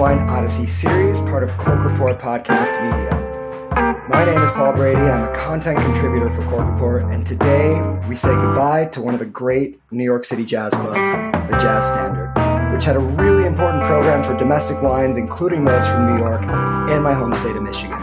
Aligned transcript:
Wine 0.00 0.30
Odyssey 0.30 0.64
series, 0.64 1.20
part 1.20 1.42
of 1.42 1.54
Cork 1.58 1.84
Report 1.84 2.18
Podcast 2.18 2.72
Media. 2.80 4.08
My 4.08 4.24
name 4.24 4.40
is 4.40 4.50
Paul 4.52 4.72
Brady, 4.72 4.98
I'm 4.98 5.28
a 5.28 5.34
content 5.34 5.78
contributor 5.78 6.30
for 6.30 6.42
Cork 6.46 6.66
Report, 6.70 7.02
and 7.12 7.26
today 7.26 7.78
we 8.08 8.16
say 8.16 8.34
goodbye 8.34 8.86
to 8.92 9.02
one 9.02 9.12
of 9.12 9.20
the 9.20 9.26
great 9.26 9.78
New 9.90 10.02
York 10.02 10.24
City 10.24 10.42
jazz 10.46 10.72
clubs, 10.72 11.12
the 11.12 11.58
Jazz 11.60 11.88
Standard, 11.88 12.32
which 12.72 12.86
had 12.86 12.96
a 12.96 12.98
really 12.98 13.44
important 13.44 13.84
program 13.84 14.24
for 14.24 14.34
domestic 14.38 14.80
wines, 14.80 15.18
including 15.18 15.66
those 15.66 15.86
from 15.86 16.16
New 16.16 16.18
York 16.18 16.44
and 16.44 17.04
my 17.04 17.12
home 17.12 17.34
state 17.34 17.54
of 17.54 17.62
Michigan. 17.62 17.98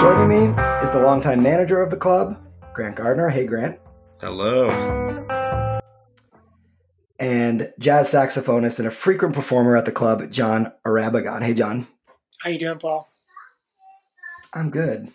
Joining 0.00 0.28
me 0.28 0.62
is 0.82 0.90
the 0.90 1.00
longtime 1.00 1.40
manager 1.40 1.82
of 1.82 1.90
the 1.90 1.96
club, 1.96 2.36
Grant 2.72 2.96
Gardner. 2.96 3.28
Hey, 3.28 3.46
Grant. 3.46 3.78
Hello 4.20 5.33
and 7.18 7.72
jazz 7.78 8.12
saxophonist 8.12 8.78
and 8.78 8.88
a 8.88 8.90
frequent 8.90 9.34
performer 9.34 9.76
at 9.76 9.84
the 9.84 9.92
club, 9.92 10.30
John 10.30 10.72
Irabagon. 10.86 11.42
Hey, 11.42 11.54
John. 11.54 11.86
How 12.40 12.50
you 12.50 12.58
doing, 12.58 12.78
Paul? 12.78 13.08
I'm 14.52 14.70
good. 14.70 15.08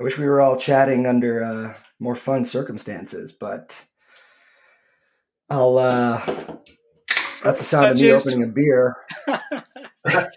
I 0.00 0.02
wish 0.02 0.18
we 0.18 0.26
were 0.26 0.40
all 0.40 0.56
chatting 0.56 1.06
under 1.06 1.42
uh, 1.42 1.74
more 1.98 2.14
fun 2.16 2.44
circumstances, 2.44 3.32
but 3.32 3.84
I'll. 5.50 5.78
Uh, 5.78 6.18
that's 7.42 7.58
the 7.58 7.64
sound 7.64 7.84
such 7.84 7.92
of 7.92 8.00
me 8.00 8.08
is, 8.08 8.26
opening 8.26 8.48
a 8.48 8.52
beer. 8.52 8.96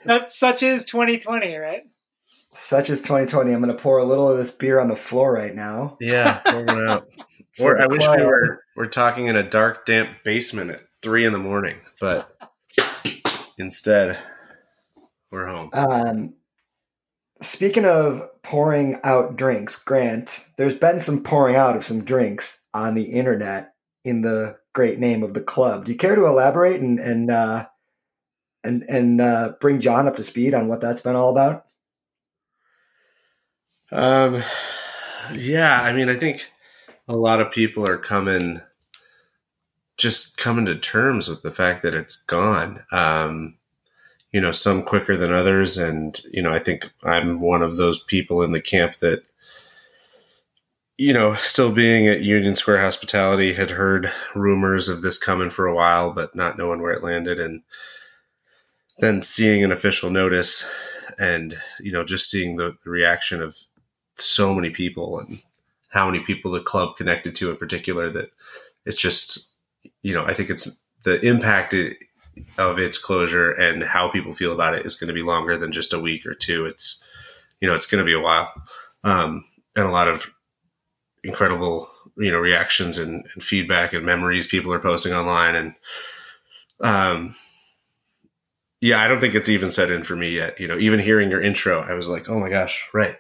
that's 0.04 0.38
such 0.38 0.64
as 0.64 0.86
2020, 0.86 1.56
right? 1.56 1.84
Such 2.52 2.90
as 2.90 3.02
2020. 3.02 3.52
I'm 3.52 3.62
going 3.62 3.76
to 3.76 3.82
pour 3.82 4.00
a 4.00 4.04
little 4.04 4.30
of 4.30 4.38
this 4.38 4.52
beer 4.52 4.80
on 4.80 4.88
the 4.88 4.96
floor 4.96 5.32
right 5.32 5.54
now. 5.54 5.98
Yeah, 6.02 6.42
out. 6.46 7.08
or 7.60 7.80
I 7.80 7.88
wish 7.88 8.08
we 8.08 8.24
were 8.24 8.64
we're 8.76 8.88
talking 8.88 9.28
in 9.28 9.36
a 9.36 9.48
dark, 9.48 9.86
damp 9.86 10.10
basement 10.24 10.72
at 10.72 10.82
three 11.08 11.26
in 11.26 11.32
the 11.32 11.40
morning, 11.40 11.78
but 12.02 12.38
instead 13.58 14.18
we're 15.32 15.48
home. 15.48 15.70
Um, 15.72 16.34
speaking 17.40 17.86
of 17.86 18.28
pouring 18.44 19.00
out 19.06 19.38
drinks, 19.38 19.78
Grant, 19.78 20.44
there's 20.58 20.74
been 20.74 21.00
some 21.00 21.24
pouring 21.24 21.56
out 21.56 21.78
of 21.78 21.86
some 21.86 22.04
drinks 22.04 22.66
on 22.74 22.94
the 22.94 23.06
internet 23.06 23.74
in 24.04 24.22
the 24.22 24.58
great 24.74 25.00
name 25.00 25.24
of 25.24 25.34
the 25.34 25.40
club. 25.40 25.86
Do 25.86 25.94
you 25.94 25.98
care 25.98 26.14
to 26.14 26.26
elaborate 26.26 26.82
and 26.82 27.00
and 27.00 27.32
uh, 27.32 27.68
and 28.66 28.84
and 28.90 29.22
uh, 29.22 29.54
bring 29.62 29.80
John 29.80 30.10
up 30.10 30.18
to 30.18 30.24
speed 30.24 30.54
on 30.54 30.68
what 30.68 30.82
that's 30.82 31.04
been 31.04 31.16
all 31.16 31.30
about? 31.30 31.68
Um, 33.94 34.44
yeah, 35.34 35.82
I 35.82 35.94
mean, 35.94 36.10
I 36.10 36.18
think 36.18 36.52
a 37.08 37.16
lot 37.16 37.40
of 37.40 37.54
people 37.54 37.88
are 37.88 37.98
coming 37.98 38.60
just 39.98 40.38
coming 40.38 40.66
to 40.66 40.76
terms 40.76 41.28
with 41.28 41.42
the 41.42 41.52
fact 41.52 41.82
that 41.82 41.94
it's 41.94 42.16
gone. 42.16 42.84
Um, 42.92 43.56
you 44.32 44.42
know, 44.42 44.52
some 44.52 44.84
quicker 44.84 45.18
than 45.18 45.34
others, 45.34 45.78
and 45.78 46.22
you 46.32 46.42
know, 46.42 46.52
I 46.52 46.60
think 46.60 46.92
I'm 47.04 47.40
one 47.40 47.64
of 47.64 47.78
those 47.78 48.04
people 48.04 48.44
in 48.44 48.52
the 48.52 48.62
camp 48.62 48.98
that, 48.98 49.24
you 50.98 51.14
know, 51.14 51.36
still 51.36 51.72
being 51.72 52.08
at 52.08 52.22
Union 52.22 52.56
Square 52.56 52.82
Hospitality, 52.82 53.54
had 53.54 53.72
heard 53.72 54.12
rumors 54.36 54.90
of 54.90 55.02
this 55.02 55.18
coming 55.18 55.50
for 55.50 55.66
a 55.66 55.74
while, 55.74 56.12
but 56.12 56.36
not 56.36 56.58
knowing 56.58 56.82
where 56.82 56.94
it 56.94 57.04
landed, 57.04 57.40
and 57.40 57.64
then 59.00 59.22
seeing 59.22 59.64
an 59.64 59.72
official 59.72 60.10
notice, 60.10 60.70
and 61.18 61.58
you 61.80 61.92
know, 61.92 62.04
just 62.04 62.30
seeing 62.30 62.58
the, 62.58 62.78
the 62.84 62.90
reaction 62.90 63.42
of 63.42 63.58
so 64.16 64.54
many 64.54 64.70
people 64.70 65.20
and 65.20 65.44
how 65.90 66.06
many 66.06 66.20
people 66.24 66.52
the 66.52 66.60
club 66.60 66.98
connected 66.98 67.36
to 67.36 67.50
in 67.50 67.58
particular 67.58 68.10
that 68.10 68.32
it's 68.86 69.00
just 69.00 69.47
you 70.08 70.14
know, 70.14 70.24
I 70.24 70.34
think 70.34 70.50
it's 70.50 70.82
the 71.04 71.20
impact 71.20 71.76
of 72.58 72.80
its 72.80 72.98
closure 72.98 73.52
and 73.52 73.84
how 73.84 74.08
people 74.08 74.32
feel 74.32 74.54
about 74.54 74.74
it 74.74 74.86
is 74.86 74.96
going 74.96 75.10
to 75.10 75.14
be 75.14 75.22
longer 75.22 75.58
than 75.58 75.74
just 75.74 75.92
a 75.92 76.00
week 76.00 76.26
or 76.26 76.34
two. 76.34 76.66
It's, 76.66 77.04
you 77.60 77.68
know, 77.68 77.76
it's 77.76 77.88
going 77.88 78.00
to 78.00 78.06
be 78.06 78.14
a 78.14 78.22
while. 78.22 78.50
Um, 79.04 79.44
and 79.76 79.86
a 79.86 79.92
lot 79.92 80.08
of 80.08 80.34
incredible, 81.26 81.90
you 82.16 82.32
know, 82.32 82.40
reactions 82.40 82.98
and, 82.98 83.28
and, 83.34 83.44
feedback 83.44 83.92
and 83.92 84.06
memories 84.06 84.48
people 84.48 84.72
are 84.72 84.80
posting 84.80 85.12
online. 85.12 85.56
And, 85.56 85.74
um, 86.80 87.36
yeah, 88.80 89.02
I 89.02 89.10
don't 89.10 89.20
think 89.20 89.36
it's 89.36 89.50
even 89.50 89.72
set 89.72 89.92
in 89.92 90.06
for 90.06 90.16
me 90.16 90.30
yet. 90.30 90.58
You 90.58 90.70
know, 90.70 90.78
even 90.78 91.02
hearing 91.02 91.30
your 91.30 91.42
intro, 91.42 91.82
I 91.82 91.96
was 91.96 92.08
like, 92.08 92.30
oh 92.30 92.40
my 92.40 92.50
gosh, 92.50 92.88
right. 92.94 93.18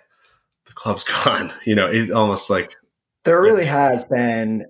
The 0.67 0.73
club's 0.73 1.03
gone. 1.25 1.51
You 1.65 1.75
know, 1.75 1.87
it 1.87 2.11
almost 2.11 2.49
like. 2.49 2.75
There 3.25 3.41
really 3.41 3.65
has 3.65 4.05
been 4.05 4.67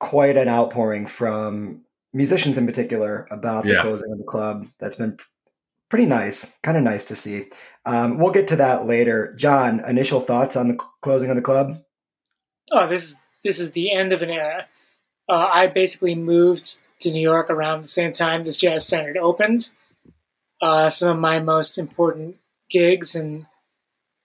quite 0.00 0.36
an 0.36 0.48
outpouring 0.48 1.06
from 1.06 1.82
musicians 2.12 2.58
in 2.58 2.66
particular 2.66 3.28
about 3.30 3.64
the 3.64 3.74
yeah. 3.74 3.82
closing 3.82 4.10
of 4.10 4.18
the 4.18 4.24
club. 4.24 4.66
That's 4.80 4.96
been 4.96 5.16
pretty 5.88 6.06
nice, 6.06 6.56
kind 6.62 6.76
of 6.76 6.82
nice 6.82 7.04
to 7.04 7.16
see. 7.16 7.44
Um, 7.86 8.18
we'll 8.18 8.32
get 8.32 8.48
to 8.48 8.56
that 8.56 8.86
later. 8.86 9.32
John, 9.36 9.80
initial 9.88 10.20
thoughts 10.20 10.56
on 10.56 10.68
the 10.68 10.74
closing 11.02 11.30
of 11.30 11.36
the 11.36 11.42
club? 11.42 11.76
Oh, 12.72 12.86
this 12.86 13.02
is 13.02 13.20
this 13.44 13.58
is 13.58 13.72
the 13.72 13.92
end 13.92 14.12
of 14.12 14.22
an 14.22 14.30
era. 14.30 14.66
Uh, 15.28 15.48
I 15.52 15.66
basically 15.66 16.14
moved 16.14 16.80
to 17.00 17.10
New 17.10 17.20
York 17.20 17.48
around 17.50 17.82
the 17.82 17.88
same 17.88 18.12
time 18.12 18.44
this 18.44 18.58
jazz 18.58 18.86
standard 18.86 19.16
opened. 19.16 19.70
Uh, 20.60 20.90
some 20.90 21.08
of 21.08 21.18
my 21.18 21.38
most 21.38 21.78
important 21.78 22.36
gigs 22.70 23.14
and 23.14 23.46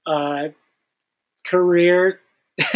uh, 0.05 0.49
career 1.45 2.19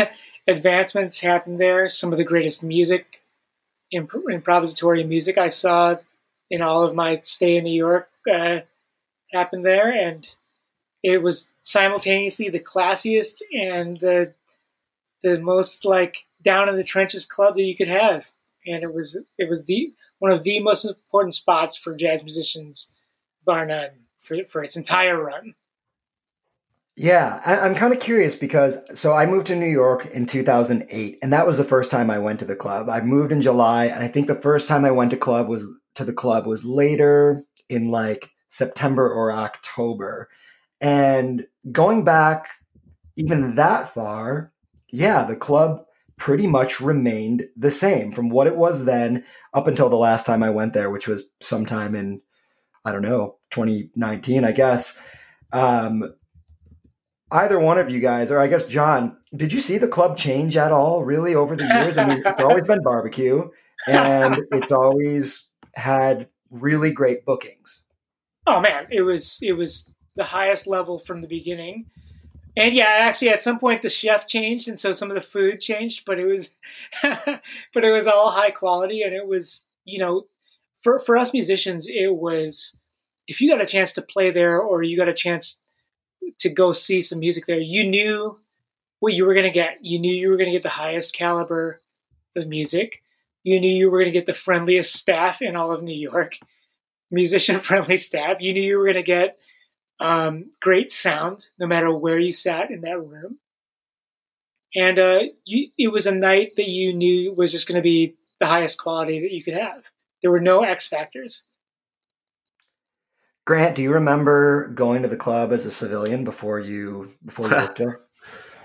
advancements 0.50 1.22
happened 1.22 1.60
there. 1.60 1.88
Some 1.90 2.12
of 2.12 2.18
the 2.18 2.24
greatest 2.24 2.64
music, 2.64 3.22
imp- 3.92 4.12
improvisatory 4.12 5.08
music 5.08 5.38
I 5.38 5.48
saw 5.48 5.98
in 6.50 6.62
all 6.62 6.84
of 6.84 6.96
my 6.96 7.20
stay 7.22 7.58
in 7.58 7.64
New 7.64 7.78
York 7.78 8.10
uh, 8.32 8.60
happened 9.32 9.64
there, 9.64 9.92
and 9.92 10.28
it 11.04 11.22
was 11.22 11.54
simultaneously 11.62 12.50
the 12.50 12.60
classiest 12.60 13.42
and 13.54 14.00
the 14.00 14.34
the 15.22 15.38
most 15.40 15.86
like 15.86 16.26
down 16.42 16.70
in 16.70 16.78
the 16.78 16.84
trenches 16.84 17.26
club 17.26 17.56
that 17.56 17.64
you 17.64 17.76
could 17.76 17.88
have, 17.88 18.30
and 18.66 18.84
it 18.84 18.94
was 18.94 19.20
it 19.38 19.50
was 19.50 19.66
the 19.66 19.94
one 20.20 20.32
of 20.32 20.44
the 20.44 20.60
most 20.60 20.86
important 20.86 21.36
spots 21.36 21.78
for 21.78 21.96
jazz 21.96 22.24
musicians, 22.24 22.92
bar 23.46 23.66
none, 23.66 23.92
for 24.18 24.38
for 24.48 24.64
its 24.64 24.76
entire 24.76 25.22
run. 25.22 25.54
Yeah, 27.00 27.42
I, 27.46 27.66
am 27.66 27.76
kind 27.76 27.94
of 27.94 28.02
curious 28.02 28.36
because 28.36 28.78
so 28.94 29.14
I 29.14 29.26
moved 29.26 29.48
to 29.48 29.56
New 29.56 29.70
York 29.70 30.08
in 30.08 30.26
2008, 30.26 31.20
and 31.22 31.32
that 31.32 31.48
was 31.48 31.58
the 31.58 31.64
first 31.64 31.90
time 31.90 32.10
I 32.10 32.20
went 32.20 32.40
to 32.40 32.46
the 32.46 32.58
club. 32.58 32.90
I 32.90 33.00
moved 33.00 33.32
in 33.32 33.42
July, 33.42 33.86
and 33.86 34.04
I 34.04 34.10
think 34.10 34.28
the 34.28 34.36
first 34.36 34.68
time 34.68 34.84
I 34.84 34.92
went 34.92 35.12
to 35.12 35.18
club 35.18 35.48
was 35.48 35.66
to 35.96 36.04
the 36.04 36.12
club 36.12 36.46
was 36.46 36.66
later 36.66 37.42
in 37.70 37.90
like 37.90 38.32
September 38.50 39.10
or 39.10 39.32
October. 39.32 40.28
And 40.82 41.48
going 41.72 42.04
back 42.04 42.50
even 43.16 43.56
that 43.56 43.88
far, 43.88 44.52
yeah, 44.92 45.24
the 45.24 45.38
club 45.38 45.86
pretty 46.18 46.48
much 46.48 46.82
remained 46.82 47.46
the 47.56 47.72
same 47.72 48.12
from 48.12 48.28
what 48.28 48.46
it 48.46 48.58
was 48.58 48.84
then 48.84 49.24
up 49.54 49.68
until 49.68 49.88
the 49.88 49.96
last 49.96 50.26
time 50.26 50.44
I 50.44 50.50
went 50.50 50.74
there, 50.74 50.90
which 50.90 51.08
was 51.08 51.24
sometime 51.40 51.96
in 51.96 52.22
I 52.84 52.92
don't 52.92 53.04
know 53.04 53.38
2019, 53.52 54.44
I 54.44 54.52
guess. 54.52 55.02
Um, 55.54 56.14
either 57.32 57.60
one 57.60 57.78
of 57.78 57.90
you 57.90 58.00
guys, 58.00 58.32
or 58.32 58.40
I 58.40 58.48
guess 58.48 58.66
John, 58.66 59.18
did 59.36 59.54
you 59.54 59.60
see 59.60 59.78
the 59.78 59.88
club 59.88 60.18
change 60.18 60.58
at 60.58 60.72
all 60.72 61.04
really 61.04 61.36
over 61.36 61.56
the 61.56 61.66
years? 61.66 61.98
I 61.98 62.06
mean, 62.06 62.24
it's 62.26 62.42
always 62.42 62.64
been 62.64 62.82
barbecue 62.82 63.48
and 63.88 64.40
it's 64.52 64.72
always 64.72 65.50
had 65.76 66.28
really 66.50 66.92
great 66.92 67.26
bookings. 67.26 67.86
Oh 68.48 68.60
man, 68.60 68.88
it 68.90 69.02
was 69.02 69.40
it 69.42 69.54
was 69.54 69.92
the 70.16 70.24
highest 70.24 70.68
level 70.68 70.98
from 70.98 71.22
the 71.22 71.28
beginning. 71.28 71.86
And 72.58 72.74
yeah, 72.74 72.88
actually 72.88 73.30
at 73.30 73.42
some 73.42 73.60
point 73.60 73.84
the 73.84 73.90
chef 73.90 74.28
changed 74.28 74.68
and 74.68 74.80
so 74.80 74.92
some 74.92 75.10
of 75.10 75.16
the 75.16 75.22
food 75.22 75.62
changed, 75.62 76.04
but 76.06 76.20
it 76.20 76.26
was 76.26 76.56
but 77.04 77.84
it 77.84 77.92
was 77.92 78.08
all 78.08 78.32
high 78.32 78.52
quality 78.52 79.04
and 79.04 79.14
it 79.14 79.28
was, 79.28 79.68
you 79.86 80.00
know, 80.00 80.26
for 80.82 81.00
for 81.00 81.18
us 81.18 81.34
musicians 81.34 81.88
it 81.88 82.16
was 82.16 82.78
if 83.28 83.40
you 83.40 83.50
got 83.50 83.62
a 83.62 83.68
chance 83.68 83.94
to 83.94 84.02
play 84.02 84.32
there 84.32 84.60
or 84.60 84.82
you 84.82 84.98
got 84.98 85.08
a 85.08 85.14
chance 85.14 85.62
to 86.40 86.50
go 86.50 86.74
see 86.74 87.02
some 87.02 87.20
music 87.20 87.46
there, 87.46 87.60
you 87.60 87.88
knew 87.88 88.40
what 89.00 89.14
you 89.14 89.26
were 89.26 89.34
going 89.34 89.46
to 89.46 89.52
get. 89.52 89.80
You 89.82 90.00
knew 90.00 90.14
you 90.14 90.30
were 90.30 90.38
going 90.38 90.50
to 90.50 90.56
get 90.56 90.64
the 90.64 90.70
highest 90.70 91.16
caliber 91.16 91.80
of 92.36 92.48
music. 92.48 93.04
You 93.44 93.60
knew 93.60 93.70
you 93.70 93.90
were 93.90 94.00
going 94.00 94.12
to 94.12 94.18
get 94.18 94.26
the 94.26 94.34
friendliest 94.34 94.94
staff 94.94 95.42
in 95.42 95.56
all 95.56 95.72
of 95.72 95.84
New 95.84 95.96
York, 95.96 96.38
musician 97.12 97.60
friendly 97.60 97.98
staff. 97.98 98.38
You 98.40 98.54
knew 98.54 98.62
you 98.62 98.78
were 98.78 98.86
going 98.86 98.96
to 98.96 99.04
get 99.04 99.38
um, 100.00 100.52
great 100.62 100.92
sound 100.92 101.48
no 101.58 101.68
matter 101.68 101.94
where 101.94 102.20
you 102.20 102.32
sat 102.32 102.72
in 102.72 102.82
that 102.82 103.00
room. 103.00 103.38
And 104.76 105.00
uh, 105.00 105.24
you, 105.46 105.70
it 105.78 105.88
was 105.88 106.06
a 106.06 106.14
night 106.14 106.56
that 106.58 106.70
you 106.70 106.94
knew 106.94 107.34
was 107.34 107.52
just 107.52 107.68
going 107.68 107.78
to 107.78 107.82
be 107.82 108.16
the 108.40 108.46
highest 108.46 108.78
quality 108.78 109.20
that 109.22 109.32
you 109.32 109.44
could 109.44 109.56
have. 109.56 109.90
There 110.22 110.32
were 110.32 110.40
no 110.40 110.64
X 110.64 110.88
factors. 110.88 111.44
Grant, 113.50 113.76
do 113.76 113.82
you 113.82 113.92
remember 113.92 114.68
going 114.76 115.02
to 115.02 115.08
the 115.08 115.18
club 115.18 115.52
as 115.52 115.66
a 115.66 115.72
civilian 115.72 116.24
before 116.24 116.60
you 116.60 117.10
before 117.26 117.48
you 117.50 117.56
worked 117.56 117.78
there? 117.80 118.02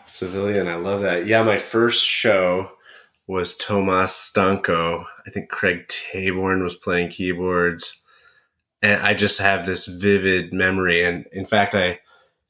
civilian, 0.04 0.68
I 0.68 0.74
love 0.74 1.00
that. 1.00 1.24
Yeah, 1.24 1.42
my 1.42 1.56
first 1.56 2.04
show 2.06 2.70
was 3.26 3.56
Tomasz 3.56 4.12
Stanko. 4.30 5.06
I 5.26 5.30
think 5.30 5.48
Craig 5.48 5.88
Taborn 5.88 6.62
was 6.62 6.76
playing 6.76 7.08
keyboards, 7.08 8.04
and 8.82 9.00
I 9.00 9.14
just 9.14 9.40
have 9.40 9.64
this 9.64 9.86
vivid 9.86 10.52
memory. 10.52 11.02
And 11.02 11.24
in 11.32 11.46
fact, 11.46 11.74
I, 11.74 12.00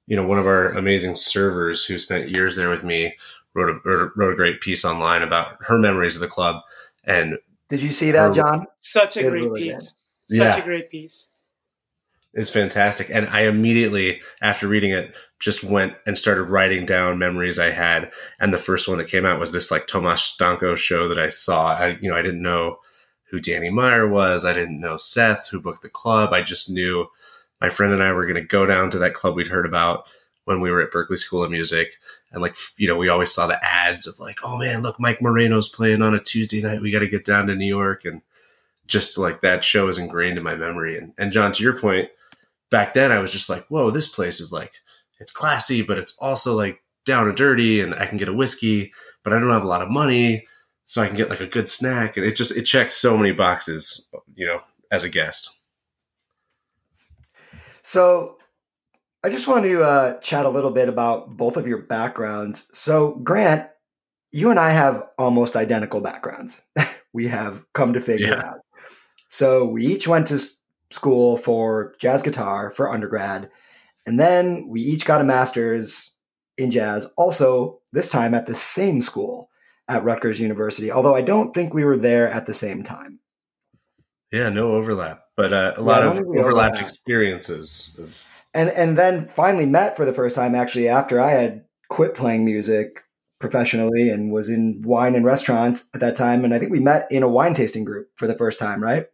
you 0.08 0.16
know, 0.16 0.26
one 0.26 0.40
of 0.40 0.48
our 0.48 0.72
amazing 0.72 1.14
servers 1.14 1.84
who 1.84 1.98
spent 1.98 2.31
years 2.31 2.56
there 2.56 2.69
with 2.69 2.82
me 2.82 3.14
wrote 3.54 3.70
a 3.70 4.08
wrote 4.16 4.32
a 4.32 4.36
great 4.36 4.60
piece 4.60 4.84
online 4.84 5.22
about 5.22 5.54
her 5.60 5.78
memories 5.78 6.16
of 6.16 6.20
the 6.20 6.26
club. 6.26 6.62
And 7.04 7.38
did 7.69 7.81
you 7.81 7.90
see 7.92 8.10
that, 8.10 8.26
her- 8.26 8.34
John? 8.34 8.66
Such 8.75 9.16
a 9.19 9.22
great 9.22 9.44
really 9.44 9.70
piece. 9.70 10.00
Such 10.26 10.38
Yeah. 10.56 10.58
a 10.58 10.64
great 10.64 10.90
piece. 10.90 11.28
It's 12.34 12.50
fantastic. 12.50 13.10
And 13.10 13.28
I 13.28 13.42
immediately, 13.42 14.20
after 14.42 14.66
reading 14.66 14.90
it, 14.90 15.14
just 15.38 15.62
went 15.62 15.94
and 16.06 16.19
started 16.19 16.44
writing 16.44 16.84
down 16.84 17.19
memories 17.19 17.58
I 17.58 17.70
had. 17.70 18.12
And 18.40 18.52
the 18.52 18.58
first 18.58 18.88
one 18.88 18.98
that 18.98 19.08
came 19.08 19.25
out 19.25 19.38
was 19.38 19.52
this 19.52 19.70
like 19.70 19.86
Tomasz 19.86 20.36
Stanko 20.36 20.76
show 20.76 21.06
that 21.08 21.19
I 21.19 21.28
saw. 21.28 21.75
I, 21.75 21.98
you 22.00 22.10
know, 22.10 22.16
I 22.16 22.22
didn't 22.22 22.42
know 22.42 22.78
who 23.31 23.38
Danny 23.38 23.70
Meyer 23.70 24.08
was. 24.08 24.44
I 24.44 24.52
didn't 24.52 24.81
know 24.81 24.96
Seth, 24.96 25.48
who 25.48 25.60
booked 25.60 25.82
the 25.82 25.88
club. 25.88 26.32
I 26.32 26.42
just 26.42 26.69
knew 26.69 27.06
my 27.60 27.69
friend 27.69 27.92
and 27.92 28.02
I 28.02 28.12
were 28.12 28.26
going 28.26 28.34
to 28.34 28.42
go 28.42 28.66
down 28.66 28.90
to 28.90 28.98
that 28.98 29.14
club 29.14 29.36
we'd 29.36 29.48
heard 29.48 29.66
about 29.66 30.04
when 30.44 30.60
we 30.60 30.70
were 30.70 30.82
at 30.82 30.92
Berklee 30.92 31.19
School 31.19 31.44
of 31.44 31.50
Music. 31.50 31.98
And 32.32 32.42
like, 32.42 32.56
you 32.76 32.88
know, 32.88 32.96
we 32.96 33.08
always 33.08 33.32
saw 33.32 33.46
the 33.46 33.64
ads 33.64 34.08
of 34.08 34.19
like, 34.19 34.38
oh 34.42 34.58
man, 34.58 34.82
look, 34.82 34.98
Mike 34.98 35.22
Moreno's 35.22 35.69
playing 35.69 36.02
on 36.02 36.14
a 36.14 36.20
Tuesday 36.20 36.60
night. 36.60 36.82
We 36.82 36.90
got 36.90 36.98
to 37.00 37.08
get 37.08 37.25
down 37.25 37.46
to 37.46 37.54
New 37.54 37.66
York. 37.66 38.04
And 38.04 38.22
just 38.86 39.16
like 39.19 39.40
that 39.40 39.64
show 39.64 39.88
is 39.88 39.98
ingrained 39.98 40.36
in 40.36 40.44
my 40.44 40.56
memory. 40.56 40.98
And, 40.98 41.12
and 41.16 41.32
John, 41.32 41.52
to 41.52 41.62
your 41.62 41.78
point, 41.78 42.10
back 42.70 42.94
then 42.94 43.12
I 43.12 43.19
was 43.19 43.32
just 43.32 43.49
like, 43.49 43.66
whoa, 43.66 43.90
this 43.90 44.08
place 44.08 44.40
is 44.40 44.52
like, 44.52 44.72
it's 45.20 45.32
classy, 45.32 45.82
but 45.82 45.99
it's 45.99 46.19
also 46.19 46.56
like 46.56 46.82
down 47.05 47.28
and 47.28 47.37
dirty 47.37 47.81
and 47.81 47.94
I 47.94 48.06
can 48.06 48.19
get 48.19 48.28
a 48.28 48.34
whiskey, 48.34 48.93
but 49.22 49.32
I 49.32 49.38
don't 49.38 49.50
have 49.50 49.64
a 49.64 49.69
lot 49.69 49.82
of 49.82 49.90
money. 49.90 50.46
So 50.87 51.02
I 51.02 51.06
can 51.06 51.16
get 51.16 51.31
like 51.31 51.40
a 51.40 51.46
good 51.46 51.69
snack. 51.69 52.16
And 52.16 52.26
it 52.26 52.37
just, 52.37 52.56
it 52.56 52.62
checks 52.64 52.94
so 52.94 53.16
many 53.16 53.32
boxes, 53.32 54.08
you 54.34 54.46
know, 54.46 54.61
as 54.90 55.05
a 55.05 55.08
guest. 55.08 55.58
So 57.82 58.38
I 59.22 59.31
just 59.31 59.49
want 59.49 59.64
to 59.64 59.82
uh, 59.82 60.19
chat 60.20 60.44
a 60.44 60.50
little 60.50 60.70
bit 60.70 60.88
about 60.88 61.37
both 61.37 61.56
of 61.56 61.67
your 61.67 61.78
backgrounds. 61.78 62.69
So, 62.72 63.12
Grant, 63.22 63.67
you 64.32 64.50
and 64.50 64.58
I 64.58 64.70
have 64.70 65.02
almost 65.19 65.56
identical 65.56 66.02
backgrounds. 66.02 66.62
we 67.14 67.26
have 67.28 67.64
come 67.72 67.94
to 67.94 68.00
figure 68.00 68.28
Yeah. 68.28 68.49
out. 68.49 68.58
So, 69.28 69.64
we 69.64 69.87
each 69.87 70.06
went 70.06 70.26
to 70.26 70.38
school 70.94 71.37
for 71.37 71.94
jazz 71.99 72.23
guitar 72.23 72.70
for 72.70 72.91
undergrad, 72.91 73.50
and 74.06 74.19
then 74.19 74.69
we 74.69 74.81
each 74.81 75.05
got 75.05 75.20
a 75.20 75.25
master's 75.25 76.11
in 76.56 76.70
jazz, 76.70 77.12
also, 77.17 77.81
this 77.93 78.08
time 78.08 78.35
at 78.35 78.46
the 78.46 78.55
same 78.55 79.02
school 79.02 79.50
at 79.88 80.05
Rutgers 80.05 80.41
University, 80.41 80.91
although 80.91 81.14
I 81.14 81.23
don't 81.23 81.52
think 81.52 81.75
we 81.75 81.85
were 81.85 81.96
there 81.96 82.29
at 82.29 82.46
the 82.46 82.55
same 82.55 82.82
time. 82.82 83.19
Yeah, 84.31 84.49
no 84.49 84.73
overlap, 84.73 85.25
but 85.37 85.52
uh, 85.52 85.75
a 85.76 85.81
Yeah, 85.81 85.87
lot 85.87 86.02
of 86.05 86.19
overlapped 86.19 86.76
overlap. 86.76 86.81
experiences. 86.81 87.96
Of, 87.99 88.46
and 88.55 88.70
and 88.70 88.96
then 88.96 89.26
finally 89.26 89.67
met 89.67 89.96
for 89.96 90.05
the 90.05 90.12
first 90.12 90.37
time 90.37 90.55
actually 90.55 90.88
after 90.88 91.20
I 91.20 91.31
had 91.31 91.64
quit 91.88 92.14
playing 92.14 92.44
music 92.44 93.02
professionally 93.41 94.08
and 94.08 94.32
was 94.32 94.49
in 94.49 94.81
wine 94.82 95.14
and 95.14 95.25
restaurants 95.25 95.88
at 95.93 96.00
that 96.00 96.17
time 96.17 96.44
and 96.44 96.55
I 96.55 96.58
think 96.58 96.73
we 96.73 96.81
met 96.81 97.06
in 97.11 97.23
a 97.23 97.29
wine 97.29 97.52
tasting 97.55 97.85
group 97.85 98.08
for 98.14 98.26
the 98.26 98.35
first 98.37 98.58
time 98.58 98.82
right 98.82 99.06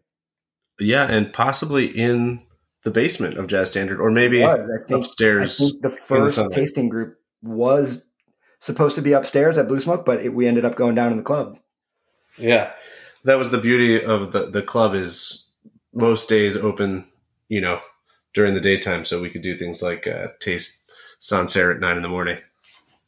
yeah, 0.87 1.07
and 1.11 1.33
possibly 1.33 1.87
in 1.87 2.43
the 2.83 2.91
basement 2.91 3.37
of 3.37 3.47
Jazz 3.47 3.71
Standard, 3.71 4.01
or 4.01 4.11
maybe. 4.11 4.45
I 4.45 4.57
think 4.87 5.07
I 5.07 5.47
think 5.47 5.83
the 5.83 5.91
first 5.91 6.37
summer. 6.37 6.51
tasting 6.51 6.89
group 6.89 7.19
was 7.43 8.07
supposed 8.61 8.95
to 8.95 9.03
be 9.03 9.13
upstairs 9.13 9.59
at 9.59 9.67
Blue 9.67 9.81
Smoke 9.81 10.05
but 10.05 10.23
it, 10.23 10.35
we 10.35 10.47
ended 10.47 10.65
up 10.65 10.77
going 10.77 10.95
down 10.95 11.11
in 11.11 11.17
the 11.17 11.25
club 11.25 11.59
Yeah, 12.39 12.73
that 13.25 13.39
was 13.39 13.51
the 13.51 13.59
beauty 13.59 14.03
of 14.03 14.33
the 14.33 14.47
the 14.47 14.63
club 14.63 14.95
is 14.95 15.49
most 15.93 16.29
days 16.29 16.57
open, 16.57 17.07
you 17.49 17.61
know, 17.61 17.81
during 18.33 18.55
the 18.55 18.61
daytime, 18.61 19.05
so 19.05 19.21
we 19.21 19.31
could 19.31 19.43
do 19.43 19.59
things 19.59 19.83
like 19.83 20.07
uh, 20.07 20.29
taste 20.39 20.89
Sancerre 21.19 21.73
at 21.73 21.81
nine 21.81 21.97
in 21.97 22.03
the 22.03 22.09
morning. 22.09 22.39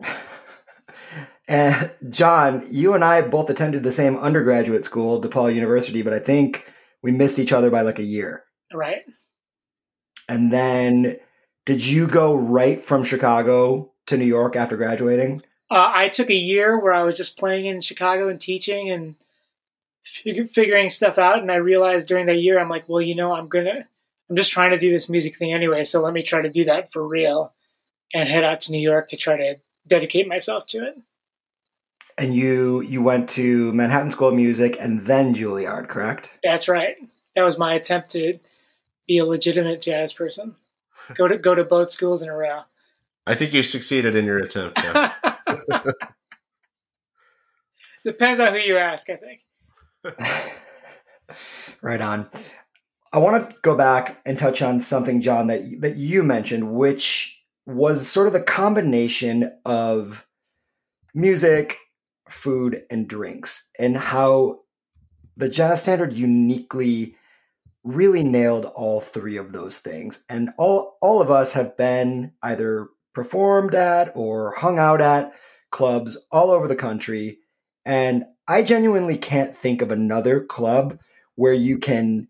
and 1.49 1.93
John 2.09 2.67
you 2.71 2.95
and 2.95 3.05
I 3.05 3.23
both 3.23 3.51
attended 3.51 3.83
the 3.83 3.93
same 3.93 4.17
undergraduate 4.17 4.85
school 4.85 5.21
DePaul 5.21 5.55
University 5.55 6.03
but 6.03 6.13
I 6.13 6.19
think 6.19 6.72
we 7.02 7.12
missed 7.12 7.38
each 7.38 7.52
other 7.52 7.70
by 7.70 7.82
like 7.82 7.99
a 7.99 8.04
year 8.04 8.44
Right. 8.72 9.02
And 10.28 10.52
then 10.52 11.16
did 11.66 11.84
you 11.84 12.06
go 12.06 12.34
right 12.34 12.81
from 12.81 13.04
Chicago 13.04 13.93
to 14.06 14.16
New 14.16 14.25
York 14.25 14.56
after 14.56 14.76
graduating? 14.76 15.43
Uh, 15.70 15.90
I 15.94 16.08
took 16.08 16.31
a 16.31 16.34
year 16.34 16.78
where 16.78 16.93
I 16.93 17.02
was 17.02 17.16
just 17.16 17.38
playing 17.38 17.66
in 17.66 17.81
Chicago 17.81 18.28
and 18.28 18.40
teaching 18.40 18.90
and 18.90 19.14
fig- 20.04 20.49
figuring 20.49 20.90
stuff 20.90 21.19
out. 21.19 21.40
And 21.40 21.50
I 21.50 21.56
realized 21.56 22.08
during 22.08 22.26
that 22.26 22.40
year, 22.40 22.58
I'm 22.58 22.69
like, 22.69 22.88
well, 22.88 23.00
you 23.00 23.14
know, 23.14 23.32
I'm 23.32 23.49
gonna, 23.49 23.87
I'm 24.28 24.37
just 24.37 24.50
trying 24.50 24.70
to 24.70 24.78
do 24.78 24.90
this 24.90 25.08
music 25.08 25.37
thing 25.37 25.52
anyway. 25.52 25.84
So 25.84 26.00
let 26.00 26.12
me 26.12 26.22
try 26.22 26.43
to 26.43 26.50
do 26.50 26.64
that 26.64 26.93
for 26.93 27.06
real, 27.06 27.52
and 28.12 28.28
head 28.28 28.44
out 28.44 28.60
to 28.62 28.72
New 28.72 28.81
York 28.81 29.08
to 29.08 29.16
try 29.16 29.37
to 29.37 29.56
dedicate 29.87 30.28
myself 30.28 30.66
to 30.66 30.87
it. 30.87 30.96
And 32.23 32.37
you 32.37 32.83
you 32.83 33.03
went 33.03 33.29
to 33.31 33.73
Manhattan 33.73 34.09
School 34.09 34.29
of 34.29 34.37
Music 34.37 34.77
and 34.79 35.01
then 35.01 35.35
Juilliard, 35.35 35.89
correct? 35.89 36.31
That's 36.45 36.69
right. 36.69 36.95
That 37.35 37.43
was 37.43 37.59
my 37.59 37.75
attempt 37.75 38.11
to 38.11 38.39
be 39.09 39.19
a 39.19 39.25
legitimate 39.25 39.83
jazz 39.83 40.13
person. 40.13 40.55
Go 41.17 41.27
to 41.27 41.37
go 41.37 41.57
to 41.57 41.65
both 41.65 41.91
schools 41.91 42.23
in 42.23 42.29
a 42.29 42.37
row. 42.37 42.61
I 43.27 43.35
think 43.35 43.53
you 43.53 43.65
succeeded 43.65 44.15
in 44.15 44.25
your 44.25 44.39
attempt. 44.39 44.81
Jeff. 44.81 45.21
Depends 48.05 48.39
on 48.39 48.53
who 48.53 48.61
you 48.61 48.77
ask, 48.77 49.11
I 49.11 49.17
think. 49.17 49.41
right 51.83 52.01
on. 52.01 52.29
I 53.13 53.19
want 53.19 53.51
to 53.51 53.57
go 53.63 53.77
back 53.77 54.21
and 54.25 54.39
touch 54.39 54.63
on 54.63 54.79
something, 54.79 55.21
John, 55.23 55.49
that 55.49 55.81
that 55.81 55.97
you 55.97 56.23
mentioned, 56.23 56.73
which 56.73 57.37
was 57.67 58.07
sort 58.07 58.29
of 58.29 58.33
the 58.33 58.41
combination 58.41 59.51
of 59.65 60.25
music, 61.15 61.79
food, 62.32 62.82
and 62.90 63.08
drinks, 63.08 63.69
and 63.79 63.96
how 63.96 64.61
the 65.37 65.49
jazz 65.49 65.81
standard 65.81 66.12
uniquely 66.12 67.17
really 67.84 68.23
nailed 68.23 68.66
all 68.66 69.00
three 69.00 69.37
of 69.37 69.52
those 69.52 69.78
things. 69.78 70.25
And 70.28 70.50
all 70.59 70.99
all 71.00 71.21
of 71.21 71.30
us 71.30 71.52
have 71.54 71.76
been 71.76 72.33
either 72.42 72.88
performed 73.14 73.75
at 73.75 74.12
or 74.14 74.54
hung 74.54 74.78
out 74.78 75.00
at 75.00 75.33
clubs 75.71 76.16
all 76.30 76.50
over 76.50 76.68
the 76.68 76.76
country. 76.76 77.38
And 77.85 78.25
I 78.47 78.62
genuinely 78.62 79.16
can't 79.16 79.54
think 79.54 79.83
of 79.83 79.90
another 79.90 80.45
club 80.45 80.99
where 81.35 81.52
you 81.52 81.78
can 81.78 82.28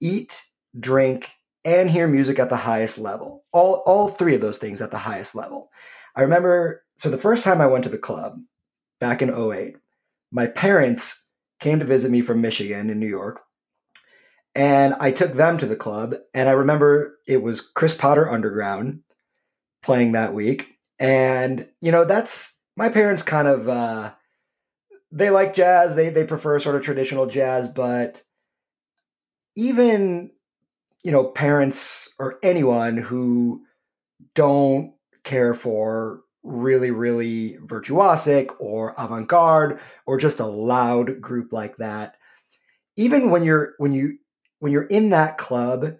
eat, 0.00 0.44
drink, 0.78 1.30
and 1.64 1.88
hear 1.88 2.06
music 2.08 2.38
at 2.38 2.48
the 2.48 2.56
highest 2.56 2.98
level. 2.98 3.44
All 3.52 3.82
all 3.86 4.08
three 4.08 4.34
of 4.34 4.40
those 4.40 4.58
things 4.58 4.80
at 4.80 4.90
the 4.90 4.98
highest 4.98 5.34
level. 5.34 5.70
I 6.14 6.22
remember 6.22 6.84
so 6.98 7.10
the 7.10 7.18
first 7.18 7.44
time 7.44 7.60
I 7.60 7.66
went 7.66 7.84
to 7.84 7.90
the 7.90 7.98
club 7.98 8.38
back 9.02 9.20
in 9.20 9.30
08, 9.30 9.74
my 10.30 10.46
parents 10.46 11.26
came 11.58 11.80
to 11.80 11.84
visit 11.84 12.08
me 12.08 12.22
from 12.22 12.40
Michigan 12.40 12.88
in 12.88 13.00
New 13.00 13.08
York. 13.08 13.40
And 14.54 14.94
I 15.00 15.10
took 15.10 15.32
them 15.32 15.58
to 15.58 15.66
the 15.66 15.74
club 15.74 16.14
and 16.32 16.48
I 16.48 16.52
remember 16.52 17.18
it 17.26 17.42
was 17.42 17.60
Chris 17.60 17.96
Potter 17.96 18.30
Underground 18.30 19.00
playing 19.82 20.12
that 20.12 20.34
week. 20.34 20.68
And 21.00 21.68
you 21.80 21.90
know, 21.90 22.04
that's 22.04 22.60
my 22.76 22.90
parents 22.90 23.22
kind 23.22 23.48
of 23.48 23.68
uh 23.68 24.12
they 25.10 25.30
like 25.30 25.52
jazz. 25.52 25.96
They 25.96 26.08
they 26.10 26.24
prefer 26.24 26.60
sort 26.60 26.76
of 26.76 26.82
traditional 26.82 27.26
jazz, 27.26 27.66
but 27.66 28.22
even 29.56 30.30
you 31.02 31.10
know 31.10 31.24
parents 31.24 32.08
or 32.20 32.38
anyone 32.44 32.98
who 32.98 33.64
don't 34.36 34.94
care 35.24 35.54
for 35.54 36.22
really 36.42 36.90
really 36.90 37.56
virtuosic 37.64 38.50
or 38.58 38.94
avant-garde 38.98 39.78
or 40.06 40.16
just 40.16 40.40
a 40.40 40.46
loud 40.46 41.20
group 41.20 41.52
like 41.52 41.76
that. 41.76 42.16
Even 42.96 43.30
when 43.30 43.42
you're 43.42 43.74
when 43.78 43.92
you 43.92 44.18
when 44.58 44.72
you're 44.72 44.84
in 44.84 45.10
that 45.10 45.38
club 45.38 45.96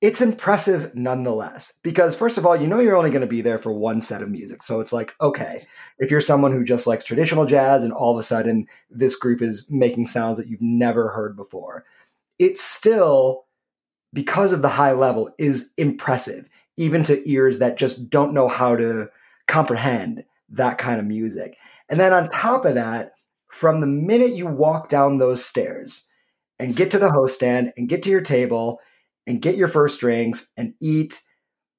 it's 0.00 0.20
impressive 0.20 0.94
nonetheless 0.94 1.72
because 1.82 2.14
first 2.14 2.36
of 2.36 2.44
all 2.44 2.54
you 2.54 2.66
know 2.66 2.78
you're 2.78 2.96
only 2.96 3.10
going 3.10 3.22
to 3.22 3.26
be 3.26 3.40
there 3.40 3.56
for 3.56 3.72
one 3.72 4.02
set 4.02 4.20
of 4.20 4.28
music. 4.28 4.62
So 4.62 4.80
it's 4.80 4.92
like 4.92 5.14
okay 5.20 5.66
if 5.98 6.10
you're 6.10 6.20
someone 6.20 6.52
who 6.52 6.64
just 6.64 6.86
likes 6.86 7.04
traditional 7.04 7.46
jazz 7.46 7.84
and 7.84 7.92
all 7.92 8.12
of 8.12 8.18
a 8.18 8.22
sudden 8.22 8.66
this 8.90 9.16
group 9.16 9.40
is 9.40 9.66
making 9.70 10.06
sounds 10.06 10.36
that 10.38 10.48
you've 10.48 10.60
never 10.60 11.08
heard 11.08 11.36
before 11.36 11.84
it's 12.38 12.62
still 12.62 13.44
because 14.12 14.52
of 14.52 14.62
the 14.62 14.68
high 14.68 14.92
level 14.92 15.30
is 15.38 15.72
impressive 15.76 16.48
even 16.76 17.04
to 17.04 17.28
ears 17.28 17.58
that 17.58 17.78
just 17.78 18.10
don't 18.10 18.34
know 18.34 18.48
how 18.48 18.76
to 18.76 19.08
comprehend 19.46 20.24
that 20.48 20.78
kind 20.78 21.00
of 21.00 21.06
music 21.06 21.56
and 21.88 21.98
then 21.98 22.12
on 22.12 22.28
top 22.30 22.64
of 22.64 22.74
that 22.74 23.12
from 23.48 23.80
the 23.80 23.86
minute 23.86 24.32
you 24.32 24.46
walk 24.46 24.88
down 24.88 25.18
those 25.18 25.44
stairs 25.44 26.08
and 26.58 26.76
get 26.76 26.90
to 26.90 26.98
the 26.98 27.10
host 27.10 27.34
stand 27.34 27.72
and 27.76 27.88
get 27.88 28.02
to 28.02 28.10
your 28.10 28.20
table 28.20 28.80
and 29.26 29.42
get 29.42 29.56
your 29.56 29.68
first 29.68 30.00
drinks 30.00 30.50
and 30.56 30.74
eat 30.80 31.22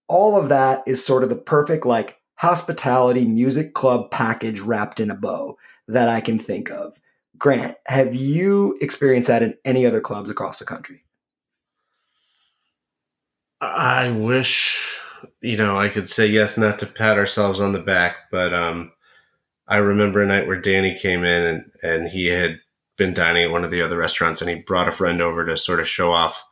all 0.08 0.38
of 0.38 0.50
that 0.50 0.84
is 0.86 1.04
sort 1.04 1.24
of 1.24 1.30
the 1.30 1.36
perfect 1.36 1.86
like 1.86 2.20
hospitality 2.36 3.26
music 3.26 3.74
club 3.74 4.12
package 4.12 4.60
wrapped 4.60 5.00
in 5.00 5.10
a 5.10 5.16
bow 5.16 5.58
that 5.88 6.08
I 6.10 6.22
can 6.22 6.38
think 6.38 6.70
of. 6.70 7.00
Grant, 7.38 7.76
have 7.88 8.16
you 8.16 8.78
experienced 8.82 9.28
that 9.28 9.44
in 9.44 9.56
any 9.66 9.86
other 9.86 10.02
clubs 10.02 10.30
across 10.30 10.60
the 10.60 10.66
country? 10.66 11.04
I 13.62 14.12
wish, 14.12 15.00
you 15.46 15.58
know, 15.58 15.78
I 15.78 15.90
could 15.90 16.10
say 16.10 16.26
yes, 16.26 16.58
not 16.58 16.80
to 16.80 16.88
pat 16.88 17.20
ourselves 17.20 17.60
on 17.60 17.72
the 17.72 17.80
back, 17.80 18.32
but 18.32 18.52
um, 18.52 18.92
I 19.68 19.78
remember 19.78 20.22
a 20.22 20.26
night 20.26 20.48
where 20.48 20.60
Danny 20.60 20.98
came 20.98 21.24
in 21.24 21.44
and, 21.44 21.72
and 21.84 22.10
he 22.10 22.28
had 22.28 22.62
been 22.98 23.14
dining 23.14 23.44
at 23.46 23.52
one 23.52 23.64
of 23.64 23.70
the 23.70 23.82
other 23.82 23.98
restaurants 23.98 24.42
and 24.42 24.50
he 24.50 24.56
brought 24.56 24.88
a 24.88 24.92
friend 24.92 25.22
over 25.22 25.46
to 25.46 25.56
sort 25.56 25.80
of 25.80 25.88
show 25.88 26.12
off 26.12 26.44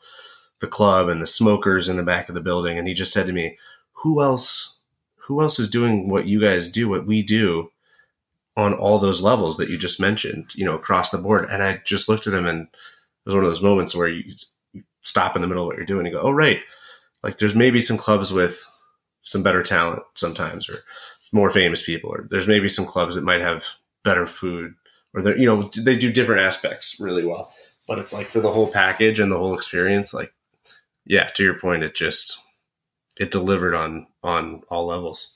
the 0.59 0.67
club 0.67 1.09
and 1.09 1.21
the 1.21 1.27
smokers 1.27 1.89
in 1.89 1.97
the 1.97 2.03
back 2.03 2.29
of 2.29 2.35
the 2.35 2.41
building. 2.41 2.77
And 2.77 2.87
he 2.87 2.93
just 2.93 3.11
said 3.11 3.25
to 3.25 3.33
me, 3.33 3.57
who 4.03 4.21
else, 4.21 4.77
who 5.25 5.41
else 5.41 5.57
is 5.57 5.69
doing 5.69 6.07
what 6.07 6.27
you 6.27 6.39
guys 6.39 6.69
do, 6.69 6.87
what 6.87 7.07
we 7.07 7.23
do 7.23 7.71
on 8.55 8.75
all 8.75 8.99
those 8.99 9.23
levels 9.23 9.57
that 9.57 9.69
you 9.69 9.77
just 9.77 9.99
mentioned, 9.99 10.45
you 10.53 10.65
know, 10.65 10.75
across 10.75 11.09
the 11.09 11.17
board. 11.17 11.47
And 11.49 11.63
I 11.63 11.81
just 11.83 12.07
looked 12.07 12.27
at 12.27 12.35
him 12.35 12.45
and 12.45 12.67
it 12.67 13.25
was 13.25 13.33
one 13.33 13.43
of 13.43 13.49
those 13.49 13.63
moments 13.63 13.95
where 13.95 14.07
you 14.07 14.35
stop 15.01 15.35
in 15.35 15.41
the 15.41 15.47
middle 15.47 15.63
of 15.63 15.67
what 15.67 15.77
you're 15.77 15.85
doing 15.87 16.05
and 16.05 16.13
go, 16.13 16.21
oh, 16.21 16.31
right. 16.31 16.59
Like 17.23 17.39
there's 17.39 17.55
maybe 17.55 17.81
some 17.81 17.97
clubs 17.97 18.31
with 18.31 18.63
some 19.23 19.43
better 19.43 19.63
talent 19.63 20.03
sometimes 20.15 20.69
or 20.69 20.75
more 21.31 21.49
famous 21.49 21.81
people, 21.81 22.11
or 22.11 22.27
there's 22.29 22.47
maybe 22.47 22.69
some 22.69 22.85
clubs 22.85 23.15
that 23.15 23.23
might 23.23 23.41
have 23.41 23.65
better 24.03 24.27
food 24.27 24.75
or 25.13 25.21
they 25.21 25.37
you 25.37 25.45
know, 25.45 25.61
they 25.61 25.97
do 25.97 26.11
different 26.11 26.41
aspects 26.41 26.99
really 26.99 27.25
well. 27.25 27.51
But 27.87 27.99
it's 27.99 28.13
like 28.13 28.27
for 28.27 28.39
the 28.39 28.51
whole 28.51 28.67
package 28.67 29.19
and 29.19 29.31
the 29.31 29.37
whole 29.37 29.53
experience, 29.53 30.13
like, 30.13 30.33
yeah, 31.05 31.25
to 31.35 31.43
your 31.43 31.59
point, 31.59 31.83
it 31.83 31.95
just, 31.95 32.39
it 33.19 33.29
delivered 33.29 33.75
on, 33.75 34.07
on 34.23 34.63
all 34.69 34.85
levels. 34.85 35.33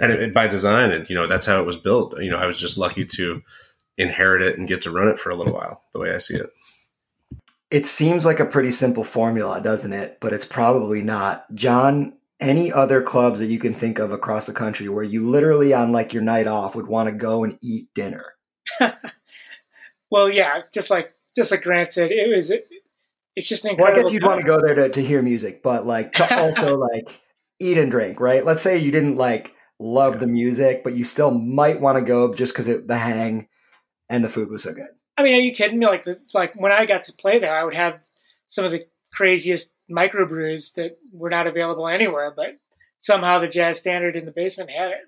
And 0.00 0.12
it, 0.12 0.20
it, 0.20 0.34
by 0.34 0.48
design 0.48 0.90
and 0.90 1.08
you 1.08 1.14
know 1.16 1.26
that's 1.26 1.46
how 1.46 1.58
it 1.58 1.66
was 1.66 1.78
built. 1.78 2.20
You 2.20 2.30
know 2.30 2.36
i 2.36 2.44
was 2.44 2.60
just 2.60 2.76
lucky 2.76 3.06
to 3.06 3.42
inherit 3.96 4.42
it 4.42 4.58
and 4.58 4.68
get 4.68 4.82
to 4.82 4.90
run 4.90 5.08
it 5.08 5.18
for 5.18 5.30
a 5.30 5.34
little 5.34 5.54
while 5.54 5.82
the 5.92 5.98
way 5.98 6.14
i 6.14 6.18
see 6.18 6.36
it. 6.36 6.50
It 7.70 7.86
seems 7.86 8.26
like 8.26 8.38
a 8.38 8.44
pretty 8.44 8.70
simple 8.70 9.02
formula 9.02 9.62
doesn't 9.62 9.94
it? 9.94 10.18
But 10.20 10.34
it's 10.34 10.44
probably 10.44 11.00
not. 11.00 11.52
John 11.54 12.12
any 12.42 12.72
other 12.72 13.02
clubs 13.02 13.40
that 13.40 13.46
you 13.46 13.58
can 13.58 13.72
think 13.72 13.98
of 13.98 14.12
across 14.12 14.46
the 14.46 14.52
country 14.52 14.88
where 14.88 15.04
you 15.04 15.28
literally 15.28 15.72
on 15.72 15.92
like 15.92 16.12
your 16.12 16.22
night 16.22 16.46
off 16.46 16.74
would 16.74 16.86
want 16.86 17.08
to 17.08 17.14
go 17.14 17.44
and 17.44 17.58
eat 17.62 17.88
dinner 17.94 18.34
well 20.10 20.28
yeah 20.28 20.60
just 20.72 20.90
like 20.90 21.14
just 21.34 21.50
like 21.50 21.62
grant 21.62 21.92
said 21.92 22.10
it 22.10 22.34
was 22.34 22.50
it, 22.50 22.66
it's 23.36 23.48
just 23.48 23.64
an 23.64 23.70
incredible 23.70 23.94
well 23.94 24.00
i 24.00 24.02
guess 24.02 24.12
you'd 24.12 24.20
time. 24.20 24.30
want 24.30 24.40
to 24.40 24.46
go 24.46 24.60
there 24.60 24.74
to, 24.74 24.88
to 24.88 25.02
hear 25.02 25.22
music 25.22 25.62
but 25.62 25.86
like 25.86 26.12
to 26.12 26.38
also 26.40 26.76
like 26.76 27.20
eat 27.60 27.78
and 27.78 27.90
drink 27.90 28.20
right 28.20 28.44
let's 28.44 28.62
say 28.62 28.76
you 28.76 28.90
didn't 28.90 29.16
like 29.16 29.54
love 29.82 30.20
the 30.20 30.26
music, 30.26 30.84
but 30.84 30.94
you 30.94 31.04
still 31.04 31.30
might 31.30 31.80
want 31.80 31.98
to 31.98 32.04
go 32.04 32.32
just 32.32 32.54
because 32.54 32.66
the 32.66 32.96
hang 32.96 33.48
and 34.08 34.24
the 34.24 34.28
food 34.28 34.50
was 34.50 34.62
so 34.62 34.72
good. 34.72 34.86
I 35.16 35.22
mean, 35.22 35.34
are 35.34 35.40
you 35.40 35.52
kidding 35.52 35.78
me? 35.78 35.86
Like, 35.86 36.04
the, 36.04 36.20
like 36.32 36.54
when 36.54 36.72
I 36.72 36.86
got 36.86 37.04
to 37.04 37.12
play 37.12 37.38
there, 37.38 37.54
I 37.54 37.64
would 37.64 37.74
have 37.74 38.00
some 38.46 38.64
of 38.64 38.70
the 38.70 38.86
craziest 39.12 39.74
microbrews 39.90 40.74
that 40.74 40.96
were 41.12 41.30
not 41.30 41.46
available 41.46 41.88
anywhere, 41.88 42.32
but 42.34 42.58
somehow 42.98 43.38
the 43.38 43.48
jazz 43.48 43.78
standard 43.78 44.16
in 44.16 44.24
the 44.24 44.32
basement 44.32 44.70
had 44.70 44.90
it. 44.90 45.00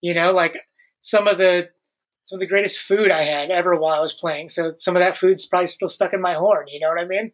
You 0.00 0.14
know, 0.14 0.32
like 0.32 0.58
some 1.00 1.26
of 1.26 1.38
the 1.38 1.68
some 2.24 2.36
of 2.36 2.40
the 2.40 2.46
greatest 2.46 2.78
food 2.78 3.10
I 3.10 3.24
had 3.24 3.50
ever 3.50 3.74
while 3.74 3.96
I 3.96 4.00
was 4.00 4.14
playing. 4.14 4.50
So 4.50 4.70
some 4.76 4.94
of 4.94 5.00
that 5.00 5.16
food's 5.16 5.46
probably 5.46 5.66
still 5.66 5.88
stuck 5.88 6.12
in 6.12 6.20
my 6.20 6.34
horn. 6.34 6.68
You 6.68 6.80
know 6.80 6.88
what 6.88 7.00
I 7.00 7.06
mean? 7.06 7.32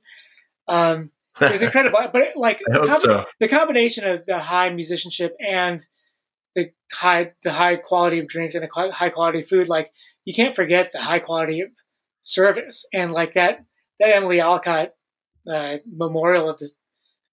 Um, 0.69 1.11
it 1.41 1.53
was 1.53 1.63
incredible. 1.63 1.99
but 2.13 2.29
like 2.35 2.61
the, 2.67 2.97
so. 2.97 3.25
the 3.39 3.49
combination 3.49 4.07
of 4.07 4.25
the 4.25 4.39
high 4.39 4.71
musicianship 4.71 5.37
and 5.39 5.85
the 6.55 6.71
high 6.93 7.33
the 7.43 7.53
high 7.53 7.77
quality 7.77 8.19
of 8.19 8.27
drinks 8.27 8.55
and 8.55 8.65
the 8.65 8.91
high 8.93 9.11
quality 9.11 9.41
of 9.41 9.47
food, 9.47 9.69
like 9.69 9.93
you 10.25 10.35
can't 10.35 10.57
forget 10.57 10.93
the 10.93 11.03
high 11.03 11.19
quality 11.19 11.61
of 11.61 11.69
service 12.23 12.87
and 12.93 13.13
like 13.13 13.35
that 13.35 13.65
that 14.01 14.15
Emily 14.15 14.41
Alcott 14.41 14.93
uh, 15.51 15.79
memorial 15.91 16.49
of 16.49 16.59
the 16.59 16.71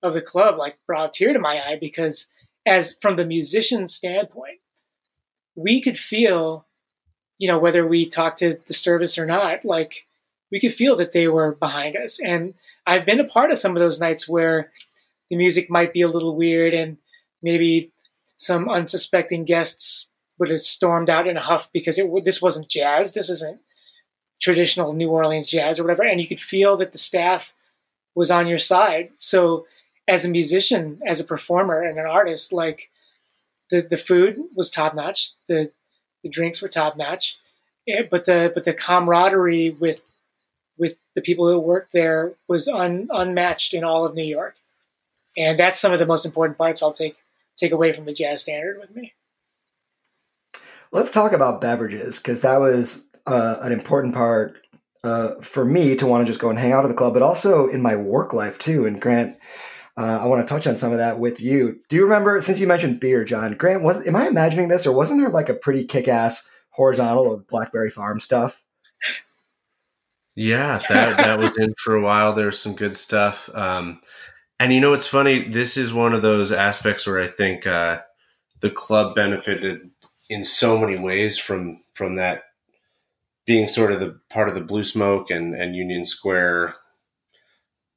of 0.01 0.13
the 0.13 0.21
club 0.21 0.57
like 0.57 0.77
brought 0.85 1.09
a 1.09 1.11
tear 1.11 1.33
to 1.33 1.39
my 1.39 1.61
eye 1.65 1.77
because 1.79 2.31
as 2.65 2.95
from 3.01 3.15
the 3.15 3.25
musician 3.25 3.87
standpoint, 3.87 4.59
we 5.55 5.81
could 5.81 5.97
feel, 5.97 6.65
you 7.37 7.47
know, 7.47 7.57
whether 7.57 7.87
we 7.87 8.05
talked 8.05 8.39
to 8.39 8.59
the 8.67 8.73
service 8.73 9.17
or 9.17 9.25
not, 9.25 9.63
like 9.63 10.05
we 10.51 10.59
could 10.59 10.73
feel 10.73 10.95
that 10.97 11.13
they 11.13 11.27
were 11.27 11.53
behind 11.53 11.95
us. 11.95 12.19
And 12.19 12.53
I've 12.85 13.05
been 13.05 13.19
a 13.19 13.25
part 13.25 13.51
of 13.51 13.57
some 13.57 13.75
of 13.75 13.81
those 13.81 13.99
nights 13.99 14.27
where 14.27 14.71
the 15.29 15.35
music 15.37 15.69
might 15.69 15.93
be 15.93 16.01
a 16.01 16.07
little 16.07 16.35
weird 16.35 16.73
and 16.73 16.97
maybe 17.41 17.91
some 18.37 18.69
unsuspecting 18.69 19.45
guests 19.45 20.09
would 20.37 20.49
have 20.49 20.59
stormed 20.59 21.09
out 21.09 21.27
in 21.27 21.37
a 21.37 21.41
huff 21.41 21.71
because 21.71 21.97
it 21.97 22.09
this 22.25 22.41
wasn't 22.41 22.69
jazz. 22.69 23.13
This 23.13 23.29
isn't 23.29 23.59
traditional 24.41 24.93
New 24.93 25.09
Orleans 25.09 25.49
jazz 25.49 25.79
or 25.79 25.83
whatever. 25.83 26.03
And 26.03 26.19
you 26.19 26.27
could 26.27 26.39
feel 26.39 26.75
that 26.77 26.91
the 26.91 26.97
staff 26.97 27.53
was 28.15 28.31
on 28.31 28.47
your 28.47 28.59
side. 28.59 29.11
So 29.15 29.65
as 30.07 30.25
a 30.25 30.29
musician, 30.29 30.99
as 31.07 31.19
a 31.19 31.25
performer 31.25 31.81
and 31.81 31.97
an 31.97 32.05
artist, 32.05 32.53
like 32.53 32.89
the, 33.69 33.81
the 33.81 33.97
food 33.97 34.41
was 34.55 34.69
top 34.69 34.95
notch. 34.95 35.31
The, 35.47 35.71
the 36.23 36.29
drinks 36.29 36.61
were 36.61 36.67
top 36.67 36.95
notch, 36.95 37.37
yeah, 37.85 38.03
but 38.09 38.25
the, 38.25 38.51
but 38.53 38.63
the 38.63 38.73
camaraderie 38.73 39.71
with, 39.71 40.01
with 40.77 40.95
the 41.15 41.21
people 41.21 41.47
who 41.49 41.59
worked 41.59 41.91
there 41.91 42.33
was 42.47 42.67
un, 42.67 43.07
unmatched 43.11 43.73
in 43.73 43.83
all 43.83 44.05
of 44.05 44.15
New 44.15 44.23
York. 44.23 44.55
And 45.35 45.59
that's 45.59 45.79
some 45.79 45.91
of 45.91 45.99
the 45.99 46.05
most 46.05 46.25
important 46.25 46.57
parts 46.57 46.81
I'll 46.81 46.93
take 46.93 47.17
take 47.55 47.71
away 47.71 47.93
from 47.93 48.05
the 48.05 48.13
jazz 48.13 48.41
standard 48.41 48.79
with 48.79 48.95
me. 48.95 49.13
Let's 50.91 51.11
talk 51.11 51.31
about 51.31 51.61
beverages 51.61 52.19
because 52.19 52.41
that 52.41 52.59
was 52.59 53.09
uh, 53.25 53.57
an 53.61 53.71
important 53.71 54.13
part 54.13 54.62
uh, 55.03 55.35
for 55.41 55.65
me 55.65 55.95
to 55.95 56.05
want 56.05 56.25
to 56.25 56.29
just 56.29 56.39
go 56.39 56.49
and 56.49 56.57
hang 56.57 56.71
out 56.71 56.85
at 56.85 56.87
the 56.87 56.93
club, 56.93 57.13
but 57.13 57.21
also 57.21 57.67
in 57.67 57.81
my 57.81 57.95
work 57.95 58.33
life 58.33 58.57
too. 58.57 58.85
And 58.85 59.01
Grant, 59.01 59.37
uh, 59.97 60.19
I 60.21 60.25
want 60.25 60.45
to 60.45 60.51
touch 60.51 60.65
on 60.65 60.75
some 60.75 60.91
of 60.91 60.97
that 60.97 61.19
with 61.19 61.41
you. 61.41 61.79
Do 61.89 61.95
you 61.95 62.03
remember 62.03 62.39
since 62.39 62.59
you 62.59 62.67
mentioned 62.67 62.99
beer, 62.99 63.23
John 63.23 63.53
Grant? 63.53 63.83
Was 63.83 64.07
am 64.07 64.15
I 64.15 64.27
imagining 64.27 64.69
this, 64.69 64.87
or 64.87 64.93
wasn't 64.93 65.19
there 65.19 65.29
like 65.29 65.49
a 65.49 65.53
pretty 65.53 65.85
kick-ass 65.85 66.47
horizontal 66.69 67.33
of 67.33 67.47
Blackberry 67.47 67.89
Farm 67.89 68.19
stuff? 68.19 68.61
Yeah, 70.35 70.81
that 70.89 71.17
that 71.17 71.39
was 71.39 71.57
in 71.57 71.75
for 71.77 71.95
a 71.95 72.01
while. 72.01 72.33
There's 72.33 72.59
some 72.59 72.75
good 72.75 72.95
stuff. 72.95 73.49
Um, 73.53 74.01
and 74.59 74.73
you 74.73 74.79
know 74.79 74.91
what's 74.91 75.05
funny? 75.05 75.47
This 75.49 75.77
is 75.77 75.93
one 75.93 76.13
of 76.13 76.21
those 76.21 76.51
aspects 76.51 77.05
where 77.05 77.19
I 77.19 77.27
think 77.27 77.67
uh, 77.67 78.01
the 78.61 78.71
club 78.71 79.13
benefited 79.13 79.91
in 80.29 80.45
so 80.45 80.77
many 80.77 80.97
ways 80.97 81.37
from 81.37 81.77
from 81.93 82.15
that 82.15 82.43
being 83.45 83.67
sort 83.67 83.91
of 83.91 83.99
the 83.99 84.19
part 84.29 84.49
of 84.49 84.55
the 84.55 84.61
Blue 84.61 84.83
Smoke 84.83 85.29
and, 85.29 85.53
and 85.53 85.75
Union 85.75 86.05
Square, 86.05 86.75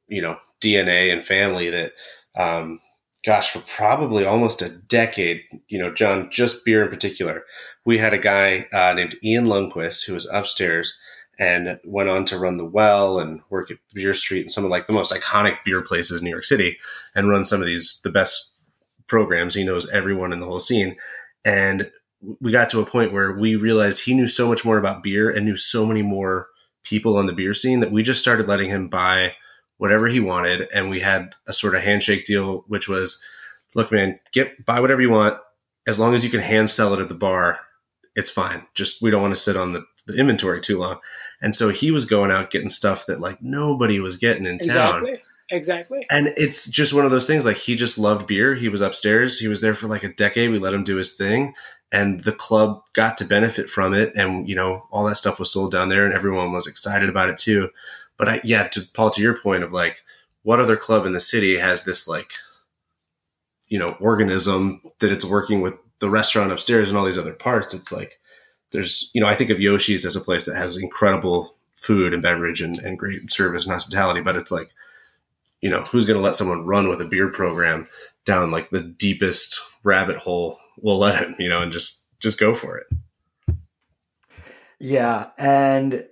you 0.09 0.21
know, 0.21 0.39
DNA 0.61 1.13
and 1.13 1.25
family 1.25 1.71
that, 1.71 1.93
um, 2.37 2.81
gosh, 3.25 3.51
for 3.51 3.61
probably 3.61 4.25
almost 4.25 4.63
a 4.63 4.69
decade, 4.69 5.43
you 5.69 5.79
know, 5.79 5.93
John, 5.93 6.31
just 6.31 6.65
beer 6.65 6.83
in 6.85 6.91
particular, 6.91 7.45
we 7.85 7.99
had 7.99 8.15
a 8.15 8.19
guy 8.19 8.67
uh, 8.73 8.93
named 8.93 9.17
Ian 9.23 9.47
Lundquist 9.47 10.07
who 10.07 10.15
was 10.15 10.29
upstairs 10.33 10.99
and 11.39 11.79
went 11.85 12.09
on 12.09 12.25
to 12.25 12.39
run 12.39 12.57
the 12.57 12.65
Well 12.65 13.19
and 13.19 13.41
work 13.51 13.71
at 13.71 13.79
Beer 13.93 14.15
Street 14.15 14.43
and 14.43 14.53
some 14.53 14.65
of 14.65 14.71
like 14.71 14.87
the 14.87 14.93
most 14.93 15.13
iconic 15.13 15.59
beer 15.65 15.83
places 15.83 16.21
in 16.21 16.25
New 16.25 16.31
York 16.31 16.45
City 16.45 16.79
and 17.15 17.29
run 17.29 17.45
some 17.45 17.61
of 17.61 17.67
these 17.67 18.01
the 18.03 18.11
best 18.11 18.51
programs. 19.07 19.55
He 19.55 19.65
knows 19.65 19.89
everyone 19.91 20.33
in 20.33 20.41
the 20.41 20.47
whole 20.47 20.61
scene. 20.61 20.97
And 21.45 21.91
we 22.41 22.53
got 22.53 22.71
to 22.71 22.81
a 22.81 22.87
point 22.87 23.13
where 23.13 23.33
we 23.33 23.57
realized 23.57 24.05
he 24.05 24.15
knew 24.15 24.27
so 24.27 24.49
much 24.49 24.65
more 24.65 24.79
about 24.79 25.03
beer 25.03 25.31
and 25.31 25.45
knew 25.45 25.57
so 25.57 25.87
many 25.87 26.03
more 26.03 26.49
people 26.83 27.17
on 27.17 27.27
the 27.27 27.33
beer 27.33 27.55
scene 27.55 27.81
that 27.81 27.93
we 27.93 28.03
just 28.03 28.21
started 28.21 28.49
letting 28.49 28.71
him 28.71 28.89
buy 28.89 29.35
whatever 29.79 30.09
he 30.09 30.21
wanted 30.21 30.69
and 30.73 30.89
we 30.89 31.01
had 31.01 31.35
a 31.47 31.53
sort 31.53 31.75
of 31.75 31.83
handshake 31.83 32.25
deal 32.25 32.65
which 32.69 32.89
was 32.89 33.23
look 33.75 33.93
man 33.93 34.19
get 34.33 34.65
buy 34.65 34.81
whatever 34.81 35.03
you 35.03 35.11
want 35.11 35.39
as 35.87 35.99
long 35.99 36.15
as 36.15 36.25
you 36.25 36.31
can 36.31 36.41
hand 36.41 36.71
sell 36.71 36.95
it 36.95 37.01
at 37.01 37.09
the 37.09 37.15
bar 37.15 37.61
it's 38.15 38.31
fine 38.31 38.67
just 38.75 39.03
we 39.03 39.11
don't 39.11 39.21
want 39.21 39.35
to 39.35 39.41
sit 39.41 39.57
on 39.57 39.73
the 39.73 39.85
the 40.07 40.19
inventory 40.19 40.61
too 40.61 40.79
long. 40.79 41.01
And 41.43 41.55
so 41.55 41.69
he 41.69 41.91
was 41.91 42.05
going 42.05 42.31
out 42.31 42.51
getting 42.51 42.69
stuff 42.69 43.07
that 43.07 43.21
like 43.21 43.43
nobody 43.43 44.01
was 44.01 44.17
getting 44.17 44.47
in 44.47 44.57
exactly. 44.57 45.13
town. 45.13 45.21
Exactly. 45.51 46.07
And 46.11 46.35
it's 46.37 46.69
just 46.69 46.93
one 46.93 47.05
of 47.05 47.13
those 47.13 47.27
things 47.27 47.45
like 47.45 47.57
he 47.57 47.77
just 47.77 47.99
loved 47.99 48.27
beer. 48.27 48.57
He 48.57 48.69
was 48.69 48.81
upstairs. 48.81 49.39
He 49.39 49.47
was 49.47 49.61
there 49.61 49.75
for 49.75 49.87
like 49.87 50.03
a 50.03 50.13
decade. 50.13 50.51
We 50.51 50.59
let 50.59 50.75
him 50.75 50.83
do 50.83 50.97
his 50.97 51.15
thing 51.15 51.55
and 51.93 52.21
the 52.21 52.33
club 52.33 52.83
got 52.93 53.17
to 53.17 53.25
benefit 53.25 53.71
from 53.71 53.95
it 53.95 54.13
and 54.17 54.49
you 54.49 54.55
know 54.55 54.87
all 54.91 55.05
that 55.05 55.17
stuff 55.17 55.39
was 55.39 55.53
sold 55.53 55.73
down 55.73 55.89
there 55.89 56.05
and 56.05 56.15
everyone 56.15 56.53
was 56.53 56.67
excited 56.67 57.09
about 57.09 57.29
it 57.29 57.39
too. 57.39 57.69
But 58.17 58.29
I 58.29 58.41
yeah, 58.45 58.69
to 58.69 58.83
Paul 58.95 59.11
to 59.11 59.23
your 59.23 59.39
point 59.39 59.63
of 59.63 59.73
like 59.73 60.03
what 60.43 60.61
other 60.61 60.77
club 60.77 61.07
in 61.07 61.13
the 61.13 61.21
city 61.21 61.59
has 61.59 61.85
this 61.85 62.09
like 62.09 62.33
you 63.69 63.79
know 63.79 63.97
organism 64.01 64.81
that 65.01 65.13
it's 65.13 65.25
working 65.25 65.61
with 65.61 65.75
the 65.99 66.11
restaurant 66.11 66.53
upstairs 66.53 66.89
and 66.89 66.99
all 66.99 67.05
these 67.05 67.19
other 67.19 67.33
parts 67.33 67.73
it's 67.73 67.91
like 67.91 68.21
there's, 68.73 69.11
you 69.15 69.21
know, 69.21 69.27
I 69.27 69.35
think 69.35 69.51
of 69.51 69.61
Yoshi's 69.61 70.05
as 70.05 70.17
a 70.17 70.21
place 70.21 70.47
that 70.47 70.57
has 70.57 70.77
incredible 70.77 71.55
food 71.77 72.13
and 72.13 72.23
beverage 72.23 72.61
and, 72.61 72.79
and 72.79 72.99
great 72.99 73.31
service 73.31 73.65
and 73.65 73.73
hospitality, 73.73 74.21
but 74.21 74.37
it's 74.37 74.51
like, 74.51 74.71
you 75.61 75.71
know, 75.71 75.83
who's 75.83 76.05
going 76.05 76.19
to 76.19 76.23
let 76.23 76.35
someone 76.35 76.67
run 76.67 76.89
with 76.89 77.01
a 77.01 77.07
beer 77.07 77.31
program 77.31 77.89
down 78.25 78.51
like 78.51 78.71
the 78.71 78.83
deepest 78.83 79.61
rabbit 79.83 80.17
hole? 80.17 80.59
We'll 80.79 80.99
let 80.99 81.23
him, 81.23 81.35
you 81.39 81.49
know, 81.49 81.63
and 81.63 81.73
just, 81.73 82.09
just 82.21 82.39
go 82.39 82.55
for 82.55 82.77
it. 82.79 82.87
Yeah. 84.79 85.31
And 85.39 86.07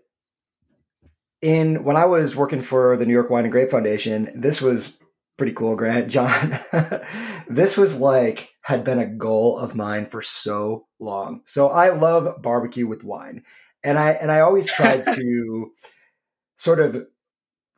in, 1.43 1.85
when 1.85 1.97
I 1.97 2.07
was 2.07 2.35
working 2.35 2.63
for 2.63 2.97
the 2.97 3.07
New 3.07 3.13
York 3.13 3.31
Wine 3.31 3.45
and 3.45 3.53
Grape 3.53 3.71
Foundation, 3.71 4.31
this 4.35 4.63
was 4.63 4.99
pretty 5.37 5.53
cool, 5.53 5.77
Grant. 5.77 6.11
John, 6.11 6.59
this 7.49 7.77
was 7.77 7.99
like 7.99 8.51
had 8.63 8.85
been 8.85 8.99
a 8.99 9.07
goal 9.07 9.59
of 9.59 9.75
mine 9.75 10.07
for 10.07 10.23
so 10.23 10.87
long. 10.99 11.43
So 11.45 11.69
I 11.69 11.91
love 11.91 12.41
barbecue 12.41 12.87
with 12.87 13.05
wine. 13.05 13.43
And 13.83 13.99
I 13.99 14.13
and 14.13 14.33
I 14.33 14.41
always 14.41 14.67
tried 14.67 15.05
to 15.13 15.73
sort 16.57 16.81
of 16.81 17.07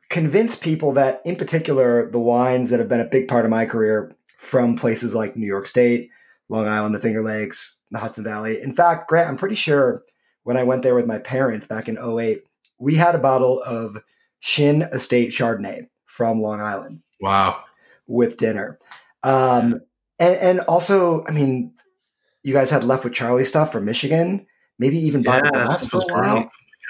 convince 0.09 0.55
people 0.55 0.93
that 0.93 1.21
in 1.25 1.35
particular 1.35 2.09
the 2.09 2.19
wines 2.19 2.69
that 2.69 2.79
have 2.79 2.87
been 2.87 3.01
a 3.01 3.05
big 3.05 3.27
part 3.27 3.43
of 3.43 3.51
my 3.51 3.65
career 3.65 4.15
from 4.37 4.77
places 4.77 5.13
like 5.13 5.35
New 5.35 5.47
York 5.47 5.67
State, 5.67 6.09
Long 6.49 6.67
Island, 6.67 6.95
the 6.95 6.99
Finger 6.99 7.21
Lakes, 7.21 7.79
the 7.91 7.99
Hudson 7.99 8.23
Valley. 8.23 8.61
In 8.61 8.73
fact, 8.73 9.09
Grant, 9.09 9.29
I'm 9.29 9.37
pretty 9.37 9.55
sure 9.55 10.03
when 10.43 10.57
I 10.57 10.63
went 10.63 10.83
there 10.83 10.95
with 10.95 11.05
my 11.05 11.19
parents 11.19 11.65
back 11.65 11.89
in 11.89 11.97
08, 11.97 12.43
we 12.79 12.95
had 12.95 13.15
a 13.15 13.19
bottle 13.19 13.61
of 13.63 14.01
Shinn 14.39 14.83
Estate 14.83 15.29
Chardonnay 15.29 15.87
from 16.05 16.41
Long 16.41 16.61
Island. 16.61 17.01
Wow. 17.19 17.63
With 18.07 18.37
dinner. 18.37 18.79
Um, 19.23 19.81
and, 20.19 20.35
and 20.35 20.59
also, 20.61 21.25
I 21.27 21.31
mean, 21.31 21.73
you 22.43 22.53
guys 22.53 22.69
had 22.69 22.83
Left 22.83 23.03
Foot 23.03 23.13
Charley 23.13 23.45
stuff 23.45 23.71
from 23.71 23.85
Michigan, 23.85 24.45
maybe 24.79 24.97
even 24.97 25.21
Yeah, 25.23 25.41
that 25.41 25.89
was 25.91 26.05
great. 26.09 26.47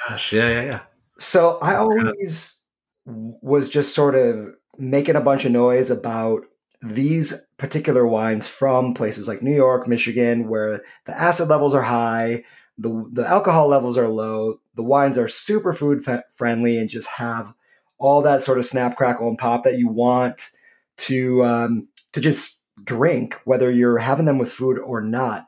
Gosh, 0.08 0.32
yeah, 0.32 0.50
yeah, 0.50 0.64
yeah. 0.64 0.80
So 1.18 1.58
I 1.62 1.76
always 1.76 2.60
was 3.06 3.70
just 3.70 3.96
sort 3.96 4.16
of 4.16 4.54
making 4.78 5.16
a 5.16 5.22
bunch 5.22 5.46
of 5.46 5.52
noise 5.52 5.90
about 5.90 6.44
these 6.82 7.34
particular 7.58 8.06
wines 8.06 8.48
from 8.48 8.94
places 8.94 9.28
like 9.28 9.42
New 9.42 9.56
York, 9.56 9.88
Michigan, 9.88 10.48
where 10.48 10.84
the 11.06 11.20
acid 11.20 11.48
levels 11.48 11.74
are 11.74 11.82
high, 11.82 12.44
the 12.78 13.08
the 13.12 13.28
alcohol 13.28 13.68
levels 13.68 13.98
are 13.98 14.08
low, 14.08 14.60
the 14.76 14.84
wines 14.84 15.18
are 15.18 15.28
super 15.28 15.74
food 15.74 16.04
fa- 16.04 16.24
friendly, 16.32 16.78
and 16.78 16.90
just 16.90 17.08
have 17.08 17.54
all 17.98 18.22
that 18.22 18.42
sort 18.42 18.60
of 18.60 18.66
snap, 18.66 18.96
crackle, 18.96 19.28
and 19.28 19.38
pop 19.38 19.64
that 19.64 19.80
you 19.80 19.88
want 19.88 20.50
to 20.98 21.44
um, 21.44 21.88
to 22.14 22.22
just 22.22 22.60
drink, 22.84 23.40
whether 23.46 23.72
you're 23.72 23.98
having 23.98 24.26
them 24.26 24.38
with 24.38 24.52
food 24.52 24.78
or 24.78 25.02
not. 25.02 25.48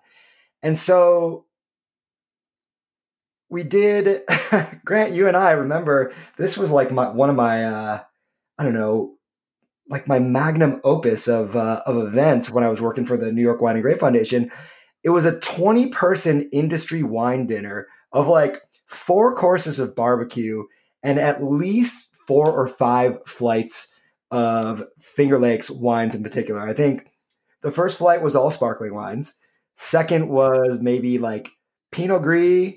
And 0.63 0.77
so 0.77 1.45
we 3.49 3.63
did 3.63 4.21
grant 4.85 5.13
you 5.13 5.27
and 5.27 5.35
i 5.35 5.51
remember 5.51 6.11
this 6.37 6.57
was 6.57 6.71
like 6.71 6.91
my 6.91 7.09
one 7.09 7.29
of 7.29 7.35
my 7.35 7.65
uh 7.65 7.99
i 8.57 8.63
don't 8.63 8.73
know 8.73 9.15
like 9.89 10.07
my 10.07 10.19
magnum 10.19 10.79
opus 10.83 11.27
of 11.27 11.55
uh, 11.55 11.81
of 11.85 11.97
events 11.97 12.51
when 12.51 12.63
i 12.63 12.69
was 12.69 12.81
working 12.81 13.05
for 13.05 13.17
the 13.17 13.31
new 13.31 13.41
york 13.41 13.61
wine 13.61 13.75
and 13.75 13.83
grape 13.83 13.99
foundation 13.99 14.51
it 15.03 15.09
was 15.09 15.25
a 15.25 15.39
20 15.39 15.87
person 15.87 16.49
industry 16.51 17.03
wine 17.03 17.45
dinner 17.47 17.87
of 18.11 18.27
like 18.27 18.61
four 18.85 19.35
courses 19.35 19.79
of 19.79 19.95
barbecue 19.95 20.63
and 21.03 21.19
at 21.19 21.43
least 21.43 22.13
four 22.27 22.51
or 22.51 22.67
five 22.67 23.17
flights 23.25 23.93
of 24.31 24.83
finger 24.99 25.39
lakes 25.39 25.69
wines 25.69 26.15
in 26.15 26.23
particular. 26.23 26.67
I 26.67 26.73
think 26.73 27.07
the 27.61 27.71
first 27.71 27.97
flight 27.97 28.21
was 28.21 28.35
all 28.35 28.51
sparkling 28.51 28.93
wines. 28.93 29.35
Second 29.75 30.29
was 30.29 30.79
maybe 30.81 31.17
like 31.17 31.49
pinot 31.91 32.21
gris. 32.21 32.73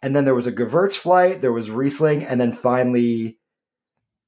And 0.00 0.14
then 0.14 0.24
there 0.24 0.34
was 0.34 0.46
a 0.46 0.52
Gewurz 0.52 0.96
flight, 0.96 1.40
there 1.42 1.52
was 1.52 1.70
Riesling, 1.70 2.24
and 2.24 2.40
then 2.40 2.52
finally 2.52 3.37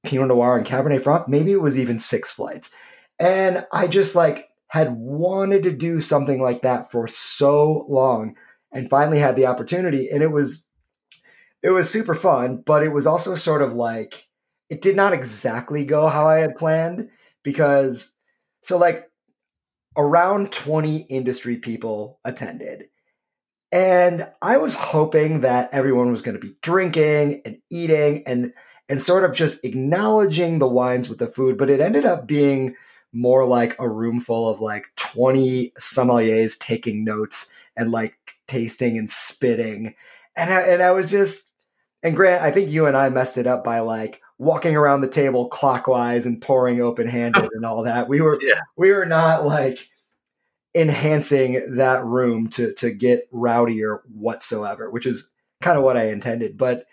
Pinot 0.03 0.29
Noir 0.29 0.57
and 0.57 0.65
Cabernet 0.65 1.01
Franc. 1.01 1.27
Maybe 1.27 1.51
it 1.51 1.61
was 1.61 1.77
even 1.77 1.99
six 1.99 2.31
flights. 2.31 2.71
And 3.19 3.65
I 3.71 3.87
just 3.87 4.15
like 4.15 4.49
had 4.67 4.95
wanted 4.95 5.63
to 5.63 5.71
do 5.71 5.99
something 5.99 6.41
like 6.41 6.61
that 6.63 6.89
for 6.89 7.07
so 7.07 7.85
long 7.89 8.35
and 8.71 8.89
finally 8.89 9.19
had 9.19 9.35
the 9.35 9.45
opportunity. 9.45 10.09
And 10.09 10.23
it 10.23 10.31
was 10.31 10.67
it 11.63 11.69
was 11.69 11.89
super 11.89 12.15
fun, 12.15 12.63
but 12.65 12.81
it 12.81 12.91
was 12.91 13.05
also 13.05 13.35
sort 13.35 13.61
of 13.61 13.73
like 13.73 14.27
it 14.69 14.81
did 14.81 14.95
not 14.95 15.13
exactly 15.13 15.85
go 15.85 16.07
how 16.07 16.27
I 16.27 16.39
had 16.39 16.55
planned 16.55 17.09
because 17.43 18.13
so 18.61 18.77
like 18.77 19.09
around 19.97 20.51
20 20.51 20.99
industry 21.09 21.57
people 21.57 22.19
attended 22.23 22.85
and 23.71 24.27
I 24.41 24.57
was 24.57 24.73
hoping 24.73 25.41
that 25.41 25.73
everyone 25.73 26.11
was 26.11 26.21
going 26.21 26.39
to 26.39 26.45
be 26.45 26.55
drinking 26.61 27.41
and 27.45 27.57
eating 27.69 28.23
and 28.25 28.53
and 28.91 28.99
sort 28.99 29.23
of 29.23 29.33
just 29.33 29.63
acknowledging 29.63 30.59
the 30.59 30.67
wines 30.67 31.07
with 31.07 31.17
the 31.17 31.27
food, 31.27 31.57
but 31.57 31.69
it 31.69 31.79
ended 31.79 32.05
up 32.05 32.27
being 32.27 32.75
more 33.13 33.45
like 33.45 33.73
a 33.79 33.89
room 33.89 34.19
full 34.19 34.49
of 34.49 34.59
like 34.59 34.85
20 34.97 35.71
sommeliers 35.79 36.59
taking 36.59 37.05
notes 37.05 37.51
and 37.77 37.91
like 37.91 38.17
tasting 38.47 38.97
and 38.97 39.09
spitting. 39.09 39.95
And 40.37 40.53
I, 40.53 40.61
and 40.61 40.83
I 40.83 40.91
was 40.91 41.09
just 41.09 41.45
and 42.03 42.15
Grant, 42.15 42.41
I 42.41 42.51
think 42.51 42.69
you 42.69 42.85
and 42.85 42.97
I 42.97 43.07
messed 43.09 43.37
it 43.37 43.47
up 43.47 43.63
by 43.63 43.79
like 43.79 44.21
walking 44.39 44.75
around 44.75 45.01
the 45.01 45.07
table 45.07 45.47
clockwise 45.47 46.25
and 46.25 46.41
pouring 46.41 46.81
open-handed 46.81 47.49
and 47.53 47.65
all 47.65 47.83
that. 47.83 48.09
We 48.09 48.19
were 48.21 48.39
Yeah. 48.41 48.59
we 48.75 48.91
were 48.91 49.05
not 49.05 49.45
like 49.45 49.87
enhancing 50.75 51.75
that 51.75 52.03
room 52.03 52.49
to 52.49 52.73
to 52.73 52.91
get 52.91 53.31
rowdier 53.31 53.99
whatsoever, 54.13 54.89
which 54.89 55.05
is 55.05 55.29
kind 55.61 55.77
of 55.77 55.83
what 55.83 55.95
I 55.95 56.09
intended. 56.09 56.57
But 56.57 56.87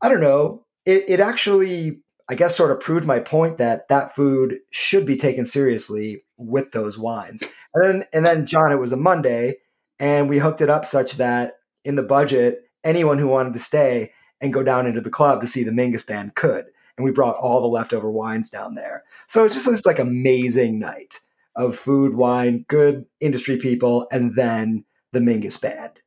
I 0.00 0.08
don't 0.08 0.20
know. 0.20 0.65
It 0.86 1.04
it 1.08 1.20
actually 1.20 2.00
I 2.28 2.34
guess 2.34 2.56
sort 2.56 2.70
of 2.72 2.80
proved 2.80 3.06
my 3.06 3.20
point 3.20 3.58
that 3.58 3.88
that 3.88 4.14
food 4.14 4.58
should 4.70 5.06
be 5.06 5.16
taken 5.16 5.44
seriously 5.44 6.24
with 6.36 6.72
those 6.72 6.98
wines. 6.98 7.42
And 7.74 7.84
then 7.84 8.04
and 8.12 8.26
then 8.26 8.46
John, 8.46 8.72
it 8.72 8.80
was 8.80 8.92
a 8.92 8.96
Monday, 8.96 9.56
and 10.00 10.28
we 10.28 10.38
hooked 10.38 10.60
it 10.60 10.70
up 10.70 10.84
such 10.84 11.14
that 11.14 11.54
in 11.84 11.96
the 11.96 12.02
budget, 12.02 12.62
anyone 12.84 13.18
who 13.18 13.28
wanted 13.28 13.52
to 13.52 13.58
stay 13.58 14.12
and 14.40 14.52
go 14.52 14.62
down 14.62 14.86
into 14.86 15.00
the 15.00 15.10
club 15.10 15.40
to 15.40 15.46
see 15.46 15.62
the 15.62 15.70
Mingus 15.70 16.04
band 16.04 16.34
could. 16.34 16.66
And 16.96 17.04
we 17.04 17.10
brought 17.10 17.36
all 17.36 17.60
the 17.60 17.68
leftover 17.68 18.10
wines 18.10 18.48
down 18.50 18.74
there. 18.74 19.04
So 19.28 19.44
it's 19.44 19.54
just 19.54 19.66
this 19.66 19.84
like 19.84 19.98
amazing 19.98 20.78
night 20.78 21.20
of 21.54 21.76
food, 21.76 22.14
wine, 22.14 22.64
good 22.68 23.04
industry 23.20 23.56
people, 23.56 24.06
and 24.10 24.34
then 24.34 24.84
the 25.12 25.20
Mingus 25.20 25.60
band. 25.60 26.00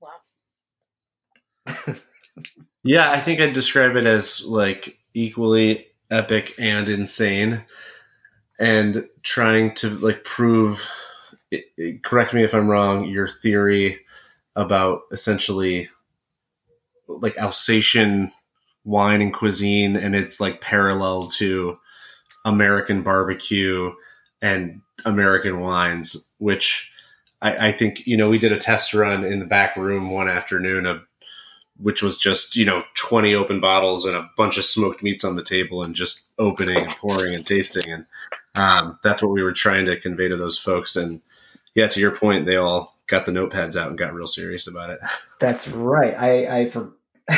Wow. 0.00 0.10
Yeah, 2.82 3.10
I 3.10 3.20
think 3.20 3.40
I'd 3.40 3.52
describe 3.52 3.96
it 3.96 4.06
as 4.06 4.44
like 4.44 4.98
equally 5.14 5.86
epic 6.10 6.52
and 6.58 6.88
insane, 6.88 7.64
and 8.58 9.08
trying 9.22 9.74
to 9.76 9.90
like 9.90 10.24
prove. 10.24 10.88
Correct 12.02 12.34
me 12.34 12.44
if 12.44 12.54
I'm 12.54 12.68
wrong. 12.68 13.06
Your 13.06 13.28
theory 13.28 14.00
about 14.56 15.02
essentially 15.12 15.88
like 17.08 17.36
Alsatian 17.38 18.32
wine 18.84 19.20
and 19.20 19.32
cuisine, 19.34 19.96
and 19.96 20.14
it's 20.14 20.40
like 20.40 20.60
parallel 20.60 21.26
to 21.26 21.78
American 22.44 23.02
barbecue 23.02 23.92
and 24.42 24.82
American 25.04 25.60
wines, 25.60 26.30
which 26.38 26.92
I, 27.42 27.68
I 27.68 27.72
think 27.72 28.06
you 28.06 28.16
know 28.16 28.30
we 28.30 28.38
did 28.38 28.52
a 28.52 28.58
test 28.58 28.94
run 28.94 29.24
in 29.24 29.40
the 29.40 29.46
back 29.46 29.76
room 29.76 30.10
one 30.12 30.28
afternoon 30.28 30.86
of 30.86 31.02
which 31.80 32.02
was 32.02 32.18
just 32.18 32.56
you 32.56 32.64
know 32.64 32.84
20 32.96 33.34
open 33.34 33.60
bottles 33.60 34.04
and 34.04 34.16
a 34.16 34.30
bunch 34.36 34.58
of 34.58 34.64
smoked 34.64 35.02
meats 35.02 35.24
on 35.24 35.36
the 35.36 35.44
table 35.44 35.82
and 35.82 35.94
just 35.94 36.28
opening 36.38 36.78
and 36.78 36.96
pouring 36.96 37.34
and 37.34 37.46
tasting 37.46 37.90
and 37.92 38.06
um, 38.54 38.98
that's 39.02 39.22
what 39.22 39.30
we 39.30 39.42
were 39.42 39.52
trying 39.52 39.84
to 39.86 39.98
convey 40.00 40.28
to 40.28 40.36
those 40.36 40.58
folks 40.58 40.96
and 40.96 41.20
yeah 41.74 41.86
to 41.86 42.00
your 42.00 42.10
point 42.10 42.46
they 42.46 42.56
all 42.56 42.96
got 43.06 43.26
the 43.26 43.32
notepads 43.32 43.76
out 43.76 43.88
and 43.88 43.98
got 43.98 44.14
real 44.14 44.26
serious 44.26 44.66
about 44.66 44.90
it 44.90 44.98
That's 45.40 45.66
right. 45.68 46.14
I 46.16 46.60
I 46.60 46.68
for 46.68 46.92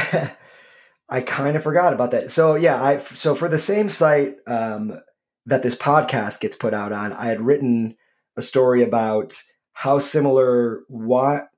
I 1.09 1.21
kind 1.21 1.57
of 1.57 1.63
forgot 1.63 1.95
about 1.95 2.11
that. 2.11 2.31
So 2.31 2.57
yeah, 2.57 2.83
I 2.83 2.99
so 2.99 3.35
for 3.35 3.49
the 3.49 3.59
same 3.59 3.89
site 3.89 4.37
um, 4.47 5.01
that 5.47 5.63
this 5.63 5.77
podcast 5.77 6.41
gets 6.41 6.57
put 6.57 6.75
out 6.75 6.93
on, 6.93 7.13
I 7.13 7.27
had 7.27 7.41
written 7.41 7.97
a 8.37 8.43
story 8.43 8.83
about 8.83 9.41
how 9.73 9.99
similar 9.99 10.83
what 10.89 11.49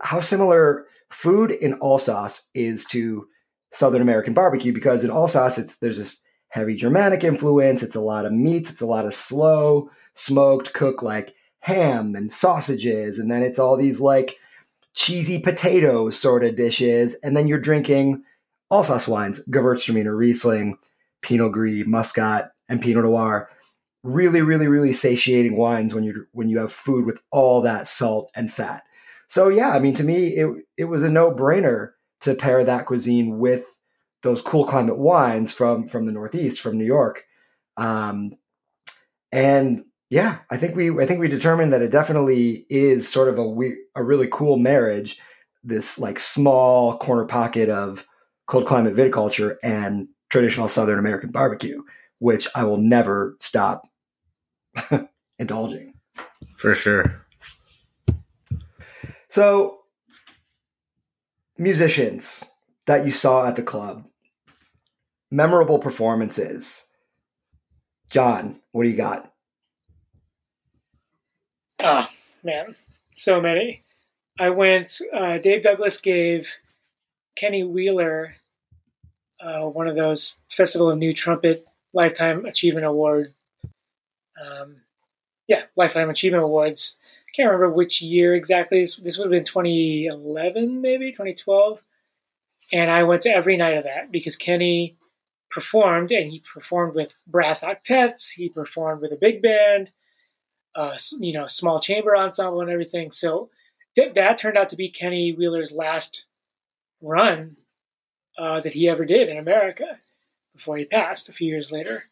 how 0.00 0.20
similar 0.20 0.86
food 1.10 1.50
in 1.50 1.78
Alsace 1.82 2.48
is 2.54 2.84
to 2.86 3.26
Southern 3.72 4.02
American 4.02 4.34
barbecue 4.34 4.72
because 4.72 5.04
in 5.04 5.10
Alsace 5.10 5.58
it's 5.58 5.78
there's 5.78 5.98
this 5.98 6.22
heavy 6.48 6.74
Germanic 6.74 7.24
influence. 7.24 7.82
It's 7.82 7.96
a 7.96 8.00
lot 8.00 8.24
of 8.24 8.32
meats. 8.32 8.70
It's 8.70 8.80
a 8.80 8.86
lot 8.86 9.04
of 9.04 9.14
slow 9.14 9.90
smoked 10.14 10.72
cook 10.72 11.02
like 11.02 11.34
ham 11.60 12.14
and 12.14 12.30
sausages, 12.30 13.18
and 13.18 13.30
then 13.30 13.42
it's 13.42 13.58
all 13.58 13.76
these 13.76 14.00
like 14.00 14.36
cheesy 14.94 15.38
potato 15.38 16.10
sort 16.10 16.44
of 16.44 16.56
dishes, 16.56 17.16
and 17.22 17.36
then 17.36 17.46
you're 17.46 17.58
drinking 17.58 18.22
Alsace 18.70 19.06
wines, 19.06 19.40
Gewürztraminer, 19.48 20.16
Riesling, 20.16 20.78
Pinot 21.22 21.52
Gris, 21.52 21.86
Muscat, 21.86 22.52
and 22.68 22.80
Pinot 22.80 23.04
Noir. 23.04 23.50
Really, 24.02 24.40
really, 24.40 24.68
really 24.68 24.92
satiating 24.92 25.56
wines 25.56 25.94
when 25.94 26.04
you 26.04 26.26
when 26.32 26.48
you 26.48 26.58
have 26.58 26.72
food 26.72 27.04
with 27.04 27.20
all 27.30 27.60
that 27.62 27.86
salt 27.86 28.30
and 28.34 28.50
fat. 28.50 28.82
So 29.26 29.48
yeah, 29.48 29.70
I 29.70 29.78
mean, 29.78 29.94
to 29.94 30.04
me, 30.04 30.28
it 30.28 30.48
it 30.76 30.84
was 30.84 31.02
a 31.02 31.10
no 31.10 31.32
brainer 31.32 31.90
to 32.20 32.34
pair 32.34 32.64
that 32.64 32.86
cuisine 32.86 33.38
with 33.38 33.64
those 34.22 34.40
cool 34.40 34.64
climate 34.64 34.98
wines 34.98 35.52
from 35.52 35.88
from 35.88 36.06
the 36.06 36.12
Northeast, 36.12 36.60
from 36.60 36.78
New 36.78 36.84
York, 36.84 37.24
um, 37.76 38.32
and 39.32 39.84
yeah, 40.10 40.38
I 40.50 40.56
think 40.56 40.76
we 40.76 40.90
I 40.90 41.06
think 41.06 41.20
we 41.20 41.28
determined 41.28 41.72
that 41.72 41.82
it 41.82 41.90
definitely 41.90 42.66
is 42.70 43.08
sort 43.08 43.28
of 43.28 43.38
a 43.38 43.46
we, 43.46 43.76
a 43.94 44.02
really 44.02 44.28
cool 44.30 44.56
marriage. 44.56 45.18
This 45.64 45.98
like 45.98 46.20
small 46.20 46.96
corner 46.98 47.24
pocket 47.24 47.68
of 47.68 48.04
cold 48.46 48.66
climate 48.66 48.94
viticulture 48.94 49.56
and 49.64 50.06
traditional 50.30 50.68
Southern 50.68 51.00
American 51.00 51.30
barbecue, 51.30 51.82
which 52.20 52.46
I 52.54 52.62
will 52.62 52.78
never 52.78 53.36
stop 53.40 53.86
indulging. 55.38 55.94
For 56.56 56.74
sure. 56.74 57.25
So, 59.36 59.80
musicians 61.58 62.42
that 62.86 63.04
you 63.04 63.10
saw 63.10 63.46
at 63.46 63.54
the 63.54 63.62
club, 63.62 64.06
memorable 65.30 65.78
performances. 65.78 66.86
John, 68.08 68.62
what 68.72 68.84
do 68.84 68.88
you 68.88 68.96
got? 68.96 69.30
Ah, 71.82 72.10
man, 72.42 72.76
so 73.14 73.38
many. 73.38 73.84
I 74.40 74.48
went. 74.48 75.02
Uh, 75.12 75.36
Dave 75.36 75.62
Douglas 75.62 76.00
gave 76.00 76.56
Kenny 77.34 77.62
Wheeler 77.62 78.36
uh, 79.38 79.66
one 79.66 79.86
of 79.86 79.96
those 79.96 80.36
Festival 80.50 80.88
of 80.88 80.96
New 80.96 81.12
Trumpet 81.12 81.66
Lifetime 81.92 82.46
Achievement 82.46 82.86
Award. 82.86 83.34
Um, 84.42 84.76
yeah, 85.46 85.64
Lifetime 85.76 86.08
Achievement 86.08 86.42
Awards. 86.42 86.96
Can't 87.36 87.50
remember 87.50 87.70
which 87.70 88.00
year 88.00 88.34
exactly. 88.34 88.80
This, 88.80 88.96
this 88.96 89.18
would 89.18 89.26
have 89.26 89.30
been 89.30 89.44
2011, 89.44 90.80
maybe 90.80 91.10
2012. 91.10 91.82
And 92.72 92.90
I 92.90 93.02
went 93.02 93.22
to 93.22 93.30
every 93.30 93.58
night 93.58 93.76
of 93.76 93.84
that 93.84 94.10
because 94.10 94.36
Kenny 94.36 94.96
performed, 95.50 96.12
and 96.12 96.30
he 96.30 96.40
performed 96.40 96.94
with 96.94 97.22
brass 97.26 97.62
octets. 97.62 98.32
He 98.32 98.48
performed 98.48 99.02
with 99.02 99.12
a 99.12 99.16
big 99.16 99.42
band, 99.42 99.92
uh, 100.74 100.96
you 101.20 101.34
know, 101.34 101.46
small 101.46 101.78
chamber 101.78 102.16
ensemble, 102.16 102.62
and 102.62 102.70
everything. 102.70 103.10
So 103.10 103.50
th- 103.96 104.14
that 104.14 104.38
turned 104.38 104.56
out 104.56 104.70
to 104.70 104.76
be 104.76 104.88
Kenny 104.88 105.32
Wheeler's 105.32 105.72
last 105.72 106.26
run 107.02 107.58
uh, 108.38 108.60
that 108.60 108.72
he 108.72 108.88
ever 108.88 109.04
did 109.04 109.28
in 109.28 109.36
America 109.36 110.00
before 110.54 110.78
he 110.78 110.86
passed 110.86 111.28
a 111.28 111.34
few 111.34 111.48
years 111.48 111.70
later. 111.70 112.04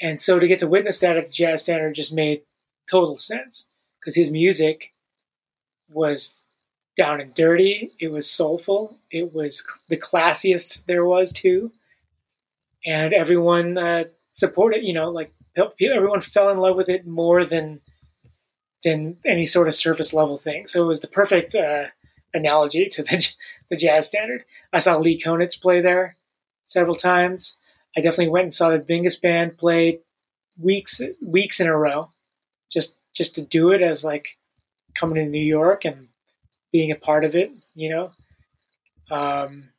And 0.00 0.20
so 0.20 0.40
to 0.40 0.48
get 0.48 0.58
to 0.58 0.66
witness 0.66 0.98
that 1.00 1.16
at 1.16 1.26
the 1.26 1.32
Jazz 1.32 1.62
Standard 1.62 1.94
just 1.94 2.12
made 2.12 2.42
total 2.90 3.16
sense 3.16 3.70
because 4.06 4.14
his 4.14 4.30
music 4.30 4.94
was 5.90 6.40
down 6.96 7.20
and 7.20 7.34
dirty. 7.34 7.90
It 7.98 8.12
was 8.12 8.30
soulful. 8.30 8.96
It 9.10 9.34
was 9.34 9.66
the 9.88 9.96
classiest 9.96 10.86
there 10.86 11.04
was 11.04 11.32
too, 11.32 11.72
and 12.86 13.12
everyone 13.12 13.76
uh, 13.76 14.04
supported. 14.30 14.84
You 14.84 14.94
know, 14.94 15.10
like 15.10 15.32
everyone 15.56 16.20
fell 16.20 16.50
in 16.50 16.58
love 16.58 16.76
with 16.76 16.88
it 16.88 17.04
more 17.04 17.44
than 17.44 17.80
than 18.84 19.16
any 19.26 19.44
sort 19.44 19.66
of 19.66 19.74
surface 19.74 20.14
level 20.14 20.36
thing. 20.36 20.68
So 20.68 20.84
it 20.84 20.86
was 20.86 21.00
the 21.00 21.08
perfect 21.08 21.56
uh, 21.56 21.86
analogy 22.32 22.88
to 22.90 23.02
the 23.02 23.34
the 23.70 23.76
jazz 23.76 24.06
standard. 24.06 24.44
I 24.72 24.78
saw 24.78 24.98
Lee 24.98 25.20
Konitz 25.20 25.60
play 25.60 25.80
there 25.80 26.16
several 26.62 26.94
times. 26.94 27.58
I 27.96 28.02
definitely 28.02 28.28
went 28.28 28.44
and 28.44 28.54
saw 28.54 28.70
the 28.70 28.78
Mingus 28.78 29.20
band 29.20 29.58
play 29.58 29.98
weeks 30.56 31.00
weeks 31.20 31.58
in 31.58 31.66
a 31.66 31.76
row, 31.76 32.12
just 32.70 32.94
just 33.16 33.34
to 33.36 33.42
do 33.42 33.70
it 33.70 33.82
as 33.82 34.04
like 34.04 34.36
coming 34.94 35.16
to 35.16 35.26
New 35.26 35.38
York 35.38 35.84
and 35.84 36.08
being 36.70 36.90
a 36.90 36.96
part 36.96 37.24
of 37.24 37.34
it. 37.34 37.50
You 37.74 37.90
know, 37.90 38.10
um, 39.10 39.70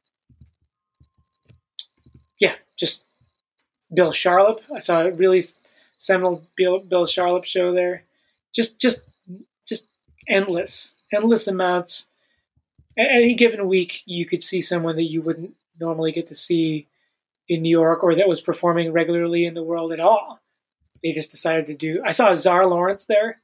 yeah, 2.39 2.55
just 2.75 3.05
Bill 3.93 4.11
Charlap. 4.11 4.59
I 4.73 4.79
saw 4.79 5.01
a 5.01 5.11
really 5.11 5.43
seminal 5.95 6.43
Bill 6.55 6.79
Bill 6.79 7.05
Charlap 7.05 7.45
show 7.45 7.73
there. 7.73 8.03
Just 8.53 8.79
just 8.79 9.03
just 9.67 9.87
endless 10.27 10.95
endless 11.13 11.47
amounts 11.47 12.07
any 12.97 13.35
given 13.35 13.67
week, 13.67 14.01
you 14.05 14.25
could 14.25 14.41
see 14.41 14.61
someone 14.61 14.95
that 14.95 15.03
you 15.03 15.21
wouldn't 15.21 15.53
normally 15.79 16.11
get 16.11 16.27
to 16.27 16.33
see 16.33 16.87
in 17.47 17.61
New 17.61 17.69
York 17.69 18.03
or 18.03 18.15
that 18.15 18.27
was 18.27 18.41
performing 18.41 18.91
regularly 18.91 19.45
in 19.45 19.53
the 19.53 19.63
world 19.63 19.93
at 19.93 19.99
all. 19.99 20.39
They 21.03 21.11
just 21.11 21.31
decided 21.31 21.67
to 21.67 21.75
do. 21.75 22.01
I 22.05 22.11
saw 22.11 22.29
Azar 22.29 22.67
Lawrence 22.67 23.05
there, 23.05 23.41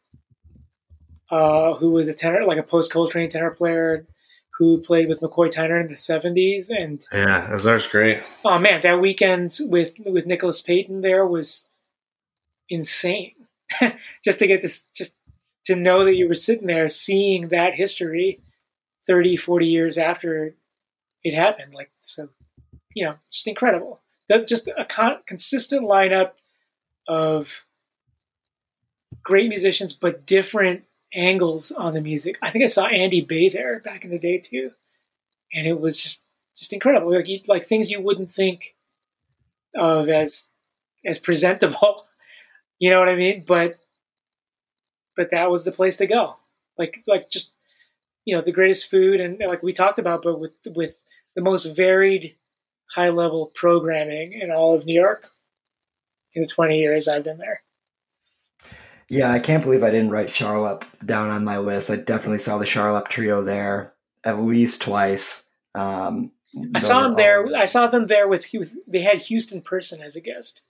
uh, 1.30 1.76
who 1.76 1.92
was 1.92 2.08
a 2.08 2.14
tenor, 2.14 2.44
like 2.44 2.58
a 2.58 2.64
post 2.64 2.92
Coltrane 2.92 3.30
tenor 3.30 3.52
player, 3.52 4.08
who 4.58 4.80
played 4.80 5.10
with 5.10 5.22
McCoy 5.22 5.52
Tyner 5.52 5.80
in 5.80 5.88
the 5.88 5.94
'70s. 5.94 6.70
And 6.70 7.06
yeah, 7.12 7.54
Azar's 7.54 7.88
great. 7.88 8.22
Oh 8.44 8.60
man, 8.60 8.82
that 8.82 9.02
weekend 9.02 9.58
with 9.62 9.94
with 10.06 10.26
Nicholas 10.26 10.62
Payton 10.62 11.02
there 11.02 11.26
was 11.26 11.68
insane. 12.70 13.34
just 14.24 14.40
to 14.40 14.48
get 14.48 14.62
this, 14.62 14.88
just 14.94 15.18
to 15.66 15.76
know 15.76 16.04
that 16.06 16.16
you 16.16 16.28
were 16.28 16.36
sitting 16.36 16.68
there 16.68 16.88
seeing 16.88 17.50
that 17.50 17.76
history 17.76 18.40
30, 19.08 19.38
40 19.38 19.66
years 19.66 19.98
after 19.98 20.56
it 21.24 21.34
happened. 21.34 21.74
Like, 21.74 21.92
so, 22.00 22.30
you 22.94 23.06
know, 23.06 23.16
just 23.32 23.48
incredible. 23.48 24.02
That 24.30 24.48
just 24.48 24.68
a 24.68 24.86
con- 24.86 25.22
consistent 25.26 25.84
lineup 25.84 26.32
of 27.08 27.66
great 29.24 29.50
musicians, 29.50 29.94
but 29.94 30.26
different 30.26 30.84
angles 31.14 31.72
on 31.72 31.94
the 31.94 32.02
music. 32.02 32.38
I 32.42 32.50
think 32.52 32.64
I 32.64 32.68
saw 32.68 32.86
Andy 32.88 33.22
Bey 33.22 33.50
there 33.50 33.80
back 33.80 34.04
in 34.04 34.12
the 34.12 34.20
day 34.20 34.40
too, 34.40 34.72
and 35.54 35.68
it 35.68 35.80
was 35.80 36.02
just 36.02 36.26
just 36.56 36.74
incredible. 36.74 37.14
Like 37.14 37.28
you, 37.28 37.40
like 37.48 37.66
things 37.66 37.92
you 37.92 38.02
wouldn't 38.02 38.30
think 38.30 38.76
of 39.76 40.10
as 40.10 40.50
as 41.06 41.20
presentable. 41.20 42.06
You 42.80 42.90
know 42.90 43.00
what 43.00 43.08
I 43.08 43.16
mean? 43.16 43.46
But 43.48 43.80
but 45.16 45.32
that 45.32 45.50
was 45.50 45.64
the 45.64 45.72
place 45.72 45.96
to 45.98 46.08
go. 46.08 46.36
Like 46.78 47.02
like 47.08 47.30
just 47.30 47.54
you 48.26 48.36
know 48.36 48.42
the 48.42 48.52
greatest 48.52 48.90
food 48.90 49.22
and 49.22 49.40
like 49.40 49.64
we 49.64 49.72
talked 49.72 50.00
about, 50.00 50.22
but 50.22 50.38
with 50.38 50.52
with 50.66 51.00
the 51.34 51.42
most 51.42 51.64
varied 51.66 52.36
high 52.94 53.10
level 53.10 53.46
programming 53.56 54.34
in 54.34 54.52
all 54.52 54.76
of 54.76 54.86
New 54.86 55.00
York 55.00 55.33
in 56.34 56.42
the 56.42 56.48
20 56.48 56.80
years 56.80 57.08
I've 57.08 57.24
been 57.24 57.38
there. 57.38 57.62
Yeah, 59.10 59.32
I 59.32 59.40
can't 59.40 59.64
believe 59.64 59.84
I 59.84 59.92
didn't 59.92 60.12
write 60.12 60.28
Charlap 60.28 60.84
down 61.06 61.30
on 61.30 61.44
my 61.44 61.58
list. 61.58 61.92
I 61.92 61.98
definitely 61.98 62.38
saw 62.40 62.58
the 62.58 62.66
Charlap 62.66 63.10
trio 63.10 63.44
there 63.44 63.94
at 64.24 64.40
least 64.40 64.82
twice. 64.82 65.50
Um, 65.76 66.32
I 66.76 66.80
saw 66.80 67.02
them 67.02 67.16
there. 67.16 67.46
I 67.56 67.66
saw 67.66 67.88
them 67.88 68.08
there 68.08 68.28
with, 68.28 68.48
with 68.54 68.74
they 68.88 69.02
had 69.02 69.22
Houston 69.24 69.62
Person 69.62 70.02
as 70.02 70.16
a 70.16 70.22
guest. 70.22 70.64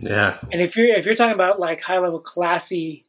Yeah, 0.00 0.38
and 0.52 0.60
if 0.60 0.76
you're 0.76 0.86
if 0.88 1.06
you're 1.06 1.14
talking 1.14 1.34
about 1.34 1.58
like 1.58 1.80
high 1.80 1.98
level 1.98 2.20
classy, 2.20 3.06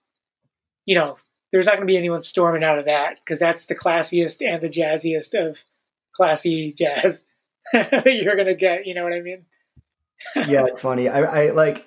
you 0.85 0.95
know, 0.95 1.17
there's 1.51 1.65
not 1.65 1.75
going 1.75 1.85
to 1.85 1.91
be 1.91 1.97
anyone 1.97 2.23
storming 2.23 2.63
out 2.63 2.79
of 2.79 2.85
that 2.85 3.19
because 3.19 3.39
that's 3.39 3.67
the 3.67 3.75
classiest 3.75 4.45
and 4.45 4.61
the 4.61 4.69
jazziest 4.69 5.35
of 5.35 5.63
classy 6.13 6.73
jazz 6.77 7.23
that 7.73 8.05
you're 8.05 8.35
going 8.35 8.47
to 8.47 8.55
get. 8.55 8.87
You 8.87 8.95
know 8.95 9.03
what 9.03 9.13
I 9.13 9.21
mean? 9.21 9.45
yeah, 10.35 10.65
it's 10.65 10.81
funny. 10.81 11.09
I, 11.09 11.21
I 11.21 11.51
like 11.51 11.85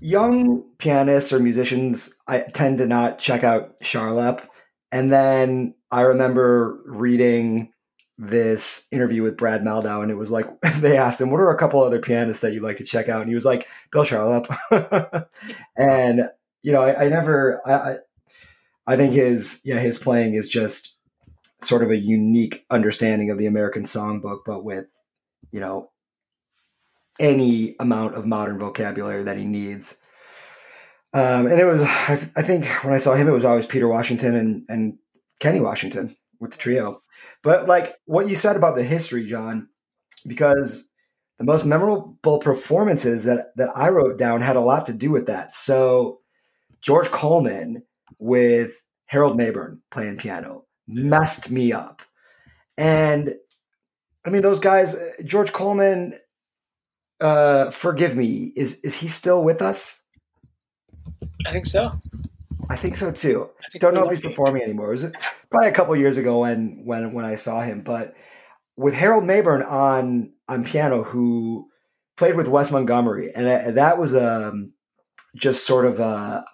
young 0.00 0.62
pianists 0.78 1.32
or 1.32 1.40
musicians. 1.40 2.14
I 2.26 2.40
tend 2.40 2.78
to 2.78 2.86
not 2.86 3.18
check 3.18 3.44
out 3.44 3.78
Charlap, 3.80 4.46
and 4.92 5.12
then 5.12 5.74
I 5.90 6.02
remember 6.02 6.80
reading 6.84 7.72
this 8.18 8.86
interview 8.90 9.22
with 9.22 9.36
Brad 9.36 9.62
Mehldau, 9.62 10.02
and 10.02 10.10
it 10.10 10.16
was 10.16 10.30
like 10.30 10.46
they 10.76 10.96
asked 10.96 11.20
him, 11.20 11.30
"What 11.30 11.40
are 11.40 11.50
a 11.50 11.58
couple 11.58 11.82
other 11.82 12.00
pianists 12.00 12.42
that 12.42 12.52
you'd 12.52 12.62
like 12.62 12.76
to 12.78 12.84
check 12.84 13.08
out?" 13.08 13.20
And 13.20 13.28
he 13.28 13.34
was 13.34 13.44
like, 13.44 13.68
"Bill 13.90 14.04
Charlap," 14.04 15.26
and 15.76 16.30
you 16.62 16.72
know, 16.72 16.82
I, 16.82 17.04
I 17.04 17.08
never, 17.08 17.60
I, 17.66 17.98
I 18.86 18.96
think 18.96 19.12
his 19.12 19.60
yeah 19.64 19.78
his 19.78 19.98
playing 19.98 20.34
is 20.34 20.48
just 20.48 20.96
sort 21.60 21.82
of 21.82 21.90
a 21.90 21.96
unique 21.96 22.64
understanding 22.70 23.30
of 23.30 23.38
the 23.38 23.46
American 23.46 23.84
songbook, 23.84 24.40
but 24.44 24.64
with 24.64 24.86
you 25.52 25.60
know 25.60 25.90
any 27.18 27.76
amount 27.80 28.14
of 28.14 28.26
modern 28.26 28.58
vocabulary 28.58 29.22
that 29.24 29.36
he 29.36 29.44
needs. 29.44 30.00
Um, 31.14 31.46
and 31.46 31.58
it 31.58 31.64
was 31.64 31.82
I, 31.84 32.30
I, 32.36 32.42
think 32.42 32.66
when 32.84 32.92
I 32.92 32.98
saw 32.98 33.14
him, 33.14 33.28
it 33.28 33.32
was 33.32 33.44
always 33.44 33.66
Peter 33.66 33.88
Washington 33.88 34.34
and 34.34 34.64
and 34.68 34.98
Kenny 35.40 35.60
Washington 35.60 36.14
with 36.40 36.50
the 36.52 36.58
trio. 36.58 37.02
But 37.42 37.68
like 37.68 37.96
what 38.04 38.28
you 38.28 38.34
said 38.34 38.56
about 38.56 38.76
the 38.76 38.84
history, 38.84 39.24
John, 39.24 39.68
because 40.26 40.88
the 41.38 41.44
most 41.44 41.64
memorable 41.64 42.38
performances 42.38 43.24
that 43.24 43.56
that 43.56 43.70
I 43.74 43.88
wrote 43.88 44.18
down 44.18 44.40
had 44.40 44.56
a 44.56 44.60
lot 44.60 44.86
to 44.86 44.92
do 44.92 45.10
with 45.10 45.26
that. 45.26 45.54
So 45.54 46.20
George 46.80 47.10
Coleman 47.10 47.82
with 48.18 48.82
Harold 49.06 49.38
Mabern 49.38 49.78
playing 49.90 50.18
piano 50.18 50.64
messed 50.86 51.50
me 51.50 51.72
up. 51.72 52.02
And 52.76 53.34
I 54.24 54.30
mean, 54.30 54.42
those 54.42 54.58
guys, 54.58 54.94
uh, 54.94 55.10
George 55.24 55.52
Coleman, 55.52 56.14
uh, 57.20 57.70
forgive 57.70 58.16
me, 58.16 58.52
is 58.56 58.76
is 58.80 58.94
he 58.94 59.08
still 59.08 59.42
with 59.42 59.62
us? 59.62 60.02
I 61.46 61.52
think 61.52 61.66
so. 61.66 61.90
I 62.68 62.76
think 62.76 62.96
so 62.96 63.10
too. 63.10 63.48
I 63.74 63.78
Don't 63.78 63.94
know 63.94 64.04
if 64.04 64.10
he's 64.10 64.20
performing 64.20 64.62
anymore. 64.62 64.88
It 64.88 65.02
was 65.02 65.12
probably 65.50 65.68
a 65.68 65.72
couple 65.72 65.96
years 65.96 66.16
ago 66.16 66.40
when 66.40 66.82
when 66.84 67.12
when 67.12 67.24
I 67.24 67.36
saw 67.36 67.60
him, 67.62 67.82
but 67.82 68.14
with 68.76 68.94
Harold 68.94 69.24
Mabern 69.24 69.66
on 69.68 70.32
on 70.48 70.64
piano, 70.64 71.02
who 71.02 71.68
played 72.16 72.36
with 72.36 72.48
Wes 72.48 72.70
Montgomery, 72.70 73.32
and 73.34 73.46
uh, 73.46 73.70
that 73.72 73.98
was 73.98 74.14
um 74.14 74.72
just 75.36 75.66
sort 75.66 75.86
of 75.86 76.00
a 76.00 76.44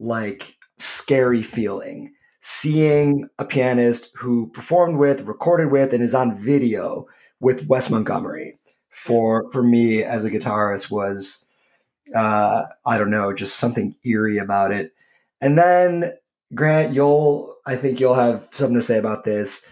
like 0.00 0.56
scary 0.78 1.42
feeling 1.42 2.14
seeing 2.46 3.26
a 3.38 3.44
pianist 3.44 4.10
who 4.14 4.50
performed 4.50 4.98
with, 4.98 5.22
recorded 5.22 5.72
with, 5.72 5.94
and 5.94 6.02
is 6.02 6.14
on 6.14 6.36
video 6.36 7.06
with 7.40 7.66
Wes 7.68 7.88
Montgomery 7.88 8.58
for 8.94 9.50
for 9.52 9.62
me 9.62 10.02
as 10.02 10.24
a 10.24 10.30
guitarist 10.30 10.90
was 10.90 11.46
Uh, 12.14 12.66
I 12.84 12.98
don't 12.98 13.10
know, 13.10 13.32
just 13.32 13.56
something 13.56 13.96
eerie 14.04 14.38
about 14.38 14.70
it. 14.72 14.92
And 15.40 15.56
then 15.58 16.12
Grant, 16.54 16.94
you'll 16.94 17.56
I 17.66 17.76
think 17.76 17.98
you'll 17.98 18.14
have 18.14 18.48
something 18.52 18.76
to 18.76 18.82
say 18.82 18.98
about 18.98 19.24
this. 19.24 19.70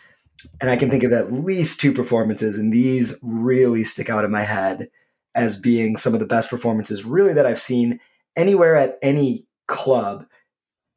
And 0.61 0.70
I 0.70 0.76
can 0.76 0.90
think 0.90 1.04
of 1.04 1.12
at 1.12 1.32
least 1.32 1.78
two 1.78 1.92
performances, 1.92 2.58
and 2.58 2.72
these 2.72 3.18
really 3.22 3.85
stick 3.85 4.11
out 4.11 4.24
in 4.24 4.30
my 4.30 4.42
head 4.42 4.88
as 5.35 5.56
being 5.56 5.96
some 5.96 6.14
of 6.14 6.20
the 6.20 6.26
best 6.26 6.50
performances 6.50 7.04
really 7.04 7.32
that 7.35 7.46
I've 7.46 7.61
seen 7.61 8.00
anywhere 8.35 8.74
at 8.76 8.98
any 9.02 9.46
club 9.68 10.26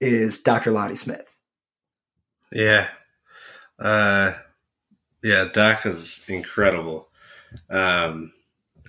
is 0.01 0.41
Dr. 0.41 0.71
Lonnie 0.71 0.95
Smith. 0.95 1.37
Yeah. 2.51 2.87
Uh, 3.77 4.33
yeah, 5.21 5.45
Doc 5.51 5.85
is 5.85 6.25
incredible. 6.27 7.07
Um, 7.69 8.33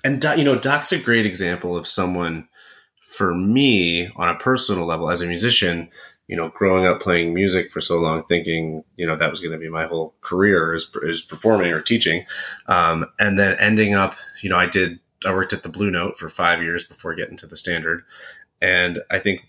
and 0.05 0.22
you 0.37 0.44
know, 0.44 0.59
Doc's 0.59 0.92
a 0.92 0.98
great 0.98 1.26
example 1.26 1.76
of 1.76 1.87
someone 1.87 2.48
for 3.02 3.35
me 3.35 4.11
on 4.16 4.29
a 4.29 4.38
personal 4.38 4.85
level 4.85 5.11
as 5.11 5.22
a 5.22 5.26
musician, 5.26 5.88
you 6.29 6.37
know, 6.37 6.48
growing 6.48 6.87
up 6.87 7.00
playing 7.00 7.33
music 7.33 7.70
for 7.70 7.81
so 7.81 7.98
long, 7.98 8.24
thinking, 8.24 8.85
you 8.96 9.07
know, 9.07 9.16
that 9.16 9.31
was 9.31 9.40
going 9.40 9.52
to 9.52 9.59
be 9.59 9.68
my 9.68 9.87
whole 9.87 10.14
career 10.20 10.74
is, 10.74 10.94
is 11.02 11.22
performing 11.22 11.72
or 11.72 11.81
teaching. 11.81 12.24
Um, 12.66 13.07
and 13.18 13.38
then 13.38 13.57
ending 13.59 13.94
up, 13.94 14.16
you 14.42 14.50
know, 14.50 14.59
I 14.59 14.66
did, 14.66 14.98
I 15.24 15.33
worked 15.33 15.52
at 15.52 15.62
the 15.62 15.68
Blue 15.68 15.90
Note 15.90 16.18
for 16.18 16.29
five 16.29 16.62
years 16.62 16.85
before 16.85 17.14
getting 17.14 17.37
to 17.38 17.46
the 17.46 17.57
standard. 17.57 18.02
And 18.61 19.00
I 19.11 19.18
think 19.18 19.42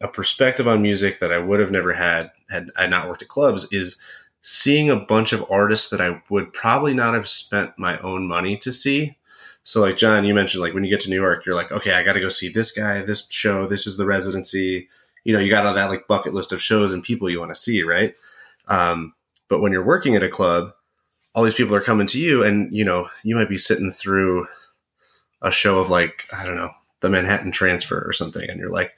a 0.00 0.08
perspective 0.08 0.66
on 0.66 0.82
music 0.82 1.20
that 1.20 1.32
I 1.32 1.38
would 1.38 1.60
have 1.60 1.70
never 1.70 1.92
had 1.92 2.30
had 2.50 2.70
I 2.76 2.86
not 2.86 3.08
worked 3.08 3.22
at 3.22 3.28
clubs 3.28 3.72
is 3.72 3.98
seeing 4.46 4.88
a 4.88 4.94
bunch 4.94 5.32
of 5.32 5.44
artists 5.50 5.90
that 5.90 6.00
I 6.00 6.22
would 6.30 6.52
probably 6.52 6.94
not 6.94 7.14
have 7.14 7.28
spent 7.28 7.76
my 7.76 7.98
own 7.98 8.28
money 8.28 8.56
to 8.58 8.70
see. 8.70 9.16
So 9.64 9.80
like 9.80 9.96
John, 9.96 10.24
you 10.24 10.34
mentioned 10.34 10.62
like 10.62 10.72
when 10.72 10.84
you 10.84 10.90
get 10.90 11.00
to 11.00 11.10
New 11.10 11.20
York, 11.20 11.44
you're 11.44 11.56
like, 11.56 11.72
okay, 11.72 11.94
I 11.94 12.04
got 12.04 12.12
to 12.12 12.20
go 12.20 12.28
see 12.28 12.48
this 12.48 12.70
guy, 12.70 13.00
this 13.00 13.28
show, 13.28 13.66
this 13.66 13.88
is 13.88 13.96
the 13.96 14.06
residency. 14.06 14.88
You 15.24 15.32
know, 15.32 15.40
you 15.40 15.50
got 15.50 15.66
all 15.66 15.74
that 15.74 15.90
like 15.90 16.06
bucket 16.06 16.32
list 16.32 16.52
of 16.52 16.62
shows 16.62 16.92
and 16.92 17.02
people 17.02 17.28
you 17.28 17.40
want 17.40 17.50
to 17.50 17.56
see, 17.56 17.82
right? 17.82 18.14
Um, 18.68 19.14
but 19.48 19.60
when 19.60 19.72
you're 19.72 19.84
working 19.84 20.14
at 20.14 20.22
a 20.22 20.28
club, 20.28 20.72
all 21.34 21.42
these 21.42 21.56
people 21.56 21.74
are 21.74 21.80
coming 21.80 22.06
to 22.06 22.20
you, 22.20 22.44
and 22.44 22.72
you 22.74 22.84
know, 22.84 23.08
you 23.24 23.34
might 23.34 23.48
be 23.48 23.58
sitting 23.58 23.90
through 23.90 24.46
a 25.42 25.50
show 25.50 25.80
of 25.80 25.90
like 25.90 26.24
I 26.32 26.46
don't 26.46 26.56
know 26.56 26.70
the 27.00 27.10
Manhattan 27.10 27.50
Transfer 27.50 28.00
or 28.06 28.12
something, 28.12 28.48
and 28.48 28.60
you're 28.60 28.70
like, 28.70 28.94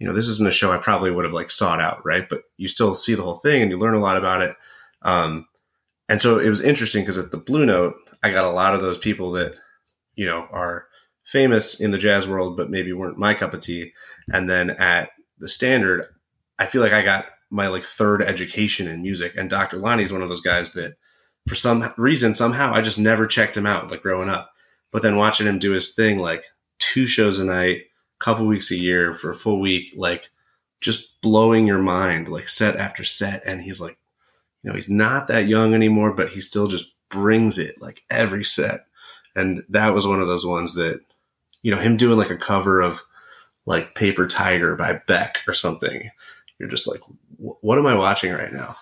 you 0.00 0.08
know, 0.08 0.12
this 0.12 0.26
isn't 0.26 0.48
a 0.48 0.52
show 0.52 0.72
I 0.72 0.78
probably 0.78 1.12
would 1.12 1.24
have 1.24 1.34
like 1.34 1.52
sought 1.52 1.80
out, 1.80 2.04
right? 2.04 2.28
But 2.28 2.42
you 2.56 2.66
still 2.66 2.96
see 2.96 3.14
the 3.14 3.22
whole 3.22 3.34
thing 3.34 3.62
and 3.62 3.70
you 3.70 3.78
learn 3.78 3.94
a 3.94 4.00
lot 4.00 4.16
about 4.16 4.42
it. 4.42 4.56
Um, 5.02 5.46
and 6.08 6.20
so 6.22 6.38
it 6.38 6.48
was 6.48 6.60
interesting 6.60 7.02
because 7.02 7.18
at 7.18 7.30
the 7.30 7.36
Blue 7.36 7.66
Note, 7.66 7.94
I 8.22 8.30
got 8.30 8.44
a 8.44 8.50
lot 8.50 8.74
of 8.74 8.80
those 8.80 8.98
people 8.98 9.32
that, 9.32 9.54
you 10.14 10.26
know, 10.26 10.46
are 10.50 10.86
famous 11.24 11.80
in 11.80 11.90
the 11.90 11.98
jazz 11.98 12.26
world, 12.26 12.56
but 12.56 12.70
maybe 12.70 12.92
weren't 12.92 13.18
my 13.18 13.34
cup 13.34 13.54
of 13.54 13.60
tea. 13.60 13.92
And 14.32 14.48
then 14.48 14.70
at 14.70 15.10
the 15.38 15.48
Standard, 15.48 16.06
I 16.58 16.66
feel 16.66 16.82
like 16.82 16.92
I 16.92 17.02
got 17.02 17.26
my 17.50 17.68
like 17.68 17.82
third 17.82 18.22
education 18.22 18.88
in 18.88 19.02
music. 19.02 19.34
And 19.36 19.48
Dr. 19.50 19.78
Lonnie 19.78 20.02
is 20.02 20.12
one 20.12 20.22
of 20.22 20.28
those 20.28 20.40
guys 20.40 20.72
that, 20.72 20.94
for 21.46 21.54
some 21.54 21.92
reason, 21.96 22.34
somehow 22.34 22.74
I 22.74 22.80
just 22.80 22.98
never 22.98 23.26
checked 23.26 23.56
him 23.56 23.66
out 23.66 23.90
like 23.90 24.02
growing 24.02 24.28
up. 24.28 24.50
But 24.90 25.02
then 25.02 25.16
watching 25.16 25.46
him 25.46 25.58
do 25.58 25.72
his 25.72 25.94
thing, 25.94 26.18
like 26.18 26.44
two 26.78 27.06
shows 27.06 27.38
a 27.38 27.44
night, 27.44 27.82
a 28.20 28.24
couple 28.24 28.46
weeks 28.46 28.70
a 28.70 28.76
year 28.76 29.14
for 29.14 29.30
a 29.30 29.34
full 29.34 29.60
week, 29.60 29.94
like 29.96 30.30
just 30.80 31.20
blowing 31.20 31.66
your 31.66 31.78
mind, 31.78 32.28
like 32.28 32.48
set 32.48 32.76
after 32.76 33.04
set. 33.04 33.42
And 33.46 33.62
he's 33.62 33.80
like, 33.80 33.98
you 34.62 34.70
know, 34.70 34.74
he's 34.74 34.90
not 34.90 35.28
that 35.28 35.48
young 35.48 35.74
anymore, 35.74 36.12
but 36.12 36.30
he 36.30 36.40
still 36.40 36.66
just 36.66 36.94
brings 37.08 37.58
it 37.58 37.80
like 37.80 38.02
every 38.10 38.44
set. 38.44 38.86
And 39.34 39.64
that 39.68 39.94
was 39.94 40.06
one 40.06 40.20
of 40.20 40.28
those 40.28 40.46
ones 40.46 40.74
that, 40.74 41.00
you 41.62 41.70
know, 41.70 41.80
him 41.80 41.96
doing 41.96 42.18
like 42.18 42.30
a 42.30 42.36
cover 42.36 42.80
of 42.80 43.02
like 43.66 43.94
Paper 43.94 44.26
Tiger 44.26 44.74
by 44.74 45.00
Beck 45.06 45.38
or 45.46 45.54
something. 45.54 46.10
You're 46.58 46.68
just 46.68 46.88
like, 46.88 47.00
what 47.36 47.78
am 47.78 47.86
I 47.86 47.94
watching 47.94 48.32
right 48.32 48.52
now? 48.52 48.76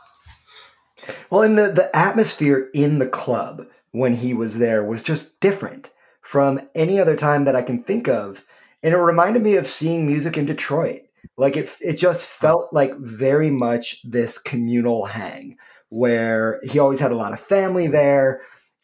Well, 1.31 1.43
and 1.43 1.59
the, 1.59 1.71
the 1.71 1.95
atmosphere 1.95 2.71
in 2.73 2.99
the 2.99 3.09
club 3.09 3.67
when 3.93 4.15
he 4.15 4.35
was 4.35 4.59
there 4.59 4.83
was 4.83 5.03
just 5.03 5.39
different 5.41 5.93
from 6.21 6.61
any 6.75 6.99
other 6.99 7.17
time 7.17 7.45
that 7.45 7.55
I 7.55 7.63
can 7.63 7.83
think 7.83 8.09
of 8.09 8.45
and 8.83 8.95
it 8.95 8.99
reminded 8.99 9.43
me 9.43 9.57
of 9.57 9.67
seeing 9.67 10.07
music 10.07 10.37
in 10.37 10.47
Detroit. 10.47 11.03
Like 11.37 11.57
it, 11.57 11.69
it 11.81 11.95
just 11.95 12.27
felt 12.27 12.73
like 12.73 12.97
very 12.99 13.51
much 13.51 14.03
this 14.05 14.39
communal 14.39 15.05
hang 15.05 15.59
where 15.89 16.61
he 16.65 16.79
always 16.79 17.01
had 17.01 17.13
a 17.13 17.17
lot 17.17 17.33
of 17.33 17.41
family 17.41 17.87
there, 17.87 18.41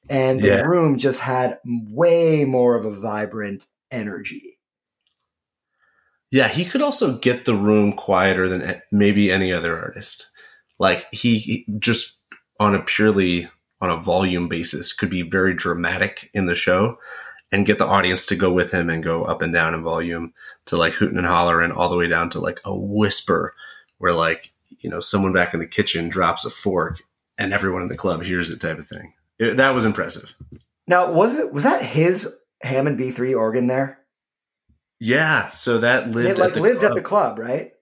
and 0.08 0.40
the 0.40 0.48
yeah. 0.48 0.62
room 0.62 0.98
just 0.98 1.20
had 1.20 1.58
way 1.64 2.44
more 2.44 2.76
of 2.76 2.84
a 2.84 2.90
vibrant 2.90 3.66
energy. 3.90 4.58
Yeah, 6.30 6.48
he 6.48 6.64
could 6.64 6.82
also 6.82 7.18
get 7.18 7.44
the 7.44 7.54
room 7.54 7.92
quieter 7.92 8.48
than 8.48 8.80
maybe 8.90 9.30
any 9.30 9.52
other 9.52 9.78
artist. 9.78 10.30
Like 10.78 11.06
he, 11.12 11.38
he 11.38 11.66
just 11.78 12.18
on 12.58 12.74
a 12.74 12.82
purely 12.82 13.48
on 13.80 13.90
a 13.90 13.96
volume 13.96 14.48
basis 14.48 14.92
could 14.92 15.10
be 15.10 15.22
very 15.22 15.52
dramatic 15.52 16.30
in 16.32 16.46
the 16.46 16.54
show 16.54 16.96
and 17.52 17.66
get 17.66 17.78
the 17.78 17.86
audience 17.86 18.24
to 18.26 18.34
go 18.34 18.50
with 18.50 18.72
him 18.72 18.88
and 18.88 19.04
go 19.04 19.24
up 19.24 19.42
and 19.42 19.52
down 19.52 19.74
in 19.74 19.82
volume 19.82 20.32
to 20.64 20.76
like 20.76 20.94
hooting 20.94 21.18
and 21.18 21.26
hollering 21.26 21.70
all 21.70 21.90
the 21.90 21.96
way 21.96 22.08
down 22.08 22.30
to 22.30 22.40
like 22.40 22.58
a 22.64 22.74
whisper 22.74 23.54
where 23.98 24.14
like 24.14 24.52
you 24.80 24.88
know 24.88 24.98
someone 24.98 25.34
back 25.34 25.52
in 25.52 25.60
the 25.60 25.66
kitchen 25.66 26.08
drops 26.08 26.46
a 26.46 26.50
fork 26.50 27.02
and 27.38 27.52
everyone 27.52 27.82
in 27.82 27.88
the 27.88 27.96
club 27.96 28.22
hears 28.22 28.50
it 28.50 28.60
type 28.60 28.78
of 28.78 28.86
thing. 28.86 29.12
It, 29.38 29.58
that 29.58 29.74
was 29.74 29.84
impressive. 29.84 30.34
Now 30.88 31.12
was 31.12 31.38
it 31.38 31.52
was 31.52 31.64
that 31.64 31.82
his 31.84 32.34
hammond 32.62 32.98
b3 32.98 33.36
organ 33.36 33.66
there? 33.66 33.98
Yeah 34.98 35.48
so 35.50 35.78
that 35.78 36.10
lived 36.10 36.38
it 36.38 36.38
like 36.38 36.48
at 36.48 36.54
the 36.54 36.60
lived 36.60 36.80
club. 36.80 36.92
at 36.92 36.94
the 36.94 37.02
club 37.02 37.38
right? 37.38 37.72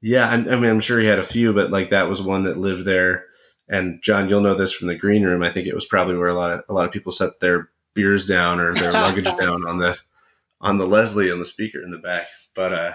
Yeah 0.00 0.28
I, 0.28 0.34
I 0.34 0.36
mean 0.36 0.64
i'm 0.66 0.80
sure 0.80 0.98
he 0.98 1.06
had 1.06 1.18
a 1.18 1.24
few 1.24 1.52
but 1.52 1.70
like 1.70 1.90
that 1.90 2.08
was 2.08 2.20
one 2.20 2.44
that 2.44 2.58
lived 2.58 2.84
there. 2.84 3.26
And 3.68 4.02
john 4.02 4.28
you'll 4.28 4.40
know 4.40 4.54
this 4.54 4.72
from 4.72 4.88
the 4.88 4.96
green 4.96 5.22
room. 5.22 5.42
I 5.42 5.50
think 5.50 5.66
it 5.66 5.74
was 5.74 5.86
probably 5.86 6.16
where 6.16 6.28
a 6.28 6.34
lot 6.34 6.50
of 6.50 6.60
a 6.68 6.72
lot 6.72 6.86
of 6.86 6.92
people 6.92 7.12
set 7.12 7.40
their 7.40 7.70
beers 7.94 8.26
down 8.26 8.60
or 8.60 8.74
their 8.74 8.92
luggage 8.92 9.24
down 9.40 9.66
on 9.66 9.78
the 9.78 9.98
on 10.60 10.78
the 10.78 10.86
Leslie 10.86 11.30
and 11.30 11.40
the 11.40 11.44
speaker 11.44 11.82
in 11.82 11.90
the 11.90 11.98
back. 11.98 12.26
But 12.54 12.72
uh, 12.72 12.92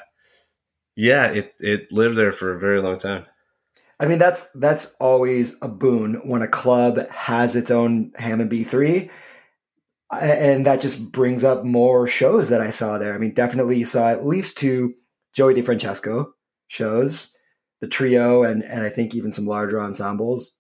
yeah, 0.96 1.28
it 1.28 1.54
it 1.60 1.92
lived 1.92 2.16
there 2.16 2.34
for 2.34 2.54
a 2.54 2.60
very 2.60 2.82
long 2.82 2.98
time. 2.98 3.26
I 4.00 4.06
mean, 4.06 4.20
that's 4.20 4.50
that's 4.56 4.96
always 5.00 5.56
a 5.62 5.68
boon 5.68 6.16
when 6.24 6.42
a 6.42 6.48
club 6.48 7.08
has 7.10 7.56
its 7.56 7.72
own 7.72 8.12
Hammond 8.16 8.52
B3. 8.52 9.10
And 10.10 10.66
that 10.66 10.80
just 10.80 11.12
brings 11.12 11.44
up 11.44 11.66
more 11.66 12.08
shows 12.08 12.48
that 12.50 12.62
I 12.62 12.70
saw 12.70 12.98
there. 12.98 13.14
I 13.14 13.18
mean, 13.18 13.34
definitely 13.34 13.78
you 13.78 13.86
saw 13.86 14.08
at 14.08 14.26
least 14.26 14.58
two 14.58 14.94
Joey 15.34 15.54
DeFrancesco 15.54 16.28
shows, 16.68 17.36
the 17.82 17.88
trio, 17.88 18.44
and 18.44 18.64
and 18.64 18.84
I 18.84 18.90
think 18.90 19.14
even 19.14 19.32
some 19.32 19.46
larger 19.46 19.82
ensembles. 19.82 20.56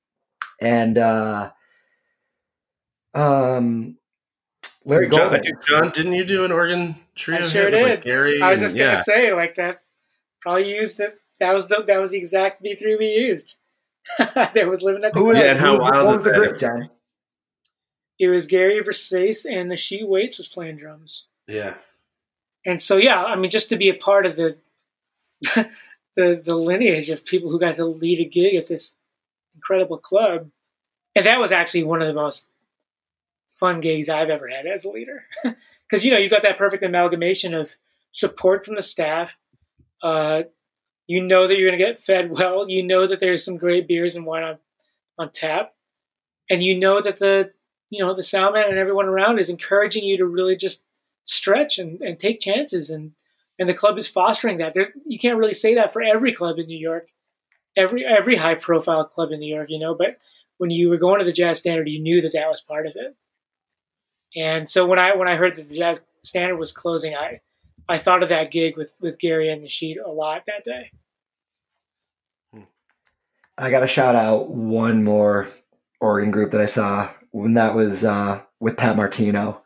And 0.59 0.97
uh, 0.97 1.51
um, 3.13 3.97
Larry 4.87 5.09
John, 5.09 5.35
I 5.35 5.39
think 5.39 5.65
John, 5.67 5.91
didn't 5.91 6.13
you 6.13 6.23
do 6.23 6.45
an 6.45 6.51
organ 6.51 6.95
trio? 7.13 7.39
I 7.39 7.41
sure 7.41 7.69
did. 7.69 7.83
Like 7.83 8.03
Gary 8.03 8.41
I 8.41 8.51
was 8.51 8.61
just 8.61 8.77
gonna 8.77 9.03
say 9.03 9.33
like 9.33 9.55
that. 9.55 9.81
Probably 10.41 10.73
used 10.73 11.01
it. 11.01 11.19
That 11.41 11.53
was 11.53 11.67
the 11.67 11.83
that 11.85 11.97
was 11.97 12.11
the 12.11 12.17
exact 12.17 12.61
V 12.61 12.75
three 12.75 12.95
we 12.95 13.07
used. 13.07 13.57
that 14.17 14.69
was 14.69 14.81
living 14.81 15.03
at 15.03 15.13
the. 15.13 15.19
Who, 15.19 15.35
yeah, 15.35 15.51
and 15.51 15.59
how 15.59 15.77
wild 15.77 16.07
was 16.07 16.23
the 16.23 16.31
group, 16.31 16.57
John? 16.57 16.89
It 18.17 18.29
was 18.29 18.47
Gary 18.47 18.79
Versace 18.79 19.45
and 19.45 19.69
the 19.69 19.75
She 19.75 20.03
Waits 20.03 20.37
was 20.37 20.47
playing 20.47 20.77
drums. 20.77 21.27
Yeah. 21.47 21.75
And 22.65 22.81
so 22.81 22.95
yeah, 22.95 23.23
I 23.23 23.35
mean, 23.35 23.51
just 23.51 23.69
to 23.69 23.75
be 23.75 23.89
a 23.89 23.93
part 23.93 24.25
of 24.25 24.37
the 24.37 24.57
the 26.15 26.41
the 26.43 26.55
lineage 26.55 27.09
of 27.09 27.25
people 27.25 27.51
who 27.51 27.59
got 27.59 27.75
to 27.75 27.85
lead 27.85 28.19
a 28.19 28.25
gig 28.25 28.55
at 28.55 28.67
this 28.67 28.95
incredible 29.53 29.97
club, 29.97 30.49
and 31.13 31.25
that 31.25 31.39
was 31.39 31.51
actually 31.51 31.83
one 31.83 32.01
of 32.01 32.07
the 32.07 32.13
most 32.13 32.49
fun 33.59 33.79
gigs 33.79 34.09
I've 34.09 34.29
ever 34.29 34.47
had 34.47 34.65
as 34.65 34.85
a 34.85 34.89
leader. 34.89 35.25
Because, 35.89 36.03
you 36.03 36.11
know, 36.11 36.17
you've 36.17 36.31
got 36.31 36.43
that 36.43 36.57
perfect 36.57 36.83
amalgamation 36.83 37.53
of 37.53 37.73
support 38.11 38.65
from 38.65 38.75
the 38.75 38.83
staff. 38.83 39.39
Uh, 40.03 40.43
you 41.07 41.23
know 41.23 41.47
that 41.47 41.57
you're 41.57 41.69
going 41.69 41.79
to 41.79 41.85
get 41.85 41.97
fed 41.97 42.29
well. 42.29 42.69
You 42.69 42.83
know 42.83 43.07
that 43.07 43.21
there's 43.21 43.45
some 43.45 43.55
great 43.55 43.87
beers 43.87 44.17
and 44.17 44.25
wine 44.25 44.43
on, 44.43 44.57
on 45.17 45.31
tap. 45.31 45.73
And 46.49 46.61
you 46.61 46.77
know 46.77 46.99
that 46.99 47.19
the, 47.19 47.53
you 47.89 48.03
know, 48.03 48.13
the 48.13 48.21
soundman 48.21 48.67
and 48.67 48.77
everyone 48.77 49.05
around 49.05 49.39
is 49.39 49.49
encouraging 49.49 50.03
you 50.03 50.17
to 50.17 50.25
really 50.25 50.57
just 50.57 50.83
stretch 51.23 51.79
and, 51.79 52.01
and 52.01 52.19
take 52.19 52.41
chances. 52.41 52.89
And, 52.89 53.13
and 53.57 53.69
the 53.69 53.73
club 53.73 53.97
is 53.97 54.07
fostering 54.07 54.57
that. 54.57 54.73
There, 54.73 54.87
you 55.05 55.17
can't 55.17 55.39
really 55.39 55.53
say 55.53 55.75
that 55.75 55.93
for 55.93 56.01
every 56.01 56.33
club 56.33 56.59
in 56.59 56.67
New 56.67 56.77
York, 56.77 57.07
every, 57.77 58.05
every 58.05 58.35
high 58.35 58.55
profile 58.55 59.05
club 59.05 59.31
in 59.31 59.39
New 59.39 59.55
York, 59.55 59.69
you 59.69 59.79
know, 59.79 59.95
but 59.95 60.17
when 60.57 60.69
you 60.69 60.89
were 60.89 60.97
going 60.97 61.19
to 61.19 61.25
the 61.25 61.31
jazz 61.31 61.59
standard, 61.59 61.87
you 61.87 62.01
knew 62.01 62.19
that 62.19 62.33
that 62.33 62.49
was 62.49 62.59
part 62.59 62.87
of 62.87 62.93
it. 62.97 63.15
And 64.35 64.69
so 64.69 64.85
when 64.85 64.99
I 64.99 65.15
when 65.15 65.27
I 65.27 65.35
heard 65.35 65.55
that 65.55 65.69
the 65.69 65.75
Jazz 65.75 66.05
Standard 66.21 66.57
was 66.57 66.71
closing, 66.71 67.15
I 67.15 67.39
I 67.89 67.97
thought 67.97 68.23
of 68.23 68.29
that 68.29 68.51
gig 68.51 68.77
with 68.77 68.91
with 68.99 69.19
Gary 69.19 69.49
and 69.49 69.63
the 69.63 69.69
Sheet 69.69 69.97
a 69.97 70.09
lot 70.09 70.43
that 70.47 70.63
day. 70.63 70.91
I 73.57 73.71
got 73.71 73.79
to 73.79 73.87
shout 73.87 74.15
out 74.15 74.51
one 74.51 75.03
more 75.03 75.47
organ 75.99 76.29
group 76.29 76.51
that 76.51 76.61
I 76.61 76.67
saw 76.67 77.09
when 77.31 77.55
that 77.55 77.73
was 77.73 78.05
uh, 78.05 78.41
with 78.59 78.77
Pat 78.77 78.95
Martino. 78.95 79.63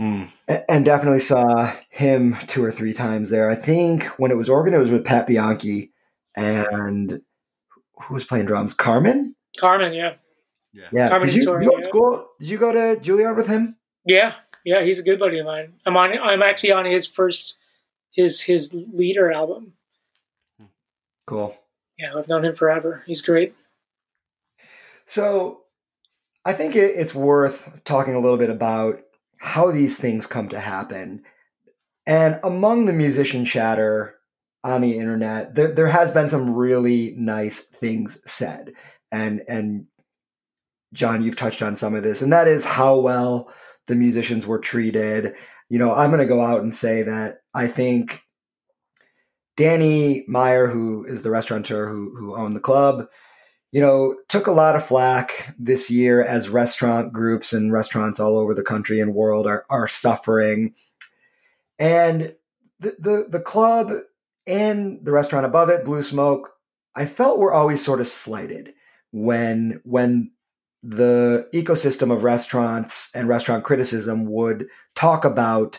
Mm. 0.00 0.30
and 0.68 0.84
definitely 0.84 1.18
saw 1.18 1.72
him 1.88 2.36
two 2.46 2.62
or 2.62 2.70
three 2.70 2.92
times 2.92 3.30
there. 3.30 3.50
I 3.50 3.56
think 3.56 4.04
when 4.16 4.30
it 4.30 4.36
was 4.36 4.48
Oregon, 4.48 4.72
it 4.72 4.78
was 4.78 4.92
with 4.92 5.04
Pat 5.04 5.26
Bianchi 5.26 5.90
and 6.36 7.20
who 8.02 8.14
was 8.14 8.24
playing 8.24 8.46
drums? 8.46 8.74
Carmen. 8.74 9.34
Carmen, 9.58 9.92
yeah, 9.92 10.14
Yeah. 10.92 11.08
Carmen 11.08 11.28
Did 11.28 11.36
you, 11.36 11.44
Torre, 11.44 11.62
you 11.62 11.70
go 11.70 11.76
to 11.76 11.82
yeah. 11.82 11.88
school? 11.88 12.26
Did 12.40 12.50
you 12.50 12.58
go 12.58 12.72
to 12.72 13.00
Juilliard 13.00 13.36
with 13.36 13.46
him? 13.46 13.76
yeah, 14.04 14.34
yeah. 14.64 14.82
He's 14.82 14.98
a 14.98 15.02
good 15.02 15.18
buddy 15.18 15.38
of 15.38 15.46
mine. 15.46 15.74
I'm 15.86 15.96
on. 15.96 16.18
I'm 16.18 16.42
actually 16.42 16.72
on 16.72 16.84
his 16.84 17.06
first 17.06 17.58
his 18.12 18.40
his 18.40 18.74
leader 18.74 19.32
album. 19.32 19.74
Cool. 21.26 21.54
Yeah, 21.98 22.14
I've 22.16 22.28
known 22.28 22.44
him 22.44 22.54
forever. 22.54 23.02
He's 23.06 23.22
great. 23.22 23.54
So 25.04 25.62
I 26.44 26.52
think 26.52 26.76
it, 26.76 26.92
it's 26.96 27.14
worth 27.14 27.80
talking 27.84 28.14
a 28.14 28.20
little 28.20 28.38
bit 28.38 28.50
about 28.50 29.00
how 29.38 29.70
these 29.70 29.98
things 29.98 30.26
come 30.26 30.48
to 30.48 30.60
happen. 30.60 31.22
And 32.06 32.40
among 32.42 32.86
the 32.86 32.92
musician 32.92 33.44
chatter 33.44 34.16
on 34.64 34.80
the 34.80 34.98
internet, 34.98 35.54
there, 35.54 35.72
there 35.72 35.88
has 35.88 36.10
been 36.10 36.28
some 36.28 36.54
really 36.54 37.14
nice 37.16 37.60
things 37.60 38.20
said. 38.30 38.72
And 39.12 39.42
and 39.48 39.86
John, 40.92 41.22
you've 41.22 41.36
touched 41.36 41.62
on 41.62 41.74
some 41.74 41.94
of 41.94 42.02
this, 42.02 42.22
and 42.22 42.32
that 42.32 42.48
is 42.48 42.64
how 42.64 42.98
well 42.98 43.52
the 43.86 43.94
musicians 43.94 44.46
were 44.46 44.58
treated. 44.58 45.34
You 45.68 45.78
know, 45.78 45.94
I'm 45.94 46.10
going 46.10 46.20
to 46.20 46.26
go 46.26 46.40
out 46.40 46.62
and 46.62 46.72
say 46.72 47.02
that 47.02 47.38
I 47.54 47.66
think 47.66 48.22
Danny 49.56 50.24
Meyer, 50.28 50.66
who 50.66 51.04
is 51.04 51.22
the 51.22 51.30
restaurateur 51.30 51.88
who 51.88 52.14
who 52.16 52.36
owned 52.36 52.56
the 52.56 52.60
club, 52.60 53.08
you 53.70 53.80
know, 53.80 54.16
took 54.28 54.46
a 54.46 54.52
lot 54.52 54.76
of 54.76 54.84
flack 54.84 55.54
this 55.58 55.90
year 55.90 56.22
as 56.22 56.48
restaurant 56.48 57.12
groups 57.12 57.52
and 57.52 57.72
restaurants 57.72 58.18
all 58.18 58.38
over 58.38 58.54
the 58.54 58.62
country 58.62 59.00
and 59.00 59.14
world 59.14 59.46
are, 59.46 59.66
are 59.68 59.86
suffering. 59.86 60.74
And 61.78 62.34
the, 62.80 62.96
the, 62.98 63.26
the 63.28 63.40
club 63.40 63.92
and 64.46 65.04
the 65.04 65.12
restaurant 65.12 65.44
above 65.44 65.68
it, 65.68 65.84
Blue 65.84 66.02
Smoke, 66.02 66.52
I 66.94 67.04
felt 67.04 67.38
were 67.38 67.52
always 67.52 67.84
sort 67.84 68.00
of 68.00 68.06
slighted 68.06 68.72
when, 69.10 69.80
when 69.84 70.30
the 70.88 71.46
ecosystem 71.52 72.10
of 72.10 72.24
restaurants 72.24 73.14
and 73.14 73.28
restaurant 73.28 73.62
criticism 73.62 74.24
would 74.24 74.68
talk 74.94 75.26
about 75.26 75.78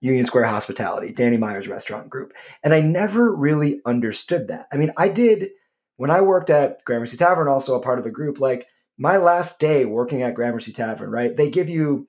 Union 0.00 0.24
Square 0.24 0.46
Hospitality, 0.46 1.12
Danny 1.12 1.36
Meyer's 1.36 1.68
restaurant 1.68 2.08
group. 2.08 2.32
And 2.62 2.72
I 2.72 2.80
never 2.80 3.34
really 3.34 3.82
understood 3.84 4.48
that. 4.48 4.66
I 4.72 4.76
mean, 4.76 4.92
I 4.96 5.08
did 5.08 5.50
when 5.98 6.10
I 6.10 6.22
worked 6.22 6.48
at 6.48 6.82
Gramercy 6.84 7.18
Tavern, 7.18 7.48
also 7.48 7.74
a 7.74 7.82
part 7.82 7.98
of 7.98 8.04
the 8.04 8.10
group, 8.10 8.40
like 8.40 8.66
my 8.96 9.18
last 9.18 9.60
day 9.60 9.84
working 9.84 10.22
at 10.22 10.34
Gramercy 10.34 10.72
Tavern, 10.72 11.10
right? 11.10 11.36
They 11.36 11.50
give 11.50 11.68
you 11.68 12.08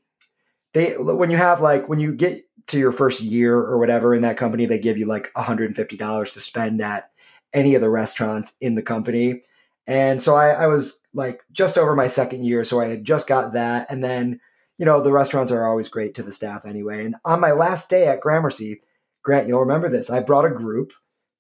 they 0.74 0.94
when 0.94 1.30
you 1.30 1.38
have 1.38 1.60
like 1.60 1.90
when 1.90 2.00
you 2.00 2.14
get 2.14 2.46
to 2.68 2.80
your 2.80 2.94
first 2.94 3.22
year 3.22 3.58
or 3.58 3.78
whatever 3.78 4.14
in 4.14 4.22
that 4.22 4.38
company, 4.38 4.66
they 4.66 4.80
give 4.80 4.98
you 4.98 5.06
like 5.06 5.34
$150 5.36 6.32
to 6.32 6.40
spend 6.40 6.82
at 6.82 7.12
any 7.52 7.76
of 7.76 7.82
the 7.82 7.90
restaurants 7.90 8.56
in 8.62 8.76
the 8.76 8.82
company. 8.82 9.42
And 9.88 10.22
so 10.22 10.36
I, 10.36 10.50
I 10.50 10.68
was 10.68 11.00
like 11.14 11.42
just 11.52 11.78
over 11.78 11.96
my 11.96 12.08
second 12.08 12.44
year, 12.44 12.64
so 12.64 12.82
I 12.82 12.90
had 12.90 13.06
just 13.06 13.28
got 13.28 13.54
that. 13.54 13.88
And 13.90 14.04
then, 14.04 14.40
you 14.78 14.86
know, 14.86 15.02
the 15.02 15.14
restaurants 15.14 15.52
are 15.52 15.66
always 15.66 15.88
great 15.88 16.14
to 16.16 16.24
the 16.24 16.32
staff 16.32 16.66
anyway. 16.66 17.06
And 17.06 17.16
on 17.24 17.40
my 17.40 17.52
last 17.52 17.90
day 17.90 18.08
at 18.08 18.22
Gramercy, 18.22 18.82
Grant, 19.24 19.48
you'll 19.48 19.62
remember 19.62 19.90
this. 19.90 20.10
I 20.10 20.20
brought 20.20 20.46
a 20.46 20.50
group 20.50 20.92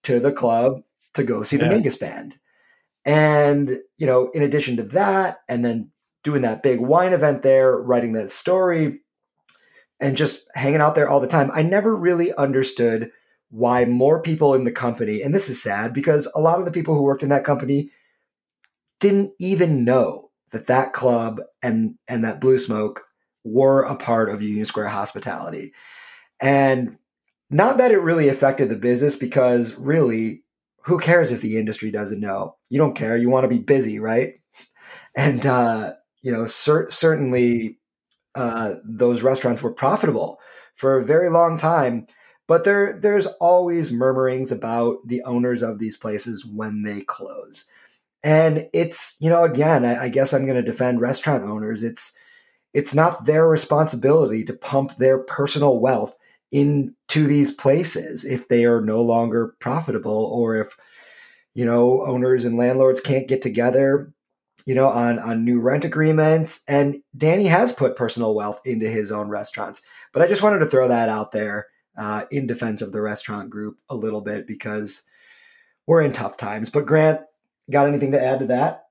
to 0.03 0.19
the 0.19 0.31
club 0.31 0.81
to 1.13 1.23
go 1.23 1.43
see 1.43 1.57
the 1.57 1.65
Yeah. 1.65 1.73
Mingus 1.73 1.99
band. 1.99 2.37
And, 3.05 3.79
you 3.97 4.07
know, 4.07 4.31
in 4.33 4.41
addition 4.41 4.77
to 4.77 4.83
that, 4.83 5.39
and 5.47 5.63
then 5.63 5.91
doing 6.23 6.41
that 6.41 6.63
big 6.63 6.79
wine 6.79 7.13
event 7.13 7.41
there, 7.41 7.77
writing 7.77 8.13
that 8.13 8.31
story, 8.31 9.01
and 9.99 10.17
just 10.17 10.45
hanging 10.55 10.81
out 10.81 10.95
there 10.95 11.09
all 11.09 11.19
the 11.19 11.27
time, 11.27 11.49
I 11.53 11.61
never 11.63 11.95
really 11.95 12.33
understood 12.33 13.11
why 13.49 13.85
more 13.85 14.21
people 14.21 14.53
in 14.53 14.65
the 14.65 14.71
company, 14.71 15.21
and 15.21 15.33
this 15.33 15.49
is 15.49 15.61
sad 15.61 15.93
because 15.93 16.29
a 16.35 16.41
lot 16.41 16.59
of 16.59 16.65
the 16.65 16.71
people 16.71 16.95
who 16.95 17.03
worked 17.03 17.23
in 17.23 17.29
that 17.29 17.45
company 17.45 17.91
didn't 18.99 19.33
even 19.39 19.83
know 19.83 20.31
that 20.51 20.67
that 20.67 20.93
club 20.93 21.41
and 21.61 21.95
and 22.07 22.23
that 22.23 22.41
Blue 22.41 22.57
Smoke 22.57 23.03
were 23.43 23.83
a 23.83 23.95
part 23.95 24.29
of 24.29 24.41
Union 24.41 24.65
Square 24.65 24.89
Hospitality. 24.89 25.73
And 26.41 26.97
not 27.49 27.77
that 27.77 27.91
it 27.91 27.99
really 27.99 28.27
affected 28.27 28.69
the 28.69 28.75
business 28.75 29.15
because 29.15 29.75
really 29.75 30.43
who 30.83 30.99
cares 30.99 31.31
if 31.31 31.41
the 31.41 31.57
industry 31.57 31.91
doesn't 31.91 32.19
know? 32.19 32.55
You 32.69 32.77
don't 32.77 32.95
care. 32.95 33.17
You 33.17 33.29
want 33.29 33.43
to 33.43 33.49
be 33.49 33.59
busy, 33.59 33.99
right? 33.99 34.35
And 35.15 35.47
uh, 35.47 35.93
you 36.21 36.31
know, 36.31 36.45
cer- 36.45 36.89
certainly 36.89 37.79
uh, 38.35 38.75
those 38.83 39.23
restaurants 39.23 39.63
were 39.63 39.73
profitable 39.73 40.39
for 40.75 40.99
a 40.99 41.03
very 41.03 41.29
long 41.29 41.57
time. 41.57 42.05
But 42.47 42.63
there, 42.63 42.97
there's 42.99 43.25
always 43.41 43.91
murmurings 43.91 44.51
about 44.51 44.99
the 45.05 45.23
owners 45.23 45.63
of 45.63 45.79
these 45.79 45.97
places 45.97 46.45
when 46.45 46.83
they 46.83 47.01
close, 47.01 47.69
and 48.27 48.67
it's 48.73 49.15
you 49.21 49.29
know, 49.29 49.45
again, 49.45 49.85
I, 49.85 50.03
I 50.03 50.09
guess 50.09 50.33
I'm 50.33 50.45
going 50.45 50.57
to 50.57 50.71
defend 50.71 50.99
restaurant 50.99 51.45
owners. 51.45 51.81
It's 51.81 52.15
it's 52.73 52.93
not 52.93 53.25
their 53.25 53.47
responsibility 53.47 54.43
to 54.43 54.53
pump 54.53 54.97
their 54.97 55.19
personal 55.19 55.79
wealth 55.79 56.13
into 56.51 57.25
these 57.25 57.51
places 57.51 58.25
if 58.25 58.49
they 58.49 58.65
are 58.65 58.81
no 58.81 59.01
longer 59.01 59.55
profitable 59.59 60.25
or 60.25 60.57
if 60.57 60.75
you 61.55 61.63
know 61.63 62.05
owners 62.05 62.43
and 62.43 62.57
landlords 62.57 62.99
can't 62.99 63.29
get 63.29 63.41
together 63.41 64.13
you 64.65 64.75
know 64.75 64.89
on 64.89 65.19
on 65.19 65.45
new 65.45 65.61
rent 65.61 65.85
agreements. 65.85 66.65
And 66.67 67.01
danny 67.15 67.45
has 67.45 67.71
put 67.71 67.95
personal 67.95 68.35
wealth 68.35 68.59
into 68.65 68.89
his 68.89 69.09
own 69.09 69.29
restaurants. 69.29 69.81
But 70.11 70.21
i 70.21 70.27
just 70.27 70.43
wanted 70.43 70.59
to 70.59 70.65
throw 70.67 70.89
that 70.89 71.07
out 71.07 71.31
there 71.31 71.67
uh, 71.97 72.25
in 72.29 72.45
defense 72.45 72.81
of 72.81 72.91
the 72.91 73.01
restaurant 73.01 73.49
group 73.49 73.77
a 73.89 73.95
little 73.95 74.21
bit 74.21 74.47
because 74.47 75.03
we're 75.87 76.01
in 76.01 76.11
tough 76.11 76.35
times. 76.35 76.69
But 76.69 76.85
grant 76.85 77.21
got 77.69 77.87
anything 77.87 78.11
to 78.11 78.23
add 78.23 78.39
to 78.39 78.45
that? 78.47 78.85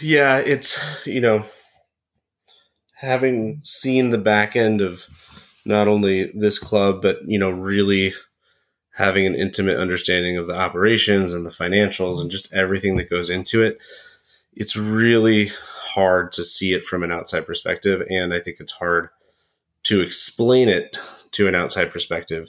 Yeah, 0.00 0.38
it's 0.38 1.06
you 1.06 1.20
know 1.20 1.44
having 2.96 3.60
seen 3.62 4.10
the 4.10 4.18
back 4.18 4.56
end 4.56 4.80
of 4.80 5.04
not 5.66 5.88
only 5.88 6.32
this 6.34 6.58
club 6.58 7.02
but 7.02 7.18
you 7.26 7.38
know 7.38 7.50
really 7.50 8.12
having 8.94 9.26
an 9.26 9.34
intimate 9.34 9.76
understanding 9.76 10.38
of 10.38 10.46
the 10.46 10.56
operations 10.56 11.34
and 11.34 11.44
the 11.44 11.50
financials 11.50 12.20
and 12.20 12.30
just 12.30 12.52
everything 12.54 12.96
that 12.96 13.10
goes 13.10 13.28
into 13.28 13.62
it 13.62 13.78
it's 14.54 14.76
really 14.76 15.50
hard 15.92 16.32
to 16.32 16.42
see 16.42 16.72
it 16.72 16.84
from 16.84 17.02
an 17.02 17.12
outside 17.12 17.46
perspective 17.46 18.02
and 18.08 18.32
i 18.32 18.40
think 18.40 18.56
it's 18.58 18.72
hard 18.72 19.10
to 19.82 20.00
explain 20.00 20.68
it 20.68 20.98
to 21.30 21.46
an 21.46 21.54
outside 21.54 21.92
perspective 21.92 22.48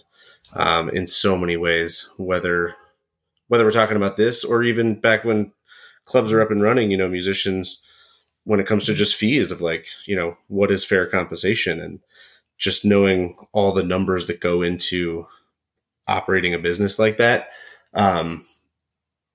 um, 0.53 0.89
in 0.89 1.05
so 1.05 1.37
many 1.37 1.57
ways 1.57 2.09
whether 2.17 2.75
whether 3.47 3.63
we're 3.63 3.71
talking 3.71 3.97
about 3.97 4.17
this 4.17 4.43
or 4.43 4.63
even 4.63 4.99
back 4.99 5.23
when 5.23 5.51
clubs 6.05 6.31
are 6.31 6.41
up 6.41 6.51
and 6.51 6.61
running, 6.61 6.91
you 6.91 6.97
know, 6.97 7.07
musicians, 7.07 7.81
when 8.43 8.59
it 8.59 8.67
comes 8.67 8.85
to 8.85 8.93
just 8.93 9.15
fees 9.15 9.51
of 9.51 9.61
like, 9.61 9.87
you 10.05 10.15
know, 10.15 10.37
what 10.47 10.71
is 10.71 10.85
fair 10.85 11.05
compensation 11.05 11.79
and 11.79 11.99
just 12.57 12.85
knowing 12.85 13.35
all 13.51 13.71
the 13.71 13.83
numbers 13.83 14.25
that 14.27 14.39
go 14.39 14.61
into 14.61 15.27
operating 16.07 16.53
a 16.53 16.59
business 16.59 16.97
like 16.97 17.17
that. 17.17 17.49
Um, 17.93 18.45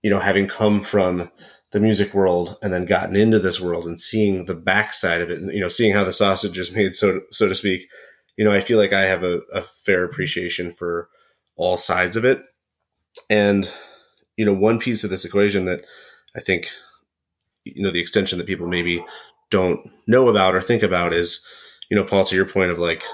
you 0.02 0.10
know, 0.10 0.18
having 0.18 0.48
come 0.48 0.80
from 0.80 1.30
the 1.70 1.80
music 1.80 2.12
world 2.12 2.56
and 2.62 2.72
then 2.72 2.84
gotten 2.84 3.16
into 3.16 3.38
this 3.38 3.60
world 3.60 3.86
and 3.86 3.98
seeing 3.98 4.44
the 4.44 4.54
backside 4.54 5.20
of 5.20 5.30
it, 5.30 5.40
you 5.54 5.60
know, 5.60 5.68
seeing 5.68 5.94
how 5.94 6.04
the 6.04 6.12
sausage 6.12 6.58
is 6.58 6.74
made, 6.74 6.94
so 6.94 7.20
so 7.30 7.48
to 7.48 7.54
speak. 7.54 7.88
You 8.36 8.44
know, 8.44 8.52
I 8.52 8.60
feel 8.60 8.78
like 8.78 8.92
I 8.92 9.02
have 9.02 9.22
a, 9.22 9.40
a 9.52 9.62
fair 9.62 10.04
appreciation 10.04 10.72
for 10.72 11.08
all 11.56 11.76
sides 11.76 12.16
of 12.16 12.24
it, 12.24 12.42
and 13.30 13.70
you 14.36 14.44
know, 14.44 14.54
one 14.54 14.78
piece 14.78 15.04
of 15.04 15.10
this 15.10 15.24
equation 15.24 15.64
that 15.66 15.84
I 16.36 16.40
think, 16.40 16.68
you 17.64 17.82
know, 17.82 17.90
the 17.90 18.00
extension 18.00 18.38
that 18.38 18.46
people 18.46 18.66
maybe 18.66 19.04
don't 19.50 19.90
know 20.06 20.28
about 20.28 20.54
or 20.54 20.60
think 20.60 20.82
about 20.82 21.12
is, 21.12 21.44
you 21.90 21.96
know, 21.96 22.04
Paul, 22.04 22.24
to 22.24 22.36
your 22.36 22.46
point 22.46 22.70
of 22.70 22.78
like 22.78 23.04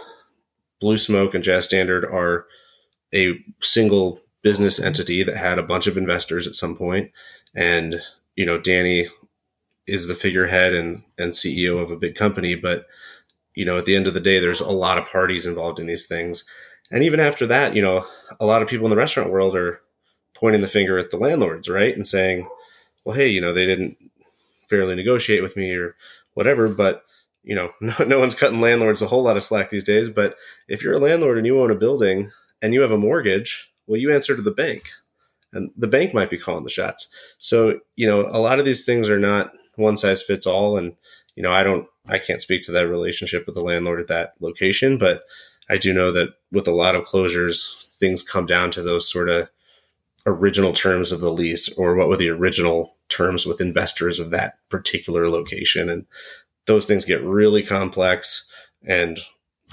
Blue 0.81 0.99
Smoke 0.99 1.35
and 1.35 1.45
Jazz 1.45 1.65
Standard 1.65 2.05
are 2.05 2.47
a 3.15 3.39
single 3.61 4.21
business 4.43 4.79
mm-hmm. 4.79 4.87
entity 4.87 5.23
that 5.23 5.37
had 5.37 5.59
a 5.59 5.63
bunch 5.63 5.87
of 5.87 5.97
investors 5.97 6.47
at 6.47 6.55
some 6.55 6.77
point, 6.77 7.11
and 7.55 8.01
you 8.37 8.47
know, 8.47 8.59
Danny 8.59 9.09
is 9.87 10.07
the 10.07 10.15
figurehead 10.15 10.73
and 10.73 11.03
and 11.19 11.33
CEO 11.33 11.83
of 11.83 11.91
a 11.91 11.97
big 11.97 12.15
company, 12.15 12.55
but 12.55 12.87
you 13.55 13.65
know, 13.65 13.77
at 13.77 13.87
the 13.87 13.97
end 13.97 14.07
of 14.07 14.15
the 14.15 14.21
day, 14.21 14.39
there's 14.39 14.61
a 14.61 14.71
lot 14.71 14.99
of 14.99 15.11
parties 15.11 15.47
involved 15.47 15.81
in 15.81 15.87
these 15.87 16.07
things, 16.07 16.45
and 16.91 17.03
even 17.03 17.21
after 17.21 17.47
that, 17.47 17.75
you 17.75 17.83
know, 17.83 18.07
a 18.39 18.47
lot 18.47 18.63
of 18.63 18.69
people 18.69 18.87
in 18.87 18.91
the 18.91 18.97
restaurant 18.97 19.31
world 19.31 19.57
are 19.57 19.81
pointing 20.39 20.61
the 20.61 20.69
finger 20.69 20.99
at 20.99 21.11
the 21.11 21.17
landlords, 21.17 21.69
right, 21.69 21.97
and 21.97 22.07
saying, 22.07 22.49
well, 23.05 23.17
hey, 23.17 23.29
you 23.29 23.41
know, 23.41 23.53
they 23.53 23.67
didn't 23.67 23.97
fairly 24.69 24.95
negotiate 24.95 25.43
with 25.43 25.57
me 25.57 25.75
or 25.75 25.97
whatever, 26.35 26.69
but 26.69 27.05
you 27.43 27.55
know, 27.55 27.73
no, 27.81 27.95
no 28.07 28.19
one's 28.19 28.35
cutting 28.35 28.61
landlords 28.61 29.03
a 29.03 29.09
whole 29.09 29.23
lot 29.23 29.37
of 29.37 29.43
slack 29.43 29.71
these 29.71 29.85
days. 29.85 30.09
But 30.09 30.37
if 30.69 30.83
you're 30.83 30.95
a 30.95 30.99
landlord 30.99 31.39
and 31.39 31.47
you 31.47 31.61
own 31.61 31.71
a 31.71 31.75
building 31.75 32.31
and 32.63 32.75
you 32.75 32.83
have 32.83 32.91
a 32.91 32.99
mortgage, 32.99 33.73
well, 33.87 33.99
you 33.99 34.13
answer 34.13 34.37
to 34.37 34.43
the 34.43 34.51
bank, 34.51 34.91
and 35.53 35.71
the 35.77 35.87
bank 35.87 36.13
might 36.13 36.31
be 36.31 36.39
calling 36.39 36.65
the 36.65 36.71
shots. 36.71 37.09
So, 37.39 37.81
you 37.97 38.07
know, 38.07 38.21
a 38.21 38.39
lot 38.39 38.59
of 38.59 38.65
these 38.65 38.85
things 38.85 39.09
are 39.09 39.19
not 39.19 39.53
one 39.77 39.97
size 39.97 40.23
fits 40.23 40.47
all, 40.47 40.77
and 40.77 40.95
you 41.35 41.43
know, 41.43 41.53
I 41.53 41.63
don't, 41.63 41.87
I 42.07 42.19
can't 42.19 42.41
speak 42.41 42.63
to 42.65 42.73
that 42.73 42.89
relationship 42.89 43.47
with 43.47 43.55
the 43.55 43.63
landlord 43.63 44.01
at 44.01 44.09
that 44.09 44.35
location, 44.41 44.99
but 44.99 45.23
I 45.71 45.79
do 45.79 45.95
know 45.95 46.11
that 46.13 46.35
with 46.51 46.69
a 46.69 46.73
lot 46.73 46.95
of 46.95 47.05
closures, 47.05 47.87
things 47.93 48.23
come 48.23 48.45
down 48.45 48.71
to 48.73 48.83
those 48.83 49.11
sort 49.11 49.29
of 49.29 49.49
original 50.27 50.73
terms 50.73 51.13
of 51.13 51.21
the 51.21 51.33
lease 51.33 51.73
or 51.75 51.95
what 51.95 52.09
were 52.09 52.17
the 52.17 52.29
original 52.29 52.97
terms 53.09 53.47
with 53.47 53.61
investors 53.61 54.19
of 54.19 54.31
that 54.31 54.59
particular 54.69 55.29
location. 55.29 55.89
And 55.89 56.07
those 56.67 56.87
things 56.87 57.05
get 57.05 57.23
really 57.23 57.63
complex 57.63 58.47
and 58.87 59.19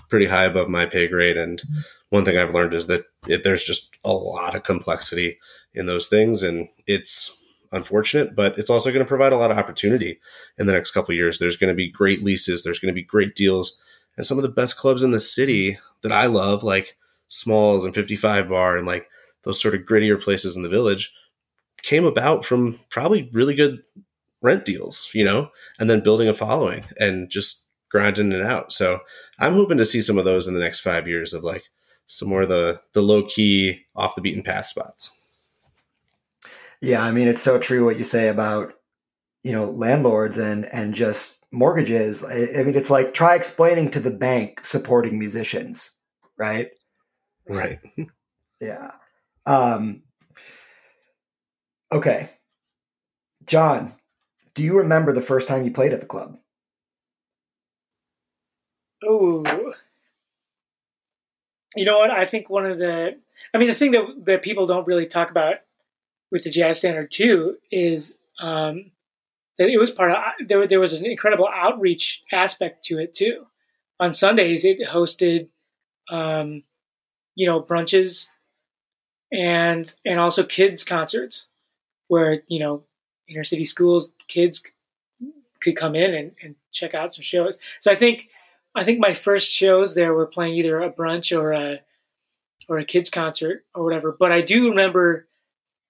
pretty 0.09 0.27
high 0.27 0.45
above 0.45 0.69
my 0.69 0.85
pay 0.85 1.07
grade. 1.07 1.37
And 1.37 1.59
mm-hmm. 1.61 1.79
one 2.09 2.25
thing 2.25 2.37
I've 2.37 2.53
learned 2.53 2.73
is 2.73 2.87
that 2.87 3.05
it, 3.27 3.43
there's 3.43 3.65
just 3.65 3.95
a 4.03 4.13
lot 4.13 4.55
of 4.55 4.63
complexity 4.63 5.37
in 5.73 5.87
those 5.87 6.07
things. 6.07 6.43
And 6.43 6.69
it's, 6.87 7.35
unfortunate, 7.71 8.35
but 8.35 8.57
it's 8.57 8.69
also 8.69 8.89
going 8.91 9.03
to 9.03 9.07
provide 9.07 9.33
a 9.33 9.37
lot 9.37 9.51
of 9.51 9.57
opportunity 9.57 10.19
in 10.57 10.65
the 10.65 10.73
next 10.73 10.91
couple 10.91 11.13
years. 11.13 11.37
There's 11.37 11.57
going 11.57 11.69
to 11.69 11.75
be 11.75 11.91
great 11.91 12.23
leases, 12.23 12.63
there's 12.63 12.79
going 12.79 12.93
to 12.93 12.95
be 12.95 13.03
great 13.03 13.35
deals, 13.35 13.77
and 14.17 14.25
some 14.25 14.37
of 14.37 14.43
the 14.43 14.49
best 14.49 14.77
clubs 14.77 15.03
in 15.03 15.11
the 15.11 15.19
city 15.19 15.77
that 16.01 16.11
I 16.11 16.27
love, 16.27 16.63
like 16.63 16.97
Smalls 17.27 17.85
and 17.85 17.93
55 17.93 18.49
Bar 18.49 18.77
and 18.77 18.87
like 18.87 19.09
those 19.45 19.61
sort 19.61 19.75
of 19.75 19.81
grittier 19.81 20.21
places 20.21 20.55
in 20.57 20.63
the 20.63 20.69
village, 20.69 21.13
came 21.81 22.05
about 22.05 22.43
from 22.43 22.79
probably 22.89 23.29
really 23.31 23.55
good 23.55 23.81
rent 24.41 24.65
deals, 24.65 25.09
you 25.13 25.23
know, 25.23 25.51
and 25.79 25.89
then 25.89 26.03
building 26.03 26.27
a 26.27 26.33
following 26.33 26.83
and 26.99 27.29
just 27.29 27.65
grinding 27.89 28.31
it 28.31 28.41
out. 28.41 28.71
So 28.71 28.99
I'm 29.39 29.53
hoping 29.53 29.77
to 29.77 29.85
see 29.85 30.01
some 30.01 30.17
of 30.17 30.25
those 30.25 30.47
in 30.47 30.53
the 30.53 30.59
next 30.59 30.81
five 30.81 31.07
years 31.07 31.33
of 31.33 31.43
like 31.43 31.63
some 32.07 32.29
more 32.29 32.43
of 32.43 32.49
the 32.49 32.81
the 32.93 33.01
low 33.01 33.23
key 33.23 33.85
off 33.95 34.15
the 34.15 34.21
beaten 34.21 34.43
path 34.43 34.67
spots. 34.67 35.11
Yeah, 36.81 37.01
I 37.01 37.11
mean, 37.11 37.27
it's 37.27 37.41
so 37.41 37.57
true 37.57 37.85
what 37.85 37.97
you 37.97 38.03
say 38.03 38.27
about 38.27 38.73
you 39.43 39.51
know 39.51 39.65
landlords 39.65 40.37
and 40.37 40.65
and 40.65 40.93
just 40.93 41.39
mortgages. 41.51 42.23
I, 42.23 42.59
I 42.59 42.63
mean, 42.63 42.75
it's 42.75 42.89
like 42.89 43.13
try 43.13 43.35
explaining 43.35 43.91
to 43.91 43.99
the 43.99 44.11
bank 44.11 44.63
supporting 44.65 45.17
musicians, 45.17 45.91
right? 46.37 46.69
Right. 47.47 47.79
yeah. 48.59 48.91
Um, 49.45 50.03
okay, 51.91 52.29
John, 53.45 53.93
do 54.53 54.63
you 54.63 54.77
remember 54.77 55.13
the 55.13 55.21
first 55.21 55.47
time 55.47 55.63
you 55.63 55.71
played 55.71 55.93
at 55.93 55.99
the 55.99 56.05
club? 56.05 56.37
Oh, 59.03 59.73
you 61.75 61.85
know 61.85 61.97
what? 61.99 62.09
I 62.09 62.25
think 62.25 62.49
one 62.49 62.65
of 62.65 62.79
the, 62.79 63.17
I 63.53 63.57
mean, 63.57 63.67
the 63.67 63.75
thing 63.75 63.91
that 63.91 64.05
that 64.25 64.41
people 64.41 64.65
don't 64.65 64.87
really 64.87 65.05
talk 65.05 65.29
about 65.29 65.55
with 66.31 66.43
the 66.43 66.49
jazz 66.49 66.79
standard 66.79 67.11
too 67.11 67.57
is 67.71 68.17
um, 68.39 68.91
that 69.57 69.69
it 69.69 69.77
was 69.77 69.91
part 69.91 70.11
of 70.11 70.17
there. 70.47 70.65
There 70.67 70.79
was 70.79 70.93
an 70.93 71.05
incredible 71.05 71.49
outreach 71.53 72.23
aspect 72.31 72.83
to 72.85 72.97
it 72.97 73.13
too. 73.13 73.45
On 73.99 74.13
Sundays, 74.13 74.65
it 74.65 74.79
hosted, 74.87 75.49
um, 76.09 76.63
you 77.35 77.45
know, 77.45 77.61
brunches 77.61 78.31
and 79.31 79.93
and 80.05 80.19
also 80.19 80.43
kids 80.43 80.83
concerts 80.83 81.49
where 82.07 82.43
you 82.47 82.59
know 82.59 82.83
inner 83.27 83.43
city 83.43 83.63
schools 83.63 84.11
kids 84.27 84.63
could 85.61 85.75
come 85.75 85.95
in 85.95 86.13
and, 86.13 86.31
and 86.41 86.55
check 86.71 86.93
out 86.93 87.13
some 87.13 87.23
shows. 87.23 87.57
So 87.79 87.91
I 87.91 87.95
think 87.95 88.29
I 88.75 88.83
think 88.83 88.99
my 88.99 89.13
first 89.13 89.51
shows 89.51 89.95
there 89.95 90.13
were 90.13 90.27
playing 90.27 90.55
either 90.55 90.79
a 90.79 90.91
brunch 90.91 91.37
or 91.37 91.53
a 91.53 91.81
or 92.67 92.77
a 92.77 92.85
kids 92.85 93.09
concert 93.09 93.65
or 93.73 93.83
whatever. 93.83 94.15
But 94.17 94.31
I 94.31 94.41
do 94.41 94.69
remember 94.69 95.27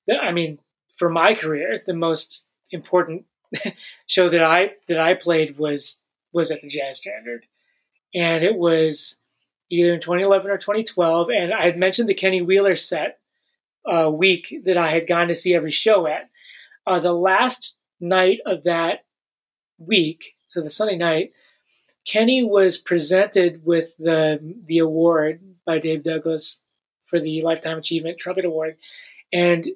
that 0.08 0.20
I 0.24 0.32
mean, 0.32 0.60
for 0.90 1.10
my 1.10 1.34
career, 1.34 1.82
the 1.86 1.94
most 1.94 2.46
important 2.72 3.26
show 4.08 4.30
that 4.30 4.44
I 4.44 4.72
that 4.88 5.00
I 5.00 5.14
played 5.14 5.58
was 5.58 6.02
was 6.32 6.52
at 6.52 6.62
the 6.62 6.68
Jazz 6.68 6.98
Standard, 6.98 7.46
and 8.14 8.44
it 8.44 8.56
was 8.56 9.20
either 9.70 9.94
in 9.94 10.00
2011 10.00 10.52
or 10.52 10.58
2012. 10.58 11.30
And 11.30 11.54
I 11.54 11.64
had 11.64 11.78
mentioned 11.78 12.08
the 12.08 12.14
Kenny 12.14 12.42
Wheeler 12.42 12.76
set 12.76 13.20
uh, 13.88 14.10
week 14.12 14.54
that 14.66 14.78
I 14.78 14.90
had 14.90 15.08
gone 15.08 15.28
to 15.28 15.36
see 15.36 15.54
every 15.54 15.72
show 15.72 16.08
at. 16.08 16.30
Uh, 16.88 17.00
the 17.00 17.14
last 17.14 17.78
night 18.00 18.40
of 18.46 18.64
that 18.64 19.06
week, 19.78 20.36
so 20.48 20.62
the 20.62 20.70
Sunday 20.70 20.98
night, 20.98 21.32
Kenny 22.06 22.44
was 22.44 22.78
presented 22.78 23.66
with 23.66 23.96
the 23.98 24.40
the 24.66 24.78
award 24.78 25.42
by 25.66 25.80
Dave 25.80 26.04
Douglas 26.04 26.62
for 27.06 27.20
the 27.20 27.42
Lifetime 27.42 27.78
Achievement 27.78 28.20
Trumpet 28.20 28.46
Award, 28.46 28.78
and 29.34 29.68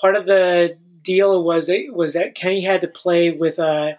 part 0.00 0.16
of 0.16 0.26
the 0.26 0.78
deal 1.02 1.42
was 1.42 1.66
that 1.66 1.86
was 1.92 2.14
that 2.14 2.34
Kenny 2.34 2.60
had 2.60 2.82
to 2.82 2.88
play 2.88 3.30
with 3.30 3.58
a 3.58 3.98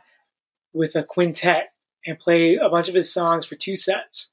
with 0.74 0.96
a 0.96 1.04
quintet 1.04 1.74
and 2.06 2.20
play 2.20 2.56
a 2.56 2.70
bunch 2.70 2.88
of 2.88 2.96
his 2.96 3.12
songs 3.12 3.46
for 3.46 3.56
two 3.56 3.76
sets. 3.76 4.32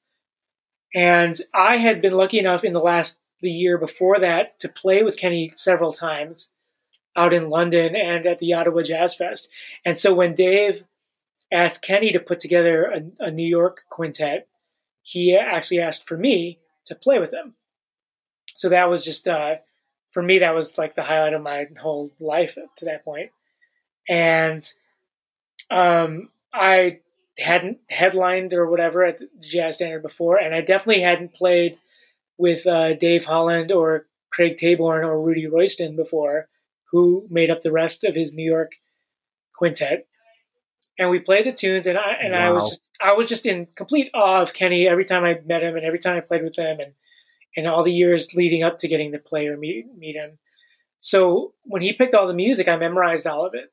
And 0.94 1.36
I 1.52 1.76
had 1.76 2.00
been 2.00 2.12
lucky 2.12 2.38
enough 2.38 2.64
in 2.64 2.72
the 2.72 2.80
last 2.80 3.18
the 3.40 3.50
year 3.50 3.78
before 3.78 4.18
that 4.20 4.58
to 4.60 4.68
play 4.68 5.02
with 5.02 5.18
Kenny 5.18 5.52
several 5.54 5.92
times 5.92 6.52
out 7.14 7.32
in 7.32 7.50
London 7.50 7.96
and 7.96 8.26
at 8.26 8.38
the 8.38 8.54
Ottawa 8.54 8.82
Jazz 8.82 9.14
Fest. 9.14 9.48
And 9.84 9.98
so 9.98 10.14
when 10.14 10.34
Dave 10.34 10.84
asked 11.52 11.82
Kenny 11.82 12.12
to 12.12 12.20
put 12.20 12.40
together 12.40 12.84
a, 12.84 13.26
a 13.26 13.30
New 13.30 13.46
York 13.46 13.84
quintet, 13.88 14.48
he 15.02 15.36
actually 15.36 15.80
asked 15.80 16.06
for 16.06 16.16
me 16.16 16.58
to 16.84 16.94
play 16.94 17.18
with 17.18 17.32
him. 17.32 17.54
So 18.54 18.68
that 18.70 18.88
was 18.88 19.04
just 19.04 19.28
uh, 19.28 19.56
for 20.10 20.22
me, 20.22 20.38
that 20.38 20.54
was 20.54 20.78
like 20.78 20.94
the 20.94 21.02
highlight 21.02 21.34
of 21.34 21.42
my 21.42 21.66
whole 21.78 22.10
life 22.18 22.56
to 22.76 22.84
that 22.86 23.04
point. 23.04 23.30
And 24.08 24.62
um, 25.70 26.30
I 26.54 27.00
hadn't 27.38 27.78
headlined 27.90 28.54
or 28.54 28.66
whatever 28.66 29.04
at 29.04 29.18
the 29.18 29.28
Jazz 29.40 29.76
Standard 29.76 30.02
before, 30.02 30.38
and 30.38 30.54
I 30.54 30.62
definitely 30.62 31.02
hadn't 31.02 31.34
played 31.34 31.78
with 32.38 32.66
uh, 32.66 32.94
Dave 32.94 33.24
Holland 33.24 33.72
or 33.72 34.06
Craig 34.30 34.58
Taborn 34.58 35.04
or 35.04 35.22
Rudy 35.22 35.46
Royston 35.46 35.96
before, 35.96 36.48
who 36.90 37.26
made 37.30 37.50
up 37.50 37.62
the 37.62 37.72
rest 37.72 38.04
of 38.04 38.14
his 38.14 38.34
New 38.34 38.44
York 38.44 38.72
quintet. 39.54 40.06
And 40.98 41.10
we 41.10 41.18
played 41.18 41.44
the 41.44 41.52
tunes, 41.52 41.86
and 41.86 41.98
I 41.98 42.12
and 42.22 42.32
wow. 42.32 42.48
I 42.48 42.50
was 42.50 42.68
just 42.68 42.86
I 43.00 43.12
was 43.12 43.26
just 43.26 43.44
in 43.44 43.68
complete 43.74 44.10
awe 44.14 44.40
of 44.40 44.54
Kenny 44.54 44.88
every 44.88 45.04
time 45.04 45.24
I 45.24 45.40
met 45.44 45.62
him 45.62 45.76
and 45.76 45.84
every 45.84 45.98
time 45.98 46.16
I 46.16 46.20
played 46.20 46.42
with 46.42 46.58
him, 46.58 46.80
and 46.80 46.92
and 47.56 47.66
all 47.66 47.82
the 47.82 47.92
years 47.92 48.34
leading 48.34 48.62
up 48.62 48.78
to 48.78 48.88
getting 48.88 49.12
to 49.12 49.18
play 49.18 49.48
or 49.48 49.56
meet, 49.56 49.86
meet 49.96 50.16
him. 50.16 50.38
So 50.98 51.54
when 51.62 51.82
he 51.82 51.92
picked 51.92 52.14
all 52.14 52.26
the 52.26 52.34
music, 52.34 52.68
I 52.68 52.76
memorized 52.76 53.26
all 53.26 53.46
of 53.46 53.54
it. 53.54 53.72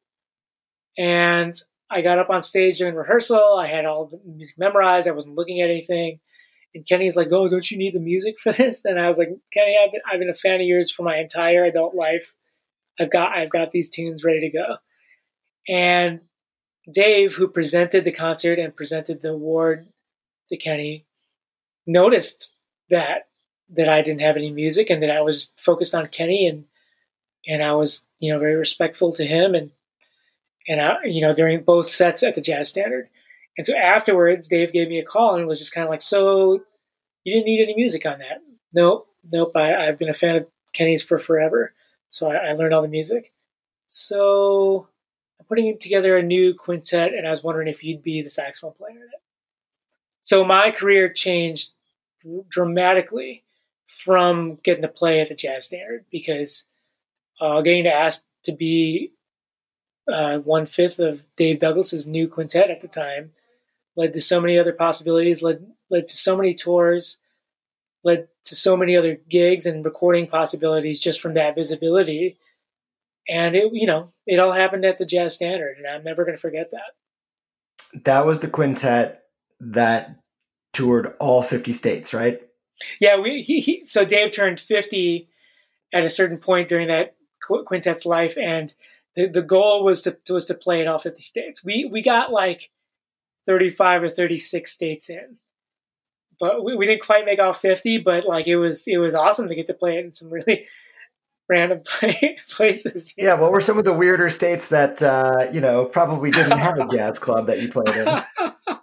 And 0.98 1.54
I 1.90 2.02
got 2.02 2.20
up 2.20 2.30
on 2.30 2.42
stage 2.42 2.78
during 2.78 2.96
rehearsal. 2.96 3.58
I 3.58 3.68
had 3.68 3.86
all 3.86 4.06
the 4.06 4.20
music 4.26 4.58
memorized. 4.58 5.08
I 5.08 5.12
wasn't 5.12 5.36
looking 5.36 5.62
at 5.62 5.70
anything. 5.70 6.20
And 6.76 6.86
Kenny's 6.86 7.18
like, 7.18 7.32
"Oh, 7.32 7.48
don't 7.48 7.70
you 7.70 7.78
need 7.78 7.94
the 7.94 8.00
music 8.00 8.40
for 8.40 8.52
this?" 8.52 8.86
And 8.86 9.00
I 9.00 9.08
was 9.08 9.18
like, 9.18 9.30
"Kenny, 9.52 9.78
I've 9.84 9.92
been, 9.92 10.02
I've 10.12 10.20
been 10.20 10.30
a 10.30 10.34
fan 10.34 10.62
of 10.62 10.68
yours 10.68 10.92
for 10.92 11.04
my 11.04 11.18
entire 11.18 11.66
adult 11.66 11.96
life. 11.96 12.34
I've 13.00 13.12
got 13.12 13.36
I've 13.36 13.50
got 13.50 13.72
these 13.72 13.90
tunes 13.90 14.24
ready 14.24 14.42
to 14.42 14.50
go." 14.50 14.78
And 15.68 16.22
Dave, 16.92 17.36
who 17.36 17.48
presented 17.48 18.04
the 18.04 18.12
concert 18.12 18.60
and 18.60 18.76
presented 18.76 19.22
the 19.22 19.30
award 19.30 19.88
to 20.50 20.58
Kenny, 20.58 21.06
noticed 21.86 22.54
that 22.90 23.28
that 23.70 23.90
I 23.90 24.02
didn't 24.02 24.22
have 24.22 24.36
any 24.36 24.52
music 24.52 24.90
and 24.90 25.02
that 25.02 25.12
I 25.12 25.22
was 25.22 25.54
focused 25.58 25.96
on 25.96 26.08
Kenny 26.08 26.48
and 26.48 26.66
and 27.48 27.64
I 27.64 27.74
was 27.74 28.06
you 28.20 28.32
know 28.32 28.40
very 28.40 28.56
respectful 28.56 29.14
to 29.14 29.26
him 29.26 29.56
and 29.56 29.72
and 30.68 30.82
I, 30.82 30.98
you 31.06 31.22
know 31.22 31.34
during 31.34 31.64
both 31.64 31.90
sets 31.90 32.24
at 32.24 32.36
the 32.36 32.42
Jazz 32.42 32.70
Standard. 32.70 33.10
And 33.58 33.66
so 33.66 33.76
afterwards, 33.76 34.48
Dave 34.48 34.72
gave 34.72 34.90
me 34.90 35.00
a 35.00 35.06
call 35.06 35.36
and 35.36 35.48
was 35.48 35.60
just 35.60 35.74
kind 35.74 35.84
of 35.84 35.92
like, 35.92 36.02
"So 36.02 36.64
you 37.24 37.34
didn't 37.34 37.46
need 37.46 37.62
any 37.62 37.76
music 37.76 38.06
on 38.06 38.20
that?" 38.20 38.42
Nope, 38.74 39.08
nope. 39.32 39.52
I, 39.56 39.76
I've 39.76 40.00
been 40.00 40.10
a 40.10 40.14
fan 40.14 40.36
of 40.36 40.48
Kenny's 40.74 41.04
for 41.04 41.20
forever, 41.20 41.74
so 42.10 42.32
I, 42.32 42.50
I 42.50 42.54
learned 42.54 42.74
all 42.74 42.82
the 42.82 42.88
music. 42.88 43.32
So 43.88 44.88
I'm 45.40 45.46
putting 45.46 45.78
together 45.78 46.18
a 46.18 46.24
new 46.24 46.54
quintet, 46.54 47.14
and 47.14 47.28
I 47.28 47.32
was 47.32 47.44
wondering 47.44 47.68
if 47.68 47.84
you'd 47.84 48.04
be 48.04 48.22
the 48.22 48.30
saxophone 48.30 48.74
player 48.74 48.96
in 48.96 49.04
it. 49.04 49.22
So 50.22 50.44
my 50.44 50.72
career 50.72 51.10
changed 51.10 51.72
dramatically 52.50 53.44
from 53.88 54.58
getting 54.64 54.82
to 54.82 54.88
play 54.88 55.20
at 55.20 55.28
the 55.28 55.36
Jazz 55.36 55.66
Standard 55.66 56.06
because 56.10 56.68
uh, 57.40 57.62
getting 57.62 57.84
to 57.84 57.94
ask 57.94 58.26
to 58.44 58.54
be 58.54 59.12
uh, 60.08 60.40
one 60.40 60.66
fifth 60.66 61.00
of 61.00 61.24
Dave 61.36 61.60
Douglas's 61.60 62.08
new 62.08 62.28
quintet 62.28 62.70
at 62.70 62.82
the 62.82 62.88
time 62.88 63.32
led 63.96 64.14
to 64.14 64.22
so 64.22 64.42
many 64.42 64.58
other 64.58 64.74
possibilities, 64.74 65.42
led 65.42 65.66
led 65.90 66.08
to 66.08 66.18
so 66.18 66.36
many 66.36 66.54
tours, 66.54 67.22
led 68.04 68.28
to 68.46 68.56
so 68.56 68.76
many 68.76 68.96
other 68.96 69.20
gigs 69.30 69.66
and 69.66 69.86
recording 69.86 70.28
possibilities 70.28 71.00
just 71.00 71.22
from 71.22 71.36
that 71.36 71.56
visibility. 71.56 72.38
And 73.30 73.56
it, 73.56 73.72
you 73.74 73.88
know, 73.88 74.12
it 74.26 74.40
all 74.40 74.52
happened 74.52 74.86
at 74.86 74.98
the 74.98 75.06
Jazz 75.06 75.36
Standard, 75.36 75.78
and 75.78 75.88
I'm 75.88 76.04
never 76.04 76.26
going 76.26 76.36
to 76.36 76.42
forget 76.42 76.72
that. 76.72 78.04
That 78.04 78.26
was 78.26 78.40
the 78.40 78.50
quintet 78.50 79.24
that 79.60 80.20
toured 80.74 81.14
all 81.20 81.42
50 81.42 81.72
states, 81.74 82.14
right? 82.14 82.42
Yeah, 83.00 83.20
we 83.20 83.42
he, 83.42 83.60
he, 83.60 83.86
so 83.86 84.04
Dave 84.04 84.32
turned 84.32 84.60
50 84.60 85.30
at 85.94 86.04
a 86.04 86.10
certain 86.10 86.40
point 86.40 86.68
during 86.70 86.88
that 86.88 87.16
quintet's 87.42 88.06
life 88.06 88.36
and 88.38 88.74
the, 89.16 89.28
the 89.28 89.42
goal 89.42 89.84
was 89.84 90.02
to 90.04 90.18
was 90.30 90.46
to 90.46 90.54
play 90.54 90.82
in 90.82 90.88
all 90.88 91.00
50 91.00 91.22
states. 91.22 91.64
We 91.64 91.86
we 91.86 92.02
got 92.02 92.32
like 92.32 92.72
35 93.46 94.04
or 94.04 94.10
36 94.10 94.72
states 94.72 95.10
in. 95.10 95.38
But 96.40 96.64
we, 96.64 96.76
we 96.76 96.86
didn't 96.86 97.04
quite 97.04 97.26
make 97.26 97.40
all 97.40 97.54
50, 97.54 98.00
but 98.00 98.26
like 98.26 98.48
it 98.48 98.58
was 98.58 98.88
it 98.88 98.98
was 98.98 99.16
awesome 99.16 99.48
to 99.48 99.56
get 99.56 99.68
to 99.68 99.74
play 99.74 99.98
it 99.98 100.06
in 100.06 100.14
some 100.14 100.30
really 100.30 100.66
random 101.50 101.82
play, 101.86 102.38
places. 102.50 103.14
Yeah, 103.18 103.36
what 103.36 103.52
were 103.52 103.62
some 103.62 103.78
of 103.78 103.86
the 103.86 103.94
weirder 103.94 104.30
states 104.30 104.70
that 104.70 105.02
uh, 105.02 105.48
you 105.52 105.62
know 105.62 105.86
probably 105.86 106.32
didn't 106.32 106.58
have 106.58 106.80
a 106.80 106.88
jazz 106.88 107.20
club 107.20 107.48
that 107.48 107.62
you 107.62 107.70
played 107.70 107.96
in? 107.96 108.08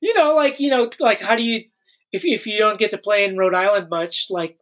you 0.00 0.14
know, 0.14 0.34
like 0.34 0.60
you 0.60 0.70
know, 0.70 0.90
like 1.00 1.20
how 1.20 1.36
do 1.36 1.42
you 1.42 1.64
if 2.12 2.24
if 2.24 2.46
you 2.46 2.58
don't 2.58 2.78
get 2.78 2.90
to 2.90 2.98
play 2.98 3.24
in 3.24 3.36
Rhode 3.36 3.54
Island 3.54 3.88
much, 3.90 4.28
like 4.30 4.58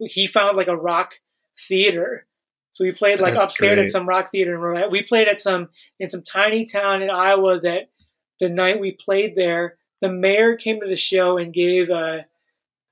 he 0.00 0.26
found 0.26 0.56
like 0.56 0.68
a 0.68 0.76
rock 0.76 1.14
theater. 1.58 2.26
So 2.72 2.84
we 2.84 2.92
played 2.92 3.20
like 3.20 3.34
That's 3.34 3.46
upstairs 3.46 3.76
great. 3.76 3.84
at 3.84 3.90
some 3.90 4.06
rock 4.06 4.30
theater 4.30 4.54
in 4.54 4.60
Rhode 4.60 4.76
Island. 4.76 4.92
We 4.92 5.02
played 5.02 5.28
at 5.28 5.40
some 5.40 5.68
in 5.98 6.08
some 6.08 6.22
tiny 6.22 6.64
town 6.64 7.02
in 7.02 7.10
Iowa 7.10 7.58
that 7.60 7.88
the 8.40 8.48
night 8.48 8.80
we 8.80 8.92
played 8.92 9.34
there, 9.36 9.76
the 10.00 10.10
mayor 10.10 10.56
came 10.56 10.80
to 10.80 10.86
the 10.86 10.96
show 10.96 11.38
and 11.38 11.52
gave 11.52 11.90
a 11.90 12.26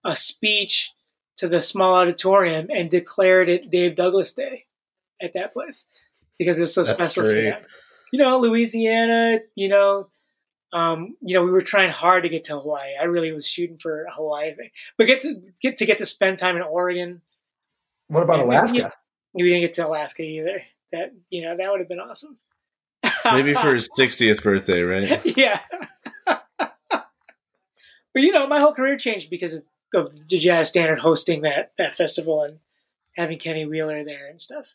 a 0.04 0.16
speech 0.16 0.92
to 1.36 1.48
the 1.48 1.62
small 1.62 1.94
auditorium 1.94 2.68
and 2.70 2.90
declared 2.90 3.48
it 3.48 3.70
Dave 3.70 3.94
Douglas 3.94 4.32
Day 4.32 4.66
at 5.20 5.32
that 5.32 5.52
place 5.52 5.86
because 6.38 6.58
it 6.58 6.62
was 6.62 6.74
so 6.74 6.84
That's 6.84 6.94
special 6.94 7.24
great. 7.24 7.34
for 7.34 7.42
them. 7.42 7.62
You 8.12 8.18
know, 8.18 8.38
Louisiana, 8.38 9.40
you 9.54 9.68
know, 9.68 10.08
um, 10.72 11.16
you 11.20 11.34
know, 11.34 11.44
we 11.44 11.50
were 11.50 11.62
trying 11.62 11.90
hard 11.90 12.24
to 12.24 12.28
get 12.28 12.44
to 12.44 12.58
Hawaii. 12.58 12.96
I 13.00 13.04
really 13.04 13.32
was 13.32 13.46
shooting 13.46 13.78
for 13.78 14.04
a 14.04 14.12
Hawaii 14.12 14.54
thing, 14.54 14.70
but 14.98 15.06
get 15.06 15.22
to 15.22 15.40
get 15.60 15.76
to 15.78 15.86
get 15.86 15.98
to 15.98 16.06
spend 16.06 16.38
time 16.38 16.56
in 16.56 16.62
Oregon. 16.62 17.22
What 18.08 18.22
about 18.22 18.40
Alaska? 18.40 18.92
We 19.32 19.44
didn't 19.44 19.62
get 19.62 19.72
to 19.74 19.86
Alaska 19.86 20.22
either. 20.22 20.62
That 20.92 21.12
you 21.30 21.42
know 21.42 21.56
that 21.56 21.70
would 21.70 21.80
have 21.80 21.88
been 21.88 22.00
awesome. 22.00 22.38
Maybe 23.24 23.54
for 23.54 23.74
his 23.74 23.88
60th 23.98 24.42
birthday, 24.42 24.82
right? 24.82 25.36
yeah. 25.36 25.60
but 26.26 27.02
you 28.14 28.32
know, 28.32 28.46
my 28.46 28.60
whole 28.60 28.72
career 28.72 28.96
changed 28.96 29.30
because 29.30 29.54
of, 29.54 29.64
of 29.94 30.28
the 30.28 30.38
Jazz 30.38 30.68
Standard 30.68 30.98
hosting 30.98 31.42
that 31.42 31.72
that 31.78 31.94
festival 31.94 32.42
and 32.42 32.58
having 33.16 33.38
Kenny 33.38 33.66
Wheeler 33.66 34.04
there 34.04 34.28
and 34.28 34.40
stuff. 34.40 34.74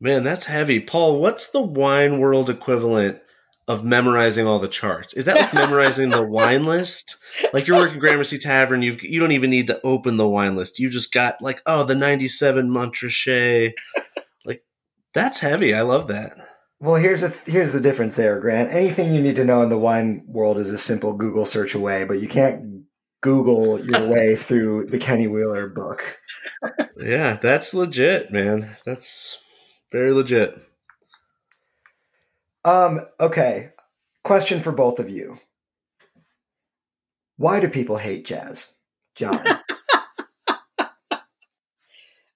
Man, 0.00 0.22
that's 0.22 0.44
heavy. 0.44 0.78
Paul, 0.80 1.18
what's 1.18 1.48
the 1.48 1.60
wine 1.60 2.18
world 2.18 2.48
equivalent 2.48 3.20
of 3.68 3.84
memorizing 3.84 4.46
all 4.46 4.58
the 4.58 4.66
charts. 4.66 5.12
Is 5.12 5.26
that 5.26 5.36
like 5.36 5.54
memorizing 5.68 6.08
the 6.08 6.22
wine 6.22 6.64
list? 6.64 7.18
Like 7.52 7.66
you're 7.66 7.76
working 7.76 8.00
Gramercy 8.00 8.38
Tavern, 8.38 8.82
you 8.82 8.96
you 9.02 9.20
don't 9.20 9.32
even 9.32 9.50
need 9.50 9.66
to 9.68 9.80
open 9.84 10.16
the 10.16 10.26
wine 10.26 10.56
list. 10.56 10.78
You 10.78 10.88
just 10.88 11.12
got 11.12 11.42
like, 11.42 11.60
oh, 11.66 11.84
the 11.84 11.94
97 11.94 12.70
Montrachet. 12.70 13.74
like 14.46 14.64
that's 15.12 15.40
heavy. 15.40 15.74
I 15.74 15.82
love 15.82 16.08
that. 16.08 16.32
Well, 16.80 16.94
here's 16.94 17.22
the 17.22 17.36
here's 17.50 17.72
the 17.72 17.80
difference 17.80 18.14
there, 18.14 18.38
Grant. 18.38 18.72
Anything 18.72 19.12
you 19.12 19.20
need 19.20 19.36
to 19.36 19.44
know 19.44 19.62
in 19.62 19.68
the 19.68 19.78
wine 19.78 20.22
world 20.26 20.58
is 20.58 20.70
a 20.70 20.78
simple 20.78 21.12
Google 21.12 21.44
search 21.44 21.74
away, 21.74 22.04
but 22.04 22.20
you 22.20 22.28
can't 22.28 22.84
Google 23.20 23.84
your 23.84 24.08
way 24.08 24.36
through 24.36 24.86
the 24.86 24.98
Kenny 24.98 25.26
Wheeler 25.26 25.68
book. 25.68 26.18
yeah, 26.96 27.34
that's 27.34 27.74
legit, 27.74 28.30
man. 28.30 28.76
That's 28.84 29.42
very 29.90 30.12
legit. 30.12 30.62
Um, 32.64 33.00
okay. 33.18 33.70
Question 34.22 34.60
for 34.60 34.72
both 34.72 35.00
of 35.00 35.10
you. 35.10 35.38
Why 37.38 37.60
do 37.60 37.68
people 37.68 37.96
hate 37.96 38.24
jazz? 38.24 38.74
John. 39.14 39.42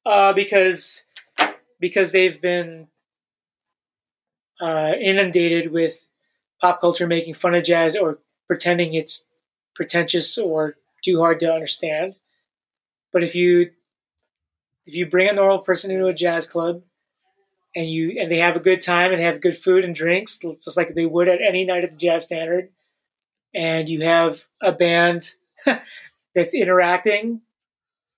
uh, 0.07 0.33
because 0.33 1.05
because 1.81 2.13
they've 2.13 2.41
been 2.41 2.87
uh, 4.63 4.95
inundated 4.99 5.73
with 5.73 6.09
pop 6.61 6.81
culture 6.81 7.07
making 7.09 7.35
fun 7.35 7.55
of 7.55 7.65
jazz 7.65 7.97
or 7.97 8.21
pretending 8.47 8.95
it's 8.95 9.27
pretentious 9.75 10.39
or 10.39 10.77
too 11.05 11.19
hard 11.19 11.41
to 11.41 11.53
understand. 11.53 12.17
But 13.13 13.25
if 13.25 13.35
you 13.35 13.73
if 14.87 14.95
you 14.95 15.07
bring 15.07 15.29
a 15.29 15.33
normal 15.33 15.59
person 15.59 15.91
into 15.91 16.07
a 16.07 16.15
jazz 16.15 16.47
club 16.47 16.83
and 17.75 17.91
you 17.91 18.17
and 18.21 18.31
they 18.31 18.39
have 18.39 18.57
a 18.57 18.61
good 18.61 18.81
time 18.81 19.13
and 19.13 19.21
have 19.21 19.41
good 19.41 19.57
food 19.57 19.85
and 19.85 19.95
drinks, 19.95 20.39
just 20.39 20.77
like 20.77 20.95
they 20.95 21.07
would 21.07 21.29
at 21.29 21.41
any 21.47 21.65
night 21.65 21.85
at 21.85 21.91
the 21.91 21.97
Jazz 21.97 22.27
Standard. 22.27 22.71
And 23.55 23.89
you 23.89 24.03
have 24.03 24.45
a 24.63 24.73
band 24.73 25.35
that's 26.35 26.55
interacting 26.55 27.43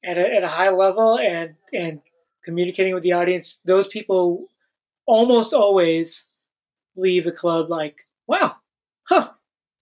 at 0.05 0.19
a, 0.19 0.35
at 0.35 0.45
a 0.45 0.49
high 0.49 0.71
level 0.71 1.19
and 1.19 1.55
and 1.73 2.03
communicating 2.45 2.95
with 2.95 3.03
the 3.03 3.13
audience. 3.13 3.61
Those 3.65 3.89
people 3.89 4.47
almost 5.07 5.53
always 5.53 6.29
leave 6.97 7.25
the 7.25 7.33
club 7.33 7.71
like, 7.71 8.07
"Wow, 8.27 8.57
huh? 9.05 9.31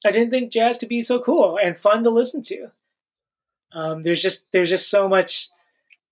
I 0.05 0.11
didn't 0.11 0.31
think 0.31 0.53
jazz 0.53 0.79
could 0.79 0.89
be 0.89 1.03
so 1.03 1.21
cool 1.21 1.59
and 1.63 1.77
fun 1.77 2.05
to 2.05 2.11
listen 2.11 2.43
to." 2.43 2.69
Um, 3.73 4.03
there's 4.03 4.23
just 4.23 4.53
there's 4.53 4.71
just 4.71 4.91
so 4.91 5.09
much 5.09 5.49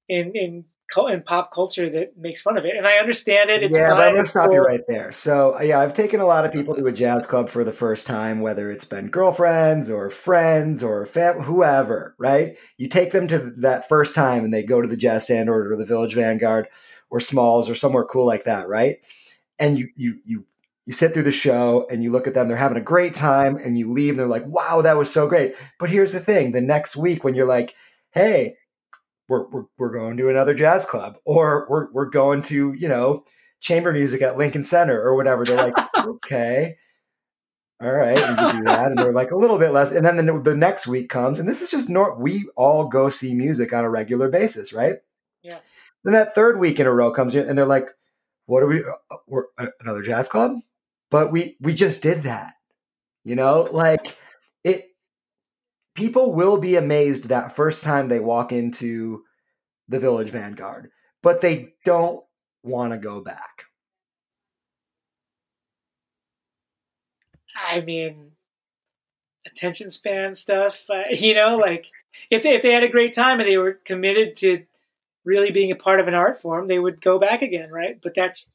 in 0.08 0.32
in 0.34 0.64
in 1.08 1.22
pop 1.22 1.52
culture 1.52 1.88
that 1.88 2.16
makes 2.16 2.42
fun 2.42 2.58
of 2.58 2.64
it. 2.64 2.76
And 2.76 2.86
I 2.86 2.94
understand 2.94 3.50
it. 3.50 3.62
It's 3.62 3.76
yeah, 3.76 3.90
fine. 3.90 4.18
I'm 4.18 4.24
stop 4.24 4.46
cool. 4.46 4.54
you 4.54 4.60
right 4.60 4.80
there. 4.88 5.12
So, 5.12 5.60
yeah, 5.60 5.78
I've 5.78 5.94
taken 5.94 6.20
a 6.20 6.26
lot 6.26 6.44
of 6.44 6.52
people 6.52 6.74
to 6.74 6.86
a 6.86 6.92
jazz 6.92 7.26
club 7.26 7.48
for 7.48 7.62
the 7.62 7.72
first 7.72 8.06
time, 8.06 8.40
whether 8.40 8.70
it's 8.70 8.84
been 8.84 9.08
girlfriends 9.08 9.90
or 9.90 10.10
friends 10.10 10.82
or 10.82 11.06
fam- 11.06 11.42
whoever, 11.42 12.14
right? 12.18 12.58
You 12.76 12.88
take 12.88 13.12
them 13.12 13.28
to 13.28 13.52
that 13.58 13.88
first 13.88 14.14
time 14.14 14.44
and 14.44 14.52
they 14.52 14.64
go 14.64 14.80
to 14.80 14.88
the 14.88 14.96
Jazz 14.96 15.24
Standard 15.24 15.70
or 15.70 15.76
the 15.76 15.86
Village 15.86 16.14
Vanguard 16.14 16.66
or 17.08 17.20
Smalls 17.20 17.70
or 17.70 17.74
somewhere 17.74 18.04
cool 18.04 18.26
like 18.26 18.44
that, 18.44 18.68
right? 18.68 18.96
And 19.58 19.78
you, 19.78 19.90
you, 19.94 20.18
you, 20.24 20.46
you 20.90 20.94
sit 20.94 21.14
through 21.14 21.22
the 21.22 21.30
show 21.30 21.86
and 21.88 22.02
you 22.02 22.10
look 22.10 22.26
at 22.26 22.34
them, 22.34 22.48
they're 22.48 22.56
having 22.56 22.76
a 22.76 22.80
great 22.80 23.14
time, 23.14 23.54
and 23.54 23.78
you 23.78 23.92
leave 23.92 24.10
and 24.10 24.18
they're 24.18 24.26
like, 24.26 24.44
wow, 24.46 24.82
that 24.82 24.96
was 24.96 25.08
so 25.08 25.28
great. 25.28 25.54
But 25.78 25.88
here's 25.88 26.10
the 26.10 26.18
thing 26.18 26.50
the 26.50 26.60
next 26.60 26.96
week 26.96 27.22
when 27.22 27.36
you're 27.36 27.46
like, 27.46 27.76
hey, 28.10 28.56
we're, 29.28 29.48
we're, 29.50 29.64
we're 29.78 29.92
going 29.92 30.16
to 30.16 30.30
another 30.30 30.52
jazz 30.52 30.84
club 30.84 31.16
or 31.24 31.68
we're, 31.70 31.92
we're 31.92 32.10
going 32.10 32.42
to, 32.42 32.72
you 32.72 32.88
know, 32.88 33.24
chamber 33.60 33.92
music 33.92 34.20
at 34.20 34.36
Lincoln 34.36 34.64
Center 34.64 35.00
or 35.00 35.14
whatever. 35.14 35.44
They're 35.44 35.56
like, 35.56 35.74
okay, 35.96 36.76
all 37.80 37.92
right, 37.92 38.16
we 38.16 38.34
can 38.34 38.56
do 38.56 38.64
that. 38.64 38.86
And 38.86 38.98
they're 38.98 39.12
like 39.12 39.30
a 39.30 39.36
little 39.36 39.58
bit 39.58 39.72
less. 39.72 39.92
And 39.92 40.04
then 40.04 40.16
the, 40.16 40.40
the 40.40 40.56
next 40.56 40.88
week 40.88 41.08
comes, 41.08 41.38
and 41.38 41.48
this 41.48 41.62
is 41.62 41.70
just 41.70 41.88
nor 41.88 42.18
we 42.18 42.50
all 42.56 42.88
go 42.88 43.10
see 43.10 43.32
music 43.32 43.72
on 43.72 43.84
a 43.84 43.90
regular 43.90 44.28
basis, 44.28 44.72
right? 44.72 44.96
Yeah. 45.44 45.58
Then 46.02 46.14
that 46.14 46.34
third 46.34 46.58
week 46.58 46.80
in 46.80 46.88
a 46.88 46.92
row 46.92 47.12
comes 47.12 47.36
in, 47.36 47.48
and 47.48 47.56
they're 47.56 47.64
like, 47.64 47.86
"What 48.46 48.64
are 48.64 48.66
we? 48.66 48.82
Uh, 48.82 49.16
we're 49.28 49.44
uh, 49.56 49.68
another 49.80 50.02
jazz 50.02 50.28
club?" 50.28 50.56
But 51.10 51.32
we 51.32 51.56
we 51.60 51.74
just 51.74 52.02
did 52.02 52.22
that, 52.22 52.54
you 53.24 53.34
know, 53.34 53.68
like 53.72 54.16
it 54.64 54.84
people 55.94 56.32
will 56.32 56.58
be 56.58 56.76
amazed 56.76 57.28
that 57.28 57.56
first 57.56 57.82
time 57.82 58.08
they 58.08 58.20
walk 58.20 58.52
into 58.52 59.24
the 59.88 60.00
Village 60.00 60.30
Vanguard, 60.30 60.90
but 61.22 61.40
they 61.40 61.74
don't 61.84 62.22
want 62.62 62.92
to 62.92 62.98
go 62.98 63.20
back. 63.20 63.64
I 67.68 67.80
mean, 67.80 68.32
attention 69.46 69.90
span 69.90 70.34
stuff, 70.34 70.84
uh, 70.90 71.04
you 71.10 71.34
know, 71.34 71.56
like 71.56 71.86
if 72.30 72.42
they, 72.42 72.54
if 72.54 72.62
they 72.62 72.72
had 72.72 72.84
a 72.84 72.88
great 72.88 73.12
time 73.12 73.40
and 73.40 73.48
they 73.48 73.58
were 73.58 73.74
committed 73.84 74.36
to 74.36 74.64
really 75.24 75.50
being 75.50 75.70
a 75.70 75.76
part 75.76 76.00
of 76.00 76.08
an 76.08 76.14
art 76.14 76.40
form, 76.40 76.66
they 76.66 76.78
would 76.78 77.00
go 77.00 77.18
back 77.18 77.42
again, 77.42 77.70
right? 77.70 78.00
But 78.02 78.14
that's, 78.14 78.50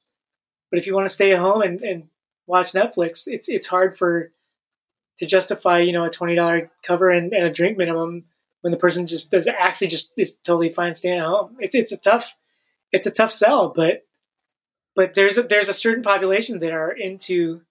but 0.71 0.79
if 0.79 0.87
you 0.87 0.95
want 0.95 1.05
to 1.05 1.13
stay 1.13 1.31
at 1.31 1.39
home 1.39 1.61
and, 1.61 1.81
and 1.81 2.03
watch 2.47 2.73
Netflix, 2.73 3.23
it's 3.27 3.49
it's 3.49 3.67
hard 3.67 3.97
for 3.97 4.31
to 5.19 5.25
justify 5.25 5.79
you 5.79 5.93
know 5.93 6.05
a 6.05 6.09
twenty 6.09 6.35
dollar 6.35 6.71
cover 6.85 7.09
and, 7.09 7.33
and, 7.33 7.45
a 7.45 7.51
drink 7.51 7.77
minimum 7.77 8.25
when 8.61 8.71
the 8.71 8.77
person 8.77 9.07
just 9.07 9.31
does 9.31 9.47
actually 9.47 9.87
just 9.87 10.13
is 10.17 10.37
totally 10.43 10.69
fine 10.69 10.95
staying 10.95 11.19
at 11.19 11.25
home. 11.25 11.55
It's 11.59 11.75
it's 11.75 11.91
a 11.91 11.99
tough 11.99 12.35
it's 12.91 13.05
a 13.05 13.11
tough 13.11 13.31
sell, 13.31 13.69
but 13.69 14.03
but 14.95 15.13
there's 15.13 15.37
a, 15.37 15.43
there's 15.43 15.69
a 15.69 15.73
certain 15.73 16.03
population 16.03 16.59
that 16.59 16.71
are 16.71 16.91
into 16.91 17.61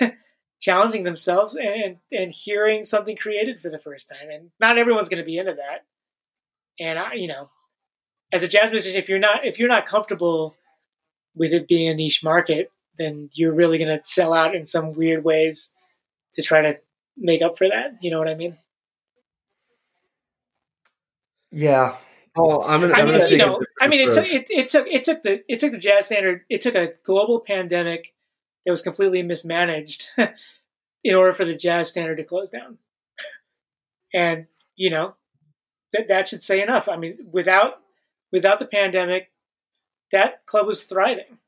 challenging 0.60 1.02
themselves 1.02 1.56
and 1.56 1.96
and 2.12 2.32
hearing 2.32 2.84
something 2.84 3.16
created 3.16 3.60
for 3.60 3.70
the 3.70 3.78
first 3.78 4.08
time, 4.08 4.30
and 4.30 4.50
not 4.60 4.78
everyone's 4.78 5.08
going 5.08 5.22
to 5.22 5.26
be 5.26 5.38
into 5.38 5.54
that. 5.54 5.84
And 6.80 6.98
I, 6.98 7.14
you 7.14 7.28
know, 7.28 7.50
as 8.32 8.42
a 8.42 8.48
jazz 8.48 8.70
musician, 8.70 9.00
if 9.00 9.08
you're 9.08 9.18
not 9.18 9.44
if 9.44 9.58
you're 9.58 9.68
not 9.68 9.86
comfortable 9.86 10.54
with 11.34 11.52
it 11.52 11.68
being 11.68 11.88
a 11.88 11.94
niche 11.94 12.22
market, 12.22 12.70
then 12.98 13.30
you're 13.32 13.54
really 13.54 13.78
going 13.78 13.96
to 13.96 14.04
sell 14.04 14.32
out 14.32 14.54
in 14.54 14.66
some 14.66 14.92
weird 14.92 15.24
ways 15.24 15.72
to 16.34 16.42
try 16.42 16.62
to 16.62 16.78
make 17.16 17.42
up 17.42 17.58
for 17.58 17.68
that. 17.68 17.98
You 18.00 18.10
know 18.10 18.18
what 18.18 18.28
I 18.28 18.34
mean? 18.34 18.56
Yeah. 21.50 21.94
Oh, 22.36 22.62
I'm 22.62 22.82
gonna. 22.82 22.94
I 22.94 23.04
mean, 23.04 23.22
you 23.28 23.36
know, 23.38 23.60
I 23.80 23.88
mean, 23.88 24.00
it 24.00 24.12
took, 24.12 24.26
it, 24.28 24.46
it 24.50 24.68
took 24.68 24.86
it 24.86 25.02
took 25.02 25.22
the 25.22 25.42
it 25.48 25.58
took 25.58 25.72
the 25.72 25.78
jazz 25.78 26.06
standard. 26.06 26.42
It 26.48 26.62
took 26.62 26.74
a 26.76 26.92
global 27.02 27.40
pandemic 27.40 28.14
that 28.64 28.70
was 28.70 28.82
completely 28.82 29.22
mismanaged 29.22 30.10
in 31.04 31.14
order 31.14 31.32
for 31.32 31.44
the 31.44 31.54
jazz 31.54 31.88
standard 31.88 32.18
to 32.18 32.24
close 32.24 32.50
down. 32.50 32.78
And 34.14 34.46
you 34.76 34.90
know, 34.90 35.14
that 35.92 36.08
that 36.08 36.28
should 36.28 36.42
say 36.42 36.62
enough. 36.62 36.88
I 36.88 36.96
mean, 36.96 37.18
without 37.32 37.80
without 38.30 38.58
the 38.58 38.66
pandemic, 38.66 39.32
that 40.12 40.46
club 40.46 40.66
was 40.66 40.84
thriving. 40.84 41.38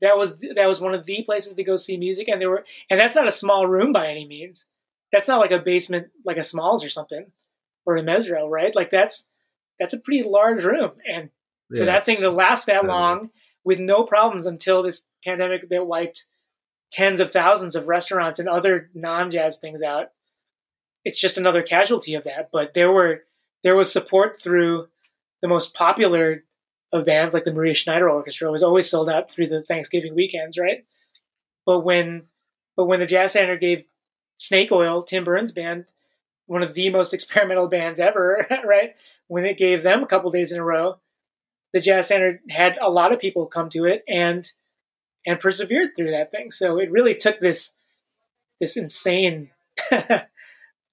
That 0.00 0.18
was 0.18 0.38
that 0.56 0.66
was 0.66 0.80
one 0.80 0.94
of 0.94 1.06
the 1.06 1.22
places 1.22 1.54
to 1.54 1.64
go 1.64 1.76
see 1.76 1.96
music, 1.96 2.28
and 2.28 2.40
there 2.40 2.50
were, 2.50 2.64
and 2.90 3.00
that's 3.00 3.14
not 3.14 3.28
a 3.28 3.32
small 3.32 3.66
room 3.66 3.92
by 3.92 4.08
any 4.08 4.26
means. 4.26 4.68
that's 5.12 5.28
not 5.28 5.40
like 5.40 5.52
a 5.52 5.58
basement 5.58 6.08
like 6.24 6.36
a 6.36 6.42
Smalls 6.44 6.84
or 6.84 6.88
something 6.90 7.26
or 7.86 7.96
a 7.96 8.02
Mezzrow, 8.02 8.48
right? 8.50 8.74
Like 8.74 8.90
that's 8.90 9.28
that's 9.78 9.94
a 9.94 10.00
pretty 10.00 10.22
large 10.28 10.64
room, 10.64 10.92
and 11.10 11.30
for 11.76 11.84
Yeah, 11.84 11.86
that 11.86 12.04
thing 12.06 12.18
to 12.18 12.30
last 12.30 12.66
that 12.66 12.84
long 12.84 13.30
with 13.64 13.78
no 13.80 14.04
problems 14.04 14.46
until 14.46 14.82
this 14.82 15.06
pandemic 15.24 15.68
that 15.70 15.86
wiped 15.86 16.24
tens 16.92 17.20
of 17.20 17.32
thousands 17.32 17.74
of 17.74 17.88
restaurants 17.88 18.38
and 18.38 18.48
other 18.48 18.90
non-jazz 18.94 19.58
things 19.58 19.82
out. 19.82 20.08
It's 21.04 21.20
just 21.20 21.38
another 21.38 21.62
casualty 21.62 22.14
of 22.14 22.24
that. 22.24 22.50
But 22.52 22.74
there 22.74 22.92
were 22.92 23.24
there 23.62 23.76
was 23.76 23.92
support 23.92 24.40
through 24.40 24.88
the 25.42 25.48
most 25.48 25.74
popular 25.74 26.44
of 26.96 27.06
bands 27.06 27.34
like 27.34 27.44
the 27.44 27.52
Maria 27.52 27.74
Schneider 27.74 28.10
Orchestra 28.10 28.50
was 28.50 28.62
always 28.62 28.88
sold 28.90 29.08
out 29.08 29.32
through 29.32 29.48
the 29.48 29.62
Thanksgiving 29.62 30.14
weekends, 30.14 30.58
right? 30.58 30.84
But 31.64 31.80
when 31.80 32.24
but 32.76 32.86
when 32.86 33.00
the 33.00 33.06
Jazz 33.06 33.32
Center 33.32 33.56
gave 33.56 33.84
Snake 34.36 34.70
Oil, 34.70 35.02
Tim 35.02 35.24
Berne's 35.24 35.52
band, 35.52 35.86
one 36.46 36.62
of 36.62 36.74
the 36.74 36.90
most 36.90 37.14
experimental 37.14 37.68
bands 37.68 38.00
ever, 38.00 38.46
right? 38.64 38.94
When 39.28 39.44
it 39.44 39.58
gave 39.58 39.82
them 39.82 40.02
a 40.02 40.06
couple 40.06 40.30
days 40.30 40.52
in 40.52 40.60
a 40.60 40.64
row, 40.64 40.98
the 41.72 41.80
Jazz 41.80 42.08
Center 42.08 42.40
had 42.50 42.76
a 42.80 42.90
lot 42.90 43.12
of 43.12 43.20
people 43.20 43.46
come 43.46 43.70
to 43.70 43.84
it 43.84 44.04
and 44.08 44.50
and 45.26 45.40
persevered 45.40 45.90
through 45.96 46.12
that 46.12 46.30
thing. 46.30 46.50
So 46.50 46.78
it 46.78 46.90
really 46.90 47.14
took 47.14 47.40
this 47.40 47.76
this 48.60 48.76
insane, 48.76 49.50
uh, 49.90 50.20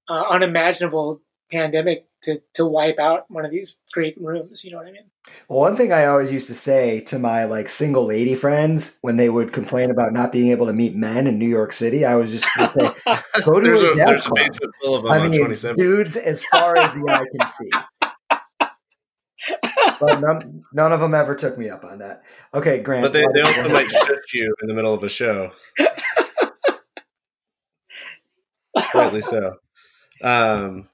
unimaginable 0.09 1.21
pandemic 1.51 2.07
to 2.23 2.41
to 2.55 2.65
wipe 2.65 2.99
out 2.99 3.29
one 3.29 3.45
of 3.45 3.51
these 3.51 3.79
great 3.93 4.19
rooms. 4.19 4.63
You 4.63 4.71
know 4.71 4.77
what 4.77 4.87
I 4.87 4.91
mean? 4.91 5.09
Well, 5.47 5.59
one 5.59 5.75
thing 5.75 5.91
I 5.93 6.05
always 6.05 6.31
used 6.31 6.47
to 6.47 6.53
say 6.53 6.99
to 7.01 7.17
my 7.17 7.45
like 7.45 7.69
single 7.69 8.05
lady 8.05 8.35
friends 8.35 8.97
when 9.01 9.17
they 9.17 9.29
would 9.29 9.53
complain 9.53 9.89
about 9.89 10.13
not 10.13 10.31
being 10.31 10.51
able 10.51 10.65
to 10.65 10.73
meet 10.73 10.95
men 10.95 11.27
in 11.27 11.39
New 11.39 11.47
York 11.47 11.71
City, 11.73 12.05
I 12.05 12.15
was 12.15 12.31
just 12.31 12.45
say, 12.55 12.67
go 13.45 13.59
to 13.59 13.65
There's 13.65 13.81
a 13.81 13.91
a, 13.91 13.95
there's 13.95 14.25
a 14.25 14.29
club. 14.29 14.35
basement 14.35 14.73
full 14.81 14.95
of 14.95 15.03
them 15.03 15.11
I 15.11 15.19
on 15.19 15.31
mean, 15.31 15.39
27. 15.39 15.77
dudes 15.77 16.15
as 16.17 16.45
far 16.45 16.77
as 16.77 16.93
the 16.93 17.05
eye 17.09 17.25
can 17.37 17.47
see. 17.47 17.69
But 19.99 20.19
none, 20.21 20.63
none 20.73 20.91
of 20.91 20.99
them 20.99 21.13
ever 21.13 21.35
took 21.35 21.57
me 21.57 21.69
up 21.69 21.83
on 21.85 21.99
that. 21.99 22.23
Okay, 22.53 22.79
Grant. 22.79 23.03
But 23.03 23.13
they, 23.13 23.25
they 23.33 23.41
also 23.41 23.69
might 23.69 23.89
shift 23.89 24.33
you 24.33 24.53
in 24.61 24.67
the 24.67 24.73
middle 24.73 24.93
of 24.93 25.03
a 25.03 25.09
show. 25.09 25.51
Rightly 28.93 29.21
so. 29.21 29.55
Um, 30.21 30.87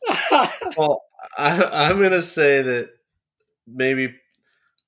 well, 0.77 1.01
I, 1.38 1.89
I'm 1.89 1.97
going 1.97 2.11
to 2.11 2.21
say 2.21 2.61
that 2.61 2.91
maybe, 3.74 4.15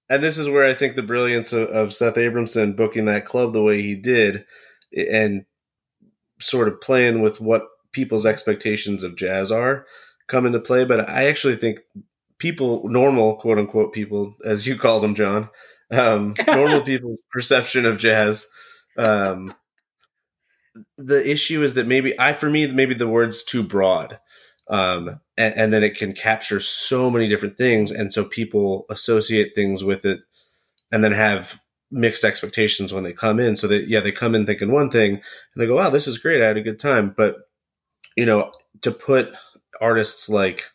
and 0.10 0.22
this 0.22 0.38
is 0.38 0.50
where 0.50 0.66
I 0.66 0.74
think 0.74 0.96
the 0.96 1.04
brilliance 1.04 1.54
of, 1.54 1.70
of 1.70 1.94
Seth 1.94 2.16
Abramson 2.16 2.76
booking 2.76 3.06
that 3.06 3.26
club 3.26 3.54
the 3.54 3.64
way 3.64 3.82
he 3.82 3.96
did 3.96 4.46
and 4.94 5.46
sort 6.40 6.68
of 6.68 6.82
playing 6.82 7.22
with 7.22 7.40
what 7.40 7.68
people's 7.92 8.26
expectations 8.26 9.04
of 9.04 9.16
jazz 9.16 9.52
are 9.52 9.86
come 10.28 10.46
into 10.46 10.60
play. 10.60 10.86
But 10.86 11.10
I 11.10 11.26
actually 11.26 11.56
think 11.56 11.80
people, 12.40 12.88
normal, 12.90 13.36
quote 13.36 13.58
unquote, 13.58 13.94
people, 13.94 14.36
as 14.46 14.66
you 14.66 14.78
called 14.78 15.04
them, 15.04 15.16
John, 15.16 15.50
um, 15.92 16.34
normal 16.48 16.82
people's 16.82 17.20
perception 17.32 17.86
of 17.86 17.98
jazz. 17.98 18.48
Um, 18.98 19.54
the 20.98 21.30
issue 21.30 21.64
is 21.64 21.74
that 21.76 21.88
maybe 21.88 22.18
I, 22.20 22.34
for 22.34 22.50
me, 22.50 22.68
maybe 22.68 22.94
the 22.94 23.08
word's 23.08 23.44
too 23.44 23.64
broad 23.64 24.20
um, 24.72 25.20
and, 25.38 25.56
and 25.56 25.74
then 25.74 25.84
it 25.84 25.98
can 25.98 26.14
capture 26.14 26.60
so 26.60 27.12
many 27.12 27.28
different 27.28 27.58
things, 27.58 27.92
and 27.92 28.12
so 28.12 28.24
people 28.24 28.86
associate 28.90 29.54
things 29.54 29.84
with 29.84 30.06
it, 30.06 30.22
and 30.92 31.04
then 31.04 31.12
have 31.12 31.60
mixed 31.92 32.24
expectations 32.24 32.94
when 32.94 33.04
they 33.04 33.14
come 33.14 33.40
in. 33.40 33.58
So 33.58 33.68
that 33.68 33.88
yeah, 33.88 34.00
they 34.00 34.14
come 34.14 34.34
in 34.34 34.46
thinking 34.46 34.72
one 34.72 34.90
thing, 34.90 35.16
and 35.16 35.22
they 35.58 35.68
go, 35.68 35.76
"Wow, 35.76 35.90
this 35.90 36.08
is 36.08 36.18
great! 36.18 36.42
I 36.42 36.48
had 36.48 36.58
a 36.58 36.62
good 36.62 36.80
time." 36.80 37.14
But 37.16 37.50
you 38.16 38.26
know, 38.26 38.52
to 38.82 38.92
put 38.92 39.34
artists 39.82 40.30
like 40.30 40.72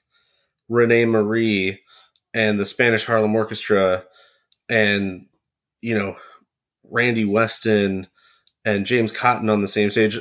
Rene 0.68 1.06
Marie 1.06 1.80
and 2.34 2.60
the 2.60 2.66
Spanish 2.66 3.06
Harlem 3.06 3.34
Orchestra, 3.34 4.04
and 4.68 5.26
you 5.80 5.96
know, 5.98 6.16
Randy 6.84 7.24
Weston 7.24 8.08
and 8.62 8.84
James 8.84 9.10
Cotton 9.10 9.48
on 9.48 9.62
the 9.62 9.66
same 9.66 9.88
stage 9.88 10.18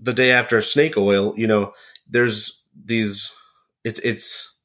the 0.00 0.12
day 0.12 0.30
after 0.30 0.60
Snake 0.62 0.96
Oil, 0.96 1.34
you 1.36 1.46
know, 1.46 1.72
there's 2.08 2.61
these 2.84 3.32
it's 3.84 4.00
it's 4.00 4.56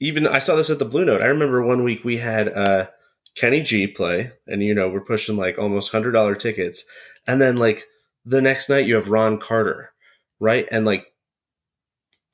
even 0.00 0.26
I 0.26 0.38
saw 0.38 0.56
this 0.56 0.70
at 0.70 0.78
the 0.78 0.84
Blue 0.84 1.04
Note. 1.04 1.22
I 1.22 1.26
remember 1.26 1.62
one 1.62 1.84
week 1.84 2.04
we 2.04 2.18
had 2.18 2.48
uh 2.48 2.88
Kenny 3.36 3.62
G 3.62 3.86
play 3.86 4.32
and 4.46 4.62
you 4.62 4.74
know, 4.74 4.88
we're 4.88 5.00
pushing 5.00 5.36
like 5.36 5.58
almost 5.58 5.92
$100 5.92 6.38
tickets. 6.38 6.84
And 7.26 7.40
then 7.40 7.56
like 7.56 7.84
the 8.24 8.40
next 8.40 8.68
night 8.68 8.86
you 8.86 8.94
have 8.94 9.08
Ron 9.08 9.38
Carter, 9.38 9.92
right? 10.40 10.68
And 10.70 10.84
like 10.84 11.06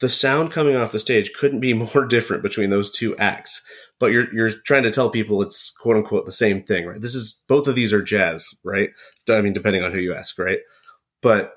the 0.00 0.08
sound 0.08 0.50
coming 0.50 0.76
off 0.76 0.92
the 0.92 1.00
stage 1.00 1.32
couldn't 1.32 1.60
be 1.60 1.72
more 1.94 2.04
different 2.06 2.42
between 2.42 2.70
those 2.70 2.90
two 2.90 3.16
acts. 3.16 3.64
But 3.98 4.12
you're 4.12 4.32
you're 4.34 4.50
trying 4.50 4.82
to 4.84 4.90
tell 4.90 5.10
people 5.10 5.42
it's 5.42 5.70
quote 5.70 5.96
unquote 5.96 6.24
the 6.24 6.32
same 6.32 6.62
thing, 6.62 6.86
right? 6.86 7.00
This 7.00 7.14
is 7.14 7.42
both 7.48 7.68
of 7.68 7.74
these 7.74 7.92
are 7.92 8.02
jazz, 8.02 8.48
right? 8.64 8.90
I 9.28 9.40
mean, 9.42 9.52
depending 9.52 9.82
on 9.82 9.92
who 9.92 9.98
you 9.98 10.14
ask, 10.14 10.38
right? 10.38 10.60
But 11.20 11.54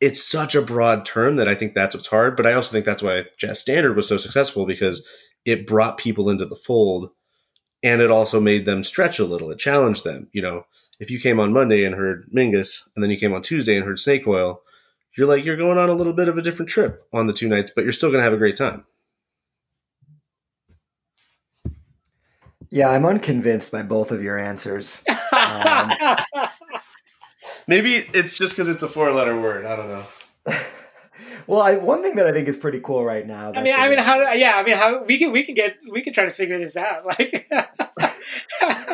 it's 0.00 0.22
such 0.22 0.54
a 0.54 0.62
broad 0.62 1.04
term 1.04 1.36
that 1.36 1.48
I 1.48 1.54
think 1.54 1.74
that's 1.74 1.94
what's 1.94 2.08
hard. 2.08 2.36
But 2.36 2.46
I 2.46 2.52
also 2.52 2.72
think 2.72 2.84
that's 2.84 3.02
why 3.02 3.26
Jazz 3.38 3.60
Standard 3.60 3.94
was 3.94 4.08
so 4.08 4.16
successful 4.16 4.66
because 4.66 5.06
it 5.44 5.66
brought 5.66 5.98
people 5.98 6.28
into 6.28 6.46
the 6.46 6.56
fold 6.56 7.10
and 7.82 8.02
it 8.02 8.10
also 8.10 8.40
made 8.40 8.66
them 8.66 8.84
stretch 8.84 9.18
a 9.18 9.24
little. 9.24 9.50
It 9.50 9.58
challenged 9.58 10.04
them. 10.04 10.28
You 10.32 10.42
know, 10.42 10.66
if 10.98 11.10
you 11.10 11.18
came 11.18 11.40
on 11.40 11.52
Monday 11.52 11.84
and 11.84 11.94
heard 11.94 12.28
Mingus 12.34 12.88
and 12.94 13.02
then 13.02 13.10
you 13.10 13.16
came 13.16 13.32
on 13.32 13.42
Tuesday 13.42 13.76
and 13.76 13.84
heard 13.84 13.98
Snake 13.98 14.26
Oil, 14.26 14.60
you're 15.16 15.26
like, 15.26 15.44
you're 15.44 15.56
going 15.56 15.78
on 15.78 15.88
a 15.88 15.94
little 15.94 16.12
bit 16.12 16.28
of 16.28 16.38
a 16.38 16.42
different 16.42 16.68
trip 16.68 17.02
on 17.12 17.26
the 17.26 17.32
two 17.32 17.48
nights, 17.48 17.72
but 17.74 17.84
you're 17.84 17.92
still 17.92 18.10
going 18.10 18.20
to 18.20 18.24
have 18.24 18.32
a 18.32 18.38
great 18.38 18.56
time. 18.56 18.84
Yeah, 22.72 22.88
I'm 22.90 23.04
unconvinced 23.04 23.72
by 23.72 23.82
both 23.82 24.12
of 24.12 24.22
your 24.22 24.38
answers. 24.38 25.04
Um, 25.32 25.90
Maybe 27.70 27.94
it's 28.12 28.36
just 28.36 28.52
because 28.54 28.66
it's 28.68 28.82
a 28.82 28.88
four 28.88 29.12
letter 29.12 29.40
word. 29.40 29.64
I 29.64 29.76
don't 29.76 29.88
know. 29.88 30.04
well, 31.46 31.60
I, 31.60 31.76
one 31.76 32.02
thing 32.02 32.16
that 32.16 32.26
I 32.26 32.32
think 32.32 32.48
is 32.48 32.56
pretty 32.56 32.80
cool 32.80 33.04
right 33.04 33.24
now. 33.24 33.52
I 33.54 33.62
mean, 33.62 33.72
I 33.78 33.88
mean, 33.88 34.00
how? 34.00 34.16
do- 34.18 34.36
Yeah, 34.38 34.54
I 34.56 34.64
mean, 34.64 34.76
how 34.76 35.04
we 35.04 35.18
can 35.18 35.30
we 35.30 35.44
can 35.44 35.54
get 35.54 35.76
we 35.88 36.02
can 36.02 36.12
try 36.12 36.24
to 36.24 36.32
figure 36.32 36.58
this 36.58 36.76
out. 36.76 37.04
Like, 37.18 37.46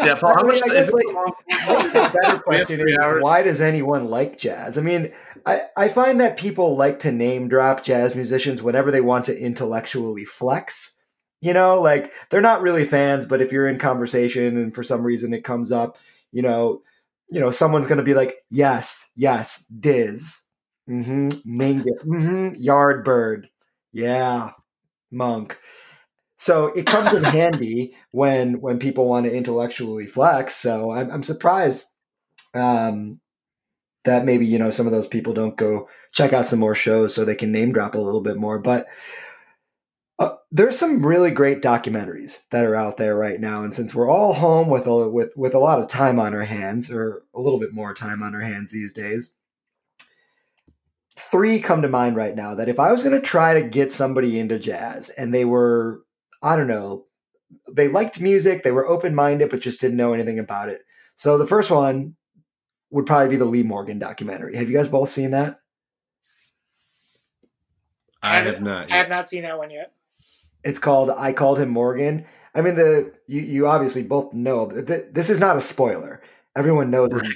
Yeah, 0.05 0.15
Paul, 0.17 0.35
how 0.35 0.41
I 0.41 0.43
mean, 0.43 0.51
I 0.53 0.75
is 0.75 0.91
guess, 0.91 0.93
like, 0.93 1.07
the 1.07 2.19
better 2.23 2.39
question 2.43 2.81
is 2.87 2.99
hours. 2.99 3.23
why 3.23 3.43
does 3.43 3.61
anyone 3.63 4.09
like 4.11 4.37
jazz? 4.37 4.77
I 4.77 4.83
mean, 4.83 5.11
I, 5.47 5.63
I 5.77 5.89
find 5.89 6.21
that 6.21 6.37
people 6.37 6.77
like 6.77 6.99
to 7.01 7.13
name 7.13 7.49
drop 7.49 7.83
jazz 7.83 8.15
musicians 8.15 8.63
whenever 8.63 8.91
they 8.91 9.01
want 9.01 9.25
to 9.27 9.39
intellectually 9.39 10.25
flex. 10.27 10.99
You 11.41 11.53
know, 11.55 11.81
like 11.81 12.13
they're 12.31 12.41
not 12.43 12.61
really 12.63 12.85
fans, 12.85 13.25
but 13.27 13.41
if 13.41 13.53
you're 13.53 13.69
in 13.69 13.79
conversation 13.79 14.57
and 14.59 14.75
for 14.75 14.83
some 14.83 15.03
reason 15.03 15.33
it 15.33 15.45
comes 15.45 15.73
up, 15.73 15.97
you 16.33 16.43
know, 16.43 16.83
you 17.29 17.41
know, 17.41 17.51
someone's 17.51 17.87
going 17.87 17.99
to 17.99 18.05
be 18.05 18.15
like, 18.15 18.37
"Yes, 18.51 19.11
yes, 19.17 19.65
Diz, 19.67 20.43
mm-hmm, 20.89 21.29
Mingus, 21.47 22.05
mm-hmm, 22.05 22.63
Yardbird, 22.63 23.47
yeah, 23.93 24.51
Monk." 25.11 25.59
So 26.37 26.67
it 26.67 26.87
comes 26.87 27.13
in 27.13 27.25
handy 27.25 27.95
when 28.11 28.61
when 28.61 28.79
people 28.79 29.09
want 29.09 29.27
to 29.27 29.35
intellectually 29.35 30.07
flex. 30.07 30.55
So 30.55 30.93
I'm, 30.93 31.11
I'm 31.11 31.23
surprised 31.23 31.89
um, 32.55 33.21
that 34.05 34.25
maybe 34.25 34.47
you 34.47 34.59
know 34.59 34.71
some 34.71 34.87
of 34.87 34.93
those 34.93 35.09
people 35.09 35.33
don't 35.33 35.57
go 35.57 35.89
check 36.13 36.33
out 36.33 36.47
some 36.47 36.59
more 36.61 36.75
shows 36.75 37.15
so 37.15 37.25
they 37.25 37.35
can 37.35 37.53
name 37.53 37.73
drop 37.73 37.95
a 37.95 37.99
little 37.99 38.23
bit 38.23 38.37
more. 38.37 38.59
But 38.59 38.87
there's 40.53 40.79
some 40.79 41.05
really 41.05 41.31
great 41.31 41.61
documentaries 41.61 42.39
that 42.51 42.65
are 42.65 42.77
out 42.77 42.97
there 42.97 43.17
right 43.17 43.41
now, 43.41 43.63
and 43.65 43.75
since 43.75 43.95
we're 43.95 44.09
all 44.09 44.33
home 44.33 44.69
with 44.69 44.87
a 44.87 45.09
with 45.09 45.33
with 45.37 45.55
a 45.55 45.59
lot 45.59 45.81
of 45.81 45.89
time 45.89 46.19
on 46.19 46.35
our 46.35 46.45
hands, 46.45 46.91
or 46.91 47.25
a 47.35 47.41
little 47.41 47.59
bit 47.59 47.73
more 47.73 47.95
time 47.95 48.23
on 48.23 48.35
our 48.35 48.41
hands 48.41 48.73
these 48.73 48.93
days. 48.93 49.35
Three 51.19 51.61
come 51.61 51.83
to 51.83 51.89
mind 51.89 52.15
right 52.15 52.37
now 52.37 52.55
that 52.55 52.69
if 52.69 52.79
I 52.79 52.93
was 52.93 53.03
going 53.03 53.15
to 53.15 53.27
try 53.27 53.55
to 53.55 53.67
get 53.67 53.91
somebody 53.91 54.39
into 54.39 54.59
jazz 54.59 55.09
and 55.09 55.35
they 55.35 55.45
were 55.45 56.03
I 56.43 56.57
don't 56.57 56.69
know. 56.69 57.07
They 57.73 57.89
liked 57.89 58.21
music, 58.21 58.63
they 58.63 58.73
were 58.73 58.87
open 58.87 59.15
minded, 59.15 59.51
but 59.51 59.61
just 59.61 59.81
didn't 59.81 59.97
know 59.97 60.13
anything 60.13 60.39
about 60.39 60.69
it. 60.69 60.83
So 61.15 61.39
the 61.39 61.47
first 61.47 61.71
one 61.71 62.17
would 62.91 63.07
probably 63.07 63.31
be 63.31 63.37
the 63.37 63.45
Lee 63.45 63.63
Morgan 63.63 63.99
documentary. 63.99 64.57
Have 64.57 64.71
you 64.71 64.77
guys 64.77 64.89
both 64.89 65.09
seen 65.09 65.31
that? 65.31 65.61
I 68.23 68.41
have 68.41 68.63
not. 68.63 68.91
I 68.91 68.97
have 68.97 69.09
not 69.09 69.29
seen 69.29 69.43
that 69.43 69.59
one 69.59 69.71
yet. 69.71 69.93
It's 70.67 70.79
called 70.81 71.11
I 71.11 71.33
Called 71.33 71.59
Him 71.61 71.69
Morgan. 71.71 72.27
I 72.55 72.61
mean, 72.61 72.75
the 72.75 73.15
you, 73.29 73.41
you 73.41 73.67
obviously 73.69 74.03
both 74.03 74.35
know 74.35 74.69
th- 74.69 75.07
this 75.13 75.31
is 75.31 75.39
not 75.39 75.57
a 75.57 75.61
spoiler. 75.61 76.21
Everyone 76.57 76.91
knows 76.91 77.11
he 77.13 77.33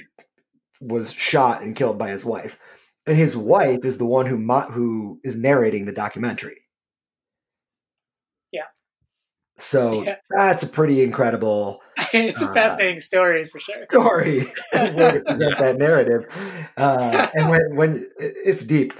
was 0.81 1.11
shot 1.13 1.61
and 1.61 1.75
killed 1.75 1.97
by 1.97 2.09
his 2.09 2.25
wife, 2.25 2.59
and 3.07 3.15
his 3.17 3.37
wife 3.37 3.85
is 3.85 3.97
the 3.97 4.05
one 4.05 4.25
who 4.25 4.37
mo- 4.37 4.69
who 4.69 5.19
is 5.23 5.37
narrating 5.37 5.85
the 5.85 5.91
documentary. 5.93 6.57
Yeah. 8.51 8.63
So 9.57 10.03
Yeah. 10.03 10.15
that's 10.29 10.63
a 10.63 10.67
pretty 10.67 11.01
incredible 11.03 11.81
it's 12.13 12.41
a 12.41 12.49
Uh, 12.49 12.53
fascinating 12.53 12.99
story 12.99 13.45
for 13.45 13.59
sure. 13.59 13.85
story 13.89 14.39
that 14.73 15.75
narrative. 15.77 16.25
Uh, 16.77 17.27
and 17.33 17.49
when 17.49 17.75
when 17.75 18.11
it's 18.19 18.65
deep, 18.65 18.93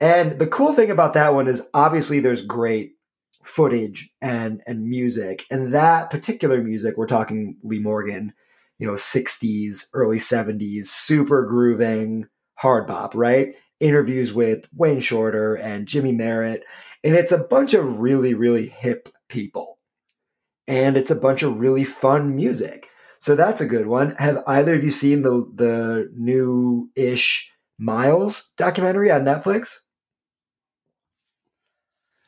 And 0.00 0.38
the 0.38 0.46
cool 0.46 0.72
thing 0.72 0.90
about 0.90 1.14
that 1.14 1.32
one 1.34 1.48
is 1.48 1.68
obviously 1.74 2.20
there's 2.20 2.42
great 2.42 2.94
footage 3.42 4.10
and 4.20 4.62
and 4.66 4.84
music, 4.84 5.44
and 5.50 5.72
that 5.72 6.10
particular 6.10 6.60
music 6.60 6.96
we're 6.96 7.06
talking 7.06 7.56
Lee 7.62 7.78
Morgan, 7.78 8.32
you 8.78 8.86
know, 8.86 8.94
60s, 8.94 9.86
early 9.94 10.18
70s, 10.18 10.84
super 10.84 11.44
grooving 11.44 12.26
hard 12.54 12.86
bop, 12.86 13.14
right? 13.14 13.54
Interviews 13.80 14.32
with 14.32 14.68
Wayne 14.74 15.00
Shorter 15.00 15.54
and 15.54 15.86
Jymie 15.86 16.16
Merritt, 16.16 16.64
and 17.02 17.14
it's 17.14 17.32
a 17.32 17.44
bunch 17.44 17.74
of 17.74 17.98
really 18.00 18.34
really 18.34 18.66
hip 18.66 19.08
people. 19.28 19.78
And 20.68 20.96
it's 20.96 21.10
a 21.10 21.16
bunch 21.16 21.42
of 21.42 21.58
really 21.58 21.84
fun 21.84 22.36
music. 22.36 22.88
So 23.18 23.34
that's 23.34 23.60
a 23.60 23.66
good 23.66 23.86
one. 23.86 24.16
Have 24.18 24.42
either 24.46 24.74
of 24.74 24.84
you 24.84 24.90
seen 24.90 25.22
the 25.22 25.48
the 25.54 26.10
new 26.16 26.90
ish 26.96 27.48
Miles 27.78 28.52
documentary 28.56 29.10
on 29.10 29.24
Netflix? 29.24 29.80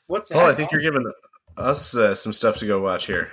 What's 0.06 0.30
that? 0.30 0.38
Oh, 0.38 0.46
I 0.46 0.54
think 0.54 0.72
you're 0.72 0.80
giving 0.80 1.10
us 1.56 1.96
uh, 1.96 2.14
some 2.14 2.32
stuff 2.32 2.58
to 2.58 2.66
go 2.66 2.80
watch 2.80 3.06
here. 3.06 3.30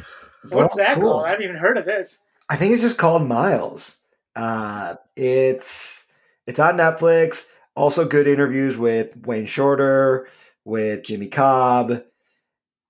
What's 0.49 0.75
oh, 0.75 0.77
that 0.77 0.95
cool. 0.95 1.11
called? 1.11 1.25
I 1.25 1.31
haven't 1.31 1.43
even 1.43 1.57
heard 1.57 1.77
of 1.77 1.85
this. 1.85 2.21
I 2.49 2.55
think 2.55 2.73
it's 2.73 2.81
just 2.81 2.97
called 2.97 3.27
Miles. 3.27 3.99
Uh, 4.35 4.95
it's 5.15 6.07
it's 6.47 6.59
on 6.59 6.77
Netflix. 6.77 7.47
Also, 7.75 8.05
good 8.05 8.27
interviews 8.27 8.77
with 8.77 9.15
Wayne 9.25 9.45
Shorter, 9.45 10.27
with 10.65 11.03
Jimmy 11.03 11.27
Cobb, 11.27 12.03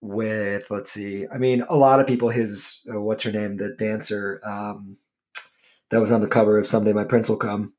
with 0.01 0.69
let's 0.71 0.91
see. 0.91 1.27
I 1.27 1.37
mean, 1.37 1.63
a 1.69 1.75
lot 1.75 1.99
of 1.99 2.07
people. 2.07 2.29
His 2.29 2.81
uh, 2.93 3.01
what's 3.01 3.23
her 3.23 3.31
name? 3.31 3.57
The 3.57 3.75
dancer 3.75 4.41
um, 4.43 4.95
that 5.89 6.01
was 6.01 6.11
on 6.11 6.21
the 6.21 6.27
cover 6.27 6.57
of 6.57 6.65
Someday 6.65 6.93
My 6.93 7.03
Prince 7.03 7.29
Will 7.29 7.37
Come. 7.37 7.73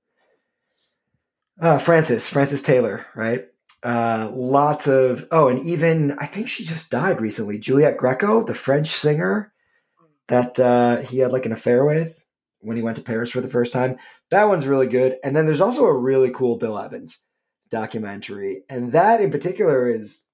Uh, 1.61 1.79
Francis 1.79 2.29
Frances 2.29 2.63
Taylor, 2.63 3.07
right? 3.15 3.47
Uh, 3.83 4.31
lots 4.33 4.87
of 4.87 5.27
oh, 5.33 5.49
and 5.49 5.59
even 5.61 6.17
I 6.19 6.27
think 6.27 6.49
she 6.49 6.65
just 6.65 6.91
died 6.91 7.21
recently. 7.21 7.59
Juliette 7.59 7.99
Gréco, 7.99 8.47
the 8.47 8.55
French 8.55 8.89
singer 8.89 9.53
that 10.29 10.59
uh, 10.61 10.99
he 10.99 11.19
had 11.19 11.33
like 11.33 11.47
an 11.47 11.53
affair 11.53 11.85
with 11.85 12.17
when 12.61 12.77
he 12.77 12.83
went 12.83 12.97
to 12.97 13.03
Paris 13.03 13.31
for 13.31 13.41
the 13.41 13.49
first 13.49 13.73
time. 13.73 13.97
That 14.31 14.47
one's 14.47 14.69
really 14.69 14.87
good. 14.87 15.17
And 15.25 15.35
then 15.35 15.47
there's 15.47 15.61
also 15.61 15.85
a 15.85 15.99
really 15.99 16.31
cool 16.31 16.59
Bill 16.59 16.79
Evans 16.79 17.25
documentary, 17.71 18.63
and 18.71 18.93
that 18.93 19.21
in 19.21 19.31
particular 19.31 19.89
is 19.89 20.25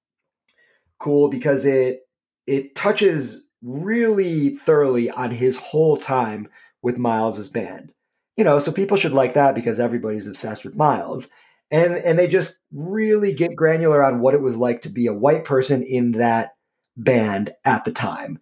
cool 0.99 1.27
because 1.27 1.65
it 1.65 2.01
it 2.45 2.75
touches 2.75 3.47
really 3.63 4.51
thoroughly 4.51 5.09
on 5.09 5.31
his 5.31 5.57
whole 5.57 5.97
time 5.97 6.47
with 6.83 6.99
Miles's 6.99 7.49
band. 7.49 7.93
You 8.37 8.43
know, 8.43 8.59
so 8.59 8.71
people 8.71 8.95
should 8.95 9.11
like 9.11 9.33
that 9.33 9.55
because 9.55 9.79
everybody's 9.79 10.27
obsessed 10.27 10.63
with 10.63 10.75
Miles 10.75 11.29
and 11.71 11.95
and 11.95 12.17
they 12.17 12.27
just 12.27 12.57
really 12.71 13.33
get 13.33 13.55
granular 13.55 14.03
on 14.03 14.19
what 14.19 14.33
it 14.33 14.41
was 14.41 14.57
like 14.57 14.81
to 14.81 14.89
be 14.89 15.07
a 15.07 15.13
white 15.13 15.45
person 15.45 15.83
in 15.83 16.11
that 16.13 16.55
band 16.97 17.53
at 17.65 17.85
the 17.85 17.91
time 17.91 18.39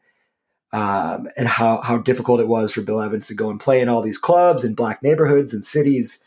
um, 0.73 1.27
and 1.37 1.47
how 1.47 1.81
how 1.81 1.97
difficult 1.97 2.39
it 2.39 2.47
was 2.47 2.71
for 2.71 2.81
Bill 2.81 3.01
Evans 3.01 3.27
to 3.27 3.33
go 3.33 3.49
and 3.49 3.59
play 3.59 3.81
in 3.81 3.89
all 3.89 4.01
these 4.01 4.17
clubs 4.17 4.63
in 4.63 4.75
black 4.75 5.01
neighborhoods 5.01 5.53
and 5.53 5.63
cities 5.65 6.23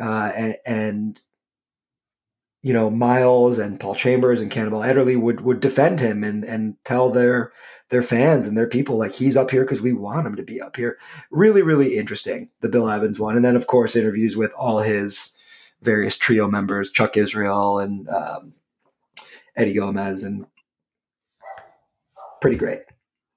uh, 0.00 0.32
and, 0.34 0.56
and 0.64 1.20
you 2.62 2.72
know 2.72 2.90
Miles 2.90 3.58
and 3.58 3.80
Paul 3.80 3.94
Chambers 3.94 4.40
and 4.40 4.50
Cannonball 4.50 4.84
Adderley 4.84 5.16
would 5.16 5.40
would 5.40 5.60
defend 5.60 6.00
him 6.00 6.22
and 6.22 6.44
and 6.44 6.76
tell 6.84 7.10
their 7.10 7.52
their 7.88 8.02
fans 8.02 8.46
and 8.46 8.56
their 8.56 8.68
people 8.68 8.96
like 8.96 9.12
he's 9.12 9.36
up 9.36 9.50
here 9.50 9.64
because 9.64 9.82
we 9.82 9.92
want 9.92 10.26
him 10.26 10.36
to 10.36 10.42
be 10.42 10.60
up 10.60 10.76
here. 10.76 10.96
Really, 11.30 11.60
really 11.62 11.98
interesting 11.98 12.48
the 12.60 12.68
Bill 12.68 12.88
Evans 12.88 13.18
one, 13.18 13.36
and 13.36 13.44
then 13.44 13.56
of 13.56 13.66
course 13.66 13.96
interviews 13.96 14.36
with 14.36 14.52
all 14.52 14.78
his 14.78 15.36
various 15.82 16.16
trio 16.16 16.48
members, 16.48 16.90
Chuck 16.90 17.16
Israel 17.16 17.78
and 17.78 18.08
um, 18.08 18.54
Eddie 19.56 19.74
Gomez, 19.74 20.22
and 20.22 20.46
pretty 22.40 22.56
great. 22.56 22.80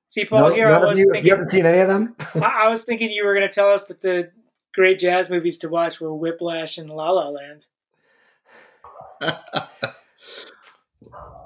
See, 0.08 0.26
Paul, 0.26 0.50
no, 0.50 0.56
here 0.56 0.70
I 0.70 0.78
was 0.78 0.98
you, 0.98 1.10
thinking. 1.12 1.26
You 1.26 1.32
haven't 1.32 1.50
seen 1.50 1.66
any 1.66 1.80
of 1.80 1.88
them? 1.88 2.16
I, 2.36 2.66
I 2.66 2.70
was 2.70 2.86
thinking 2.86 3.12
you 3.12 3.26
were 3.26 3.34
going 3.34 3.48
to 3.48 3.54
tell 3.54 3.70
us 3.70 3.88
that 3.88 4.02
the 4.02 4.32
great 4.74 5.00
jazz 5.00 5.30
movies 5.30 5.58
to 5.60 5.70
watch 5.70 6.00
were 6.00 6.14
Whiplash 6.14 6.78
and 6.78 6.90
La 6.90 7.12
La 7.12 7.30
Land. 7.30 7.66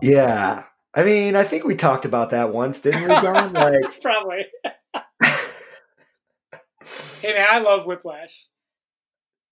yeah. 0.02 0.64
I 0.94 1.04
mean, 1.04 1.36
I 1.36 1.44
think 1.44 1.64
we 1.64 1.76
talked 1.76 2.06
about 2.06 2.32
that 2.32 2.54
once, 2.54 2.80
didn't 2.80 3.02
we, 3.04 3.08
John? 3.08 3.54
Like, 3.60 4.02
Probably. 4.02 4.46
hey, 7.22 7.34
man, 7.34 7.48
I 7.50 7.60
love 7.60 7.86
Whiplash. 7.86 8.48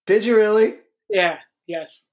Did 0.05 0.25
you 0.25 0.35
really? 0.35 0.75
Yeah. 1.09 1.37
Yes. 1.67 2.07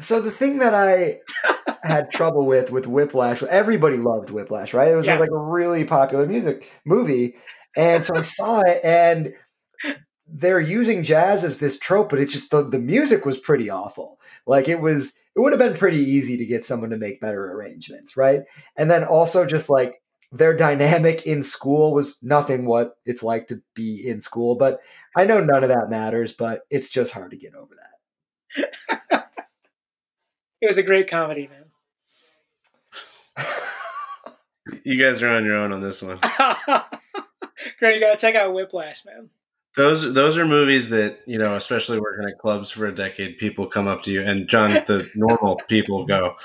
So 0.00 0.20
the 0.20 0.30
thing 0.30 0.58
that 0.58 0.74
I 0.74 1.20
had 1.82 2.10
trouble 2.10 2.46
with 2.46 2.70
with 2.70 2.86
Whiplash, 2.86 3.42
everybody 3.42 3.96
loved 3.96 4.30
Whiplash, 4.30 4.74
right? 4.74 4.88
It 4.88 4.96
was 4.96 5.06
yes. 5.06 5.20
like 5.20 5.30
a 5.32 5.42
really 5.42 5.84
popular 5.84 6.26
music 6.26 6.68
movie, 6.84 7.36
and 7.76 8.04
so 8.04 8.14
I 8.14 8.22
saw 8.22 8.60
it, 8.60 8.80
and 8.84 9.34
they're 10.30 10.60
using 10.60 11.02
jazz 11.02 11.44
as 11.44 11.58
this 11.58 11.78
trope, 11.78 12.10
but 12.10 12.20
it 12.20 12.28
just 12.28 12.50
the, 12.50 12.62
the 12.62 12.78
music 12.78 13.24
was 13.24 13.38
pretty 13.38 13.70
awful. 13.70 14.20
Like 14.46 14.68
it 14.68 14.80
was, 14.80 15.14
it 15.34 15.40
would 15.40 15.52
have 15.52 15.58
been 15.58 15.76
pretty 15.76 15.98
easy 15.98 16.36
to 16.36 16.46
get 16.46 16.64
someone 16.64 16.90
to 16.90 16.98
make 16.98 17.20
better 17.20 17.52
arrangements, 17.52 18.16
right? 18.16 18.42
And 18.76 18.90
then 18.90 19.04
also 19.04 19.46
just 19.46 19.70
like 19.70 19.94
their 20.30 20.54
dynamic 20.54 21.26
in 21.26 21.42
school 21.42 21.94
was 21.94 22.18
nothing 22.22 22.66
what 22.66 22.96
it's 23.06 23.22
like 23.22 23.46
to 23.48 23.62
be 23.74 24.02
in 24.06 24.20
school. 24.20 24.56
But 24.56 24.80
I 25.16 25.24
know 25.24 25.40
none 25.40 25.62
of 25.62 25.70
that 25.70 25.88
matters, 25.88 26.32
but 26.32 26.62
it's 26.70 26.90
just 26.90 27.12
hard 27.12 27.30
to 27.30 27.36
get 27.36 27.54
over 27.54 27.74
that. 27.74 27.88
it 30.60 30.66
was 30.66 30.78
a 30.78 30.82
great 30.82 31.08
comedy, 31.08 31.48
man. 31.48 31.64
you 34.84 35.00
guys 35.02 35.22
are 35.22 35.34
on 35.34 35.44
your 35.44 35.56
own 35.56 35.72
on 35.72 35.80
this 35.80 36.02
one. 36.02 36.18
Great, 37.78 37.96
you 37.96 38.00
gotta 38.00 38.18
check 38.18 38.34
out 38.34 38.54
Whiplash, 38.54 39.04
man. 39.04 39.30
Those 39.76 40.12
those 40.14 40.36
are 40.36 40.46
movies 40.46 40.88
that 40.88 41.20
you 41.26 41.38
know, 41.38 41.54
especially 41.54 42.00
working 42.00 42.28
at 42.28 42.38
clubs 42.38 42.70
for 42.70 42.86
a 42.86 42.94
decade. 42.94 43.38
People 43.38 43.66
come 43.66 43.86
up 43.86 44.02
to 44.04 44.12
you, 44.12 44.22
and 44.22 44.48
John, 44.48 44.70
the 44.70 45.08
normal 45.16 45.56
people 45.68 46.04
go, 46.04 46.36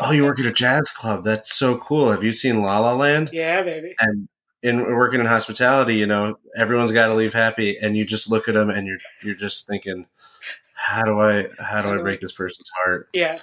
"Oh, 0.00 0.10
you 0.12 0.24
work 0.24 0.40
at 0.40 0.46
a 0.46 0.52
jazz 0.52 0.90
club? 0.90 1.22
That's 1.22 1.54
so 1.54 1.78
cool. 1.78 2.10
Have 2.10 2.24
you 2.24 2.32
seen 2.32 2.62
La 2.62 2.80
La 2.80 2.94
Land?" 2.94 3.30
Yeah, 3.32 3.62
baby. 3.62 3.94
And 4.00 4.28
in 4.62 4.80
working 4.80 5.20
in 5.20 5.26
hospitality, 5.26 5.96
you 5.96 6.06
know, 6.06 6.38
everyone's 6.56 6.92
got 6.92 7.06
to 7.06 7.14
leave 7.14 7.32
happy, 7.32 7.78
and 7.78 7.96
you 7.96 8.04
just 8.04 8.30
look 8.30 8.48
at 8.48 8.54
them, 8.54 8.70
and 8.70 8.86
you're 8.86 8.98
you're 9.22 9.36
just 9.36 9.66
thinking, 9.66 10.06
"How 10.74 11.02
do 11.04 11.20
I 11.20 11.48
how 11.60 11.82
do 11.82 11.88
I 11.88 11.98
break 12.02 12.20
this 12.20 12.32
person's 12.32 12.70
heart?" 12.84 13.08
Yeah. 13.12 13.38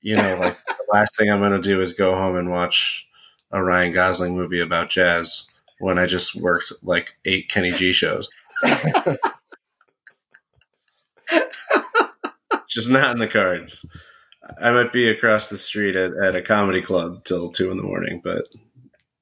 You 0.00 0.16
know, 0.16 0.38
like 0.40 0.56
the 0.66 0.92
last 0.92 1.16
thing 1.16 1.30
I'm 1.30 1.38
going 1.38 1.52
to 1.52 1.60
do 1.60 1.80
is 1.80 1.92
go 1.92 2.16
home 2.16 2.36
and 2.36 2.50
watch 2.50 3.06
a 3.52 3.62
Ryan 3.62 3.92
Gosling 3.92 4.36
movie 4.36 4.60
about 4.60 4.90
jazz 4.90 5.48
when 5.78 5.98
I 5.98 6.06
just 6.06 6.34
worked 6.34 6.72
like 6.82 7.16
eight 7.24 7.48
Kenny 7.48 7.70
G 7.70 7.92
shows. 7.92 8.30
It's 8.62 9.18
just 12.68 12.90
not 12.90 13.12
in 13.12 13.18
the 13.18 13.28
cards. 13.28 13.86
I 14.60 14.70
might 14.72 14.92
be 14.92 15.08
across 15.08 15.48
the 15.48 15.58
street 15.58 15.96
at, 15.96 16.12
at 16.22 16.36
a 16.36 16.42
comedy 16.42 16.82
club 16.82 17.24
till 17.24 17.50
two 17.50 17.70
in 17.70 17.76
the 17.76 17.82
morning, 17.82 18.20
but 18.22 18.44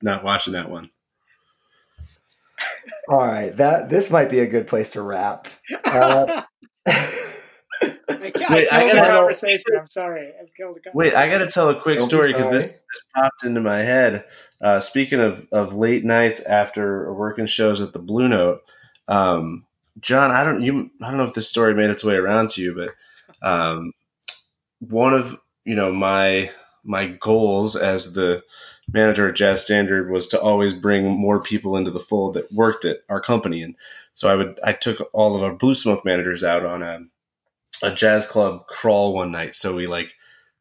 not 0.03 0.25
watching 0.25 0.55
that 0.55 0.71
one. 0.71 0.91
All 3.09 3.19
right, 3.19 3.57
that 3.57 3.89
this 3.89 4.11
might 4.11 4.31
be 4.31 4.41
a 4.41 4.47
good 4.47 4.67
place 4.67 4.91
to 4.93 5.03
wrap. 5.03 5.49
Uh, 5.85 6.43
I, 7.83 8.35
Wait, 8.51 8.73
I, 8.73 8.91
I 8.91 8.93
gotta, 8.93 9.09
conversation. 9.13 9.73
I'm 9.79 9.87
sorry. 9.87 10.29
I 10.29 10.45
killed 10.57 10.79
the 10.83 10.91
Wait, 10.93 11.15
I 11.15 11.29
got 11.29 11.39
to 11.39 11.47
tell 11.47 11.71
a 11.71 11.81
quick 11.81 12.01
Don't 12.01 12.09
story 12.09 12.29
because 12.29 12.51
this, 12.51 12.67
this, 12.67 12.83
popped 13.15 13.45
into 13.45 13.61
my 13.61 13.79
head. 13.79 14.25
Uh, 14.61 14.81
speaking 14.81 15.21
of, 15.21 15.49
of 15.53 15.75
late 15.75 16.05
nights 16.05 16.45
after 16.45 17.13
working 17.15 17.47
shows 17.47 17.81
at 17.81 17.93
the 17.93 17.99
Blue 17.99 18.29
Note, 18.29 18.61
um, 19.11 19.67
John, 20.01 20.31
I 20.31 20.45
don't 20.45 20.63
you 20.63 20.91
I 21.03 21.09
don't 21.09 21.19
know 21.19 21.25
if 21.25 21.35
this 21.35 21.49
story 21.49 21.75
made 21.75 21.91
its 21.91 22.05
way 22.05 22.15
around 22.15 22.51
to 22.51 22.63
you, 22.63 22.75
but 22.75 23.47
um, 23.47 23.93
one 24.79 25.13
of 25.13 25.39
you 25.65 25.75
know 25.75 25.93
my 25.93 26.51
my 26.85 27.07
goals 27.07 27.77
as 27.77 28.15
the 28.15 28.43
manager 28.93 29.29
at 29.29 29.37
Jazz 29.37 29.63
Standard 29.63 30.11
was 30.11 30.27
to 30.29 30.41
always 30.41 30.73
bring 30.73 31.07
more 31.07 31.43
people 31.43 31.77
into 31.77 31.91
the 31.91 32.01
fold 32.01 32.35
that 32.35 32.51
worked 32.53 32.85
at 32.85 32.99
our 33.09 33.21
company, 33.21 33.63
and 33.63 33.75
so 34.15 34.29
I 34.29 34.37
would 34.37 34.59
I 34.65 34.73
took 34.73 35.11
all 35.13 35.35
of 35.35 35.43
our 35.43 35.53
Blue 35.55 35.75
Smoke 35.75 36.05
managers 36.05 36.45
out 36.45 36.65
on 36.65 36.83
a 36.83 37.01
a 37.83 37.93
jazz 37.93 38.27
club 38.27 38.67
crawl 38.67 39.15
one 39.15 39.33
night. 39.33 39.55
So 39.55 39.75
we 39.75 39.87
like 39.87 40.15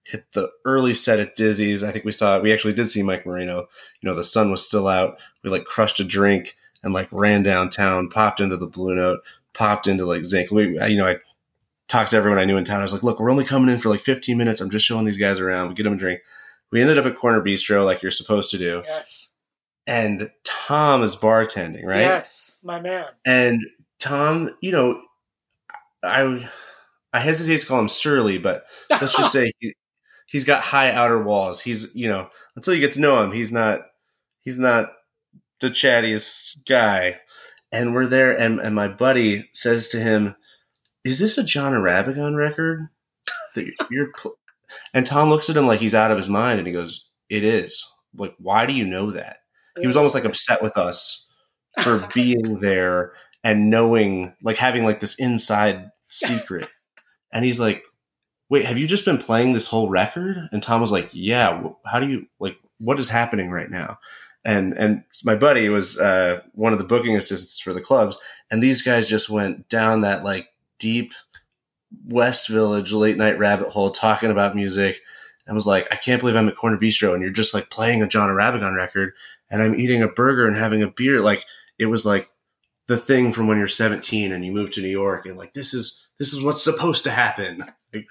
hit 0.03 0.25
the 0.33 0.49
early 0.65 0.93
set 0.93 1.19
at 1.19 1.35
Dizzy's. 1.35 1.83
I 1.83 1.91
think 1.91 2.03
we 2.03 2.11
saw 2.11 2.39
we 2.39 2.51
actually 2.51 2.73
did 2.73 2.89
see 2.89 3.03
Mike 3.03 3.25
Marino. 3.25 3.67
You 4.01 4.09
know, 4.09 4.15
the 4.15 4.23
sun 4.23 4.49
was 4.49 4.65
still 4.65 4.87
out. 4.87 5.19
We 5.43 5.49
like 5.49 5.65
crushed 5.65 5.99
a 5.99 6.03
drink 6.03 6.55
and 6.83 6.93
like 6.93 7.07
ran 7.11 7.43
downtown, 7.43 8.09
popped 8.09 8.39
into 8.39 8.57
the 8.57 8.67
Blue 8.67 8.95
Note, 8.95 9.19
popped 9.53 9.87
into 9.87 10.05
like 10.05 10.23
Zinc. 10.23 10.51
We, 10.51 10.79
you 10.87 10.97
know, 10.97 11.07
I 11.07 11.17
talked 11.87 12.11
to 12.11 12.17
everyone 12.17 12.39
I 12.39 12.45
knew 12.45 12.57
in 12.57 12.63
town. 12.63 12.79
I 12.79 12.83
was 12.83 12.93
like, 12.93 13.03
look, 13.03 13.19
we're 13.19 13.31
only 13.31 13.43
coming 13.43 13.73
in 13.73 13.79
for 13.79 13.89
like 13.89 14.01
15 14.01 14.37
minutes. 14.37 14.61
I'm 14.61 14.69
just 14.69 14.85
showing 14.85 15.05
these 15.05 15.17
guys 15.17 15.39
around. 15.39 15.69
We 15.69 15.75
get 15.75 15.83
them 15.83 15.93
a 15.93 15.97
drink. 15.97 16.21
We 16.71 16.81
ended 16.81 16.99
up 16.99 17.05
at 17.05 17.17
Corner 17.17 17.41
Bistro 17.41 17.83
like 17.83 18.01
you're 18.01 18.11
supposed 18.11 18.51
to 18.51 18.57
do. 18.57 18.83
Yes. 18.85 19.29
And 19.87 20.29
Tom 20.43 21.01
is 21.01 21.15
bartending, 21.15 21.83
right? 21.83 22.01
Yes, 22.01 22.59
my 22.61 22.79
man. 22.79 23.05
And 23.25 23.59
Tom, 23.97 24.55
you 24.61 24.71
know, 24.71 25.01
I 26.03 26.47
I 27.11 27.19
hesitate 27.19 27.61
to 27.61 27.67
call 27.67 27.79
him 27.79 27.87
surly, 27.87 28.37
but 28.37 28.65
let's 28.89 29.17
just 29.17 29.31
say 29.33 29.51
he, 29.59 29.73
he's 30.27 30.43
got 30.43 30.61
high 30.61 30.91
outer 30.91 31.21
walls. 31.21 31.61
He's 31.61 31.93
you 31.95 32.07
know 32.07 32.29
until 32.55 32.75
you 32.75 32.81
get 32.81 32.91
to 32.93 33.01
know 33.01 33.23
him, 33.23 33.31
he's 33.31 33.51
not 33.51 33.81
he's 34.41 34.59
not 34.59 34.91
the 35.59 35.69
chattiest 35.69 36.65
guy. 36.67 37.21
And 37.71 37.93
we're 37.93 38.07
there, 38.07 38.37
and, 38.37 38.59
and 38.59 38.73
my 38.73 38.87
buddy 38.87 39.49
says 39.53 39.87
to 39.89 39.99
him, 39.99 40.35
"Is 41.03 41.19
this 41.19 41.37
a 41.37 41.43
John 41.43 41.73
Irabagon 41.73 42.35
record 42.35 42.89
that 43.55 43.71
you're?" 43.91 44.11
Pl-? 44.17 44.37
And 44.93 45.05
Tom 45.05 45.29
looks 45.29 45.49
at 45.49 45.57
him 45.57 45.67
like 45.67 45.79
he's 45.79 45.95
out 45.95 46.11
of 46.11 46.17
his 46.17 46.29
mind, 46.29 46.57
and 46.57 46.67
he 46.67 46.73
goes, 46.73 47.09
"It 47.29 47.43
is. 47.43 47.85
Like, 48.15 48.33
why 48.39 48.65
do 48.65 48.73
you 48.73 48.85
know 48.85 49.11
that?" 49.11 49.37
He 49.79 49.85
was 49.85 49.95
almost 49.95 50.15
like 50.15 50.25
upset 50.25 50.63
with 50.63 50.77
us 50.77 51.29
for 51.81 52.07
being 52.13 52.59
there 52.59 53.13
and 53.43 53.69
knowing, 53.69 54.35
like 54.43 54.57
having 54.57 54.83
like 54.83 54.99
this 54.99 55.19
inside 55.19 55.89
secret. 56.07 56.67
And 57.31 57.45
he's 57.45 57.59
like, 57.59 57.83
wait, 58.49 58.65
have 58.65 58.77
you 58.77 58.87
just 58.87 59.05
been 59.05 59.17
playing 59.17 59.53
this 59.53 59.67
whole 59.67 59.89
record? 59.89 60.37
And 60.51 60.61
Tom 60.61 60.81
was 60.81 60.91
like, 60.91 61.09
yeah. 61.13 61.63
How 61.85 61.99
do 61.99 62.09
you 62.09 62.25
like? 62.39 62.57
What 62.79 62.99
is 62.99 63.09
happening 63.09 63.51
right 63.51 63.69
now? 63.69 63.99
And 64.49 64.73
and 64.79 65.03
my 65.23 65.35
buddy 65.35 65.69
was 65.69 65.99
uh, 65.99 66.41
one 66.53 66.73
of 66.73 66.79
the 66.79 66.85
booking 66.85 67.15
assistants 67.15 67.59
for 67.59 67.71
the 67.71 67.81
clubs, 67.81 68.17
and 68.49 68.63
these 68.63 68.81
guys 68.81 69.07
just 69.07 69.29
went 69.29 69.69
down 69.69 70.01
that 70.01 70.23
like 70.23 70.47
deep 70.79 71.13
West 72.07 72.49
Village 72.49 72.91
late 72.91 73.15
night 73.15 73.37
rabbit 73.37 73.69
hole 73.69 73.91
talking 73.91 74.31
about 74.31 74.55
music. 74.55 75.01
I 75.47 75.53
was 75.53 75.67
like, 75.67 75.87
I 75.91 75.97
can't 75.97 76.19
believe 76.19 76.35
I'm 76.35 76.47
at 76.47 76.55
Corner 76.55 76.77
Bistro 76.77 77.13
and 77.13 77.21
you're 77.21 77.31
just 77.31 77.53
like 77.53 77.69
playing 77.69 78.03
a 78.03 78.07
John 78.07 78.29
Irabagon 78.29 78.75
record 78.75 79.13
and 79.49 79.63
I'm 79.63 79.79
eating 79.79 80.03
a 80.03 80.07
burger 80.07 80.47
and 80.47 80.55
having 80.55 80.83
a 80.83 80.91
beer. 80.91 81.21
Like 81.21 81.45
it 81.79 81.87
was 81.87 82.05
like 82.05 82.29
the 82.87 82.97
thing 82.97 83.31
from 83.31 83.47
when 83.47 83.57
you're 83.57 83.67
17 83.67 84.31
and 84.31 84.45
you 84.45 84.51
move 84.51 84.69
to 84.71 84.81
New 84.81 84.89
York 84.89 85.25
and 85.25 85.37
like 85.37 85.53
this 85.53 85.73
is 85.73 86.07
this 86.19 86.33
is 86.33 86.43
what's 86.43 86.63
supposed 86.63 87.03
to 87.05 87.11
happen. 87.11 87.63
Like, 87.91 88.05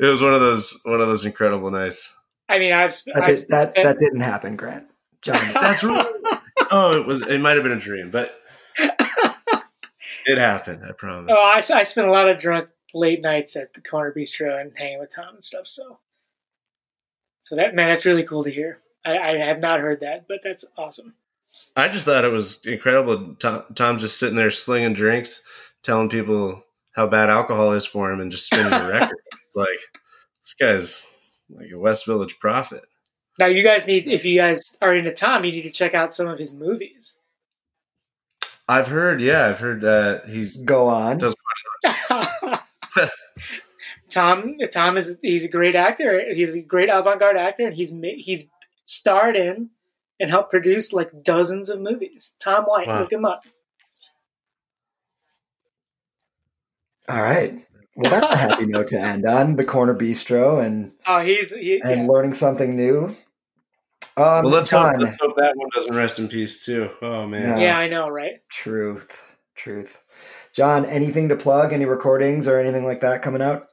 it 0.00 0.06
was 0.06 0.20
one 0.20 0.34
of 0.34 0.40
those 0.40 0.80
one 0.82 1.00
of 1.00 1.06
those 1.06 1.24
incredible 1.24 1.70
nights. 1.70 2.12
I 2.48 2.58
mean, 2.58 2.72
I've, 2.72 3.00
that, 3.14 3.22
I've 3.22 3.36
did, 3.36 3.48
that, 3.50 3.74
that 3.76 3.98
didn't 4.00 4.22
happen, 4.22 4.56
Grant. 4.56 4.89
John, 5.22 5.40
that's 5.54 5.84
right. 5.84 6.06
oh, 6.70 6.96
it 6.96 7.06
was. 7.06 7.26
It 7.26 7.40
might 7.40 7.56
have 7.56 7.62
been 7.62 7.72
a 7.72 7.80
dream, 7.80 8.10
but 8.10 8.34
it 10.26 10.38
happened. 10.38 10.82
I 10.86 10.92
promise. 10.92 11.34
Oh, 11.36 11.52
I, 11.52 11.56
I 11.78 11.82
spent 11.82 12.08
a 12.08 12.12
lot 12.12 12.28
of 12.28 12.38
drunk 12.38 12.68
late 12.94 13.20
nights 13.20 13.56
at 13.56 13.74
the 13.74 13.80
corner 13.80 14.12
bistro 14.16 14.60
and 14.60 14.72
hanging 14.76 15.00
with 15.00 15.14
Tom 15.14 15.34
and 15.34 15.42
stuff. 15.42 15.66
So, 15.66 15.98
so 17.40 17.56
that 17.56 17.74
man, 17.74 17.88
that's 17.88 18.06
really 18.06 18.24
cool 18.24 18.44
to 18.44 18.50
hear. 18.50 18.78
I, 19.04 19.16
I 19.16 19.38
have 19.38 19.60
not 19.60 19.80
heard 19.80 20.00
that, 20.00 20.26
but 20.28 20.40
that's 20.42 20.64
awesome. 20.76 21.14
I 21.76 21.88
just 21.88 22.04
thought 22.04 22.24
it 22.24 22.32
was 22.32 22.64
incredible. 22.64 23.34
Tom, 23.36 23.64
Tom's 23.74 24.02
just 24.02 24.18
sitting 24.18 24.36
there 24.36 24.50
slinging 24.50 24.94
drinks, 24.94 25.42
telling 25.82 26.08
people 26.08 26.64
how 26.92 27.06
bad 27.06 27.30
alcohol 27.30 27.72
is 27.72 27.86
for 27.86 28.10
him, 28.10 28.20
and 28.20 28.30
just 28.30 28.46
spinning 28.46 28.70
the 28.70 28.92
record. 28.92 29.16
It's 29.50 29.56
like 29.56 29.80
this 30.44 30.54
guy's 30.54 31.06
like 31.48 31.72
a 31.72 31.78
West 31.78 32.06
Village 32.06 32.38
prophet. 32.38 32.84
Now, 33.40 33.46
you 33.46 33.62
guys 33.62 33.86
need, 33.86 34.06
if 34.06 34.26
you 34.26 34.36
guys 34.36 34.76
are 34.82 34.94
into 34.94 35.14
Tom, 35.14 35.46
you 35.46 35.50
need 35.50 35.62
to 35.62 35.70
check 35.70 35.94
out 35.94 36.12
some 36.12 36.28
of 36.28 36.38
his 36.38 36.52
movies. 36.52 37.18
I've 38.68 38.88
heard, 38.88 39.22
yeah, 39.22 39.46
I've 39.46 39.58
heard 39.58 39.82
uh, 39.82 40.20
he's 40.26 40.58
go 40.58 40.88
on. 40.88 41.16
Does 41.16 41.34
Tom, 44.10 44.58
Tom 44.70 44.98
is 44.98 45.18
he's 45.22 45.46
a 45.46 45.48
great 45.48 45.74
actor. 45.74 46.34
He's 46.34 46.54
a 46.54 46.60
great 46.60 46.90
avant-garde 46.90 47.38
actor, 47.38 47.64
and 47.64 47.74
he's 47.74 47.94
he's 48.18 48.46
starred 48.84 49.36
in 49.36 49.70
and 50.20 50.30
helped 50.30 50.50
produce 50.50 50.92
like 50.92 51.10
dozens 51.22 51.70
of 51.70 51.80
movies. 51.80 52.34
Tom 52.38 52.64
White, 52.64 52.88
wow. 52.88 53.00
look 53.00 53.12
him 53.12 53.24
up. 53.24 53.46
All 57.08 57.22
right. 57.22 57.66
Well, 57.96 58.10
that's 58.10 58.34
a 58.34 58.36
happy 58.36 58.66
note 58.68 58.88
to 58.88 59.00
end 59.00 59.24
on. 59.24 59.56
The 59.56 59.64
Corner 59.64 59.94
Bistro 59.94 60.62
and 60.62 60.92
oh, 61.06 61.20
he's 61.20 61.54
he, 61.54 61.80
and 61.82 62.02
yeah. 62.02 62.06
learning 62.06 62.34
something 62.34 62.76
new. 62.76 63.16
Um, 64.16 64.44
well, 64.44 64.54
let's 64.54 64.70
hope, 64.70 64.96
let's 64.98 65.16
hope, 65.20 65.36
that 65.36 65.56
one 65.56 65.68
doesn't 65.74 65.94
rest 65.94 66.18
in 66.18 66.28
peace 66.28 66.64
too. 66.64 66.90
Oh 67.00 67.26
man, 67.26 67.50
no. 67.50 67.58
yeah, 67.58 67.78
I 67.78 67.88
know, 67.88 68.08
right? 68.08 68.40
Truth, 68.50 69.22
truth. 69.54 69.98
John, 70.52 70.84
anything 70.84 71.28
to 71.28 71.36
plug? 71.36 71.72
Any 71.72 71.84
recordings 71.84 72.48
or 72.48 72.58
anything 72.58 72.84
like 72.84 73.00
that 73.00 73.22
coming 73.22 73.40
out? 73.40 73.68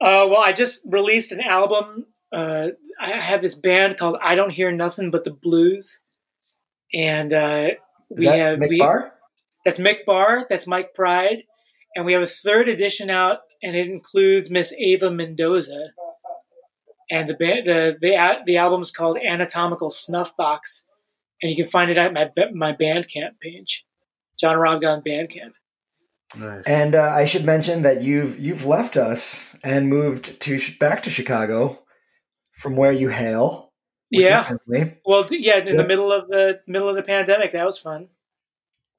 Uh, 0.00 0.28
well, 0.28 0.42
I 0.44 0.52
just 0.52 0.82
released 0.86 1.32
an 1.32 1.40
album. 1.40 2.06
Uh, 2.30 2.68
I 3.00 3.16
have 3.16 3.40
this 3.40 3.54
band 3.54 3.96
called 3.96 4.18
I 4.22 4.34
Don't 4.34 4.50
Hear 4.50 4.70
Nothing 4.70 5.10
But 5.10 5.24
the 5.24 5.30
Blues, 5.30 6.00
and 6.92 7.32
uh, 7.32 7.70
we 8.10 8.26
have 8.26 8.58
Mick 8.58 8.68
we, 8.68 8.78
Barr. 8.78 9.12
That's 9.64 9.78
Mick 9.78 10.04
Barr. 10.04 10.46
That's 10.50 10.66
Mike 10.66 10.94
Pride, 10.94 11.44
and 11.94 12.04
we 12.04 12.12
have 12.12 12.22
a 12.22 12.26
third 12.26 12.68
edition 12.68 13.08
out, 13.08 13.38
and 13.62 13.74
it 13.74 13.88
includes 13.88 14.50
Miss 14.50 14.74
Ava 14.78 15.10
Mendoza. 15.10 15.92
And 17.10 17.28
the 17.28 17.34
band, 17.34 17.66
the 17.66 17.96
the 18.00 18.16
the 18.46 18.80
is 18.80 18.90
called 18.90 19.18
Anatomical 19.24 19.90
Snuff 19.90 20.36
Box, 20.36 20.84
and 21.42 21.50
you 21.50 21.56
can 21.56 21.66
find 21.66 21.90
it 21.90 21.98
at 21.98 22.12
my 22.12 22.30
my 22.52 22.72
Bandcamp 22.72 23.38
page, 23.40 23.84
John 24.38 24.56
Irabagon 24.56 25.02
Bandcamp. 25.06 25.52
Nice. 26.38 26.64
And 26.66 26.94
uh, 26.94 27.02
I 27.02 27.24
should 27.24 27.44
mention 27.44 27.82
that 27.82 28.02
you've 28.02 28.38
you've 28.38 28.66
left 28.66 28.96
us 28.96 29.58
and 29.62 29.88
moved 29.88 30.40
to 30.40 30.58
back 30.80 31.04
to 31.04 31.10
Chicago 31.10 31.78
from 32.58 32.76
where 32.76 32.92
you 32.92 33.08
hail. 33.08 33.72
Yeah. 34.10 34.50
Well, 35.04 35.26
yeah, 35.30 35.58
in 35.58 35.76
the 35.76 35.86
middle 35.86 36.12
of 36.12 36.28
the 36.28 36.60
middle 36.66 36.88
of 36.88 36.96
the 36.96 37.02
pandemic, 37.02 37.52
that 37.52 37.64
was 37.64 37.78
fun. 37.78 38.08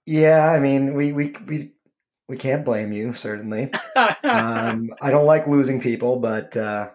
Yeah, 0.06 0.50
I 0.50 0.60
mean, 0.60 0.94
we 0.94 1.12
we 1.12 1.36
we 1.46 1.72
we 2.28 2.38
can't 2.38 2.66
blame 2.66 2.92
you 2.92 3.14
certainly. 3.14 3.72
um, 4.24 4.92
I 5.02 5.12
don't 5.12 5.26
like 5.26 5.48
losing 5.48 5.82
people, 5.82 6.20
but 6.20 6.56
uh, 6.56 6.90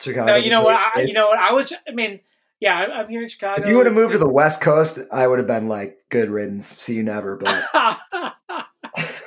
Chicago. 0.00 0.26
No, 0.26 0.36
you 0.36 0.50
know 0.50 0.62
what? 0.62 0.76
I, 0.76 1.02
you 1.02 1.12
know 1.12 1.28
what? 1.28 1.38
I 1.38 1.52
was. 1.52 1.72
I 1.88 1.92
mean, 1.92 2.20
yeah, 2.60 2.76
I'm 2.76 3.08
here 3.08 3.22
in 3.22 3.28
Chicago. 3.28 3.62
If 3.62 3.68
you 3.68 3.76
would 3.76 3.86
have 3.86 3.94
moved 3.94 4.12
to 4.12 4.18
the 4.18 4.28
West 4.28 4.60
Coast, 4.60 4.98
I 5.12 5.26
would 5.26 5.38
have 5.38 5.46
been 5.46 5.68
like, 5.68 5.98
"Good 6.08 6.30
riddance, 6.30 6.66
see 6.66 6.94
you 6.94 7.02
never." 7.02 7.36
But 7.36 7.64
I 7.74 8.74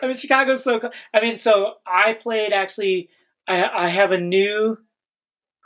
mean, 0.03 0.18
Chicago's 0.18 0.64
so. 0.64 0.82
I 1.14 1.22
mean, 1.22 1.38
so 1.38 1.76
I 1.86 2.14
played 2.14 2.53
actually. 2.53 3.10
I, 3.47 3.64
I 3.64 3.88
have 3.88 4.12
a 4.12 4.20
new 4.20 4.78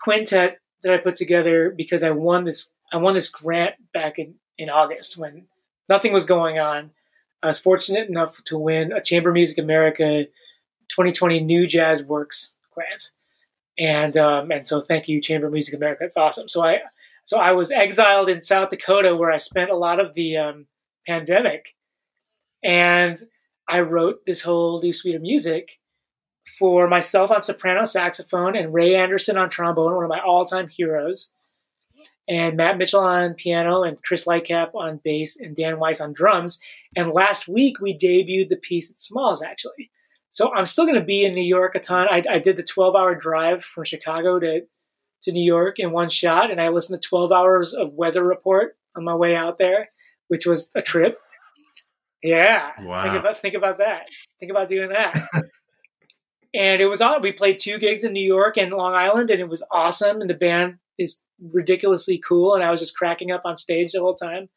quintet 0.01 0.59
that 0.83 0.93
I 0.93 0.97
put 0.97 1.15
together 1.15 1.69
because 1.69 2.03
I 2.03 2.11
won 2.11 2.43
this. 2.43 2.73
I 2.91 2.97
won 2.97 3.13
this 3.13 3.29
grant 3.29 3.75
back 3.93 4.19
in 4.19 4.35
in 4.57 4.69
August 4.69 5.17
when 5.17 5.47
nothing 5.89 6.13
was 6.13 6.25
going 6.25 6.59
on. 6.59 6.91
I 7.41 7.47
was 7.47 7.59
fortunate 7.59 8.07
enough 8.07 8.41
to 8.45 8.57
win 8.57 8.93
a 8.93 9.01
Chamber 9.01 9.31
Music 9.31 9.57
America 9.57 10.25
2020 10.89 11.41
New 11.41 11.67
Jazz 11.67 12.03
Works 12.03 12.55
grant, 12.71 13.11
and 13.77 14.15
um, 14.17 14.51
and 14.51 14.67
so 14.67 14.81
thank 14.81 15.07
you 15.07 15.21
Chamber 15.21 15.49
Music 15.49 15.75
America. 15.75 16.03
It's 16.03 16.17
awesome. 16.17 16.47
So 16.47 16.63
I 16.63 16.79
so 17.23 17.39
I 17.39 17.51
was 17.53 17.71
exiled 17.71 18.29
in 18.29 18.43
South 18.43 18.69
Dakota 18.69 19.15
where 19.15 19.31
I 19.31 19.37
spent 19.37 19.69
a 19.69 19.75
lot 19.75 19.99
of 19.99 20.13
the 20.13 20.37
um, 20.37 20.67
pandemic, 21.07 21.75
and 22.63 23.17
I 23.67 23.81
wrote 23.81 24.25
this 24.25 24.41
whole 24.41 24.81
new 24.81 24.93
suite 24.93 25.15
of 25.15 25.21
music 25.21 25.79
for 26.59 26.87
myself 26.87 27.31
on 27.31 27.41
soprano 27.41 27.85
saxophone 27.85 28.55
and 28.55 28.73
Ray 28.73 28.95
Anderson 28.95 29.37
on 29.37 29.49
trombone, 29.49 29.95
one 29.95 30.03
of 30.03 30.09
my 30.09 30.19
all-time 30.19 30.67
heroes, 30.67 31.31
and 32.27 32.57
Matt 32.57 32.77
Mitchell 32.77 32.99
on 32.99 33.33
piano 33.33 33.83
and 33.83 34.01
Chris 34.03 34.25
Lightcap 34.25 34.75
on 34.75 34.99
bass 35.03 35.39
and 35.39 35.55
Dan 35.55 35.79
Weiss 35.79 36.01
on 36.01 36.13
drums. 36.13 36.59
And 36.95 37.11
last 37.11 37.47
week 37.47 37.79
we 37.79 37.97
debuted 37.97 38.49
the 38.49 38.57
piece 38.57 38.91
at 38.91 38.99
Smalls 38.99 39.41
actually. 39.41 39.89
So 40.33 40.51
I'm 40.51 40.65
still 40.65 40.85
going 40.85 40.99
to 40.99 41.05
be 41.05 41.25
in 41.25 41.35
New 41.35 41.43
York 41.43 41.75
a 41.75 41.79
ton. 41.79 42.07
I, 42.09 42.23
I 42.27 42.39
did 42.39 42.57
the 42.57 42.63
12-hour 42.63 43.13
drive 43.13 43.63
from 43.63 43.83
Chicago 43.83 44.39
to 44.39 44.61
to 45.21 45.31
New 45.31 45.45
York 45.45 45.77
in 45.77 45.91
one 45.91 46.09
shot, 46.09 46.49
and 46.49 46.59
I 46.59 46.69
listened 46.69 47.01
to 47.01 47.07
12 47.07 47.31
hours 47.31 47.73
of 47.73 47.93
weather 47.93 48.23
report 48.23 48.75
on 48.97 49.05
my 49.05 49.13
way 49.13 49.35
out 49.35 49.59
there, 49.59 49.89
which 50.27 50.47
was 50.47 50.71
a 50.75 50.81
trip. 50.81 51.17
Yeah. 52.23 52.71
Wow. 52.81 53.03
Think 53.03 53.15
about 53.15 53.41
think 53.41 53.53
about 53.53 53.77
that. 53.77 54.09
Think 54.39 54.49
about 54.49 54.69
doing 54.69 54.89
that. 54.89 55.15
and 56.53 56.81
it 56.81 56.87
was 56.87 56.99
on. 56.99 57.21
We 57.21 57.31
played 57.31 57.59
two 57.59 57.77
gigs 57.77 58.03
in 58.03 58.11
New 58.11 58.25
York 58.25 58.57
and 58.57 58.73
Long 58.73 58.95
Island, 58.95 59.29
and 59.29 59.39
it 59.39 59.47
was 59.47 59.63
awesome. 59.71 60.19
And 60.19 60.29
the 60.29 60.33
band 60.33 60.79
is 60.97 61.21
ridiculously 61.39 62.17
cool, 62.17 62.55
and 62.55 62.63
I 62.63 62.71
was 62.71 62.81
just 62.81 62.97
cracking 62.97 63.31
up 63.31 63.43
on 63.45 63.55
stage 63.55 63.91
the 63.91 63.99
whole 63.99 64.15
time. 64.15 64.49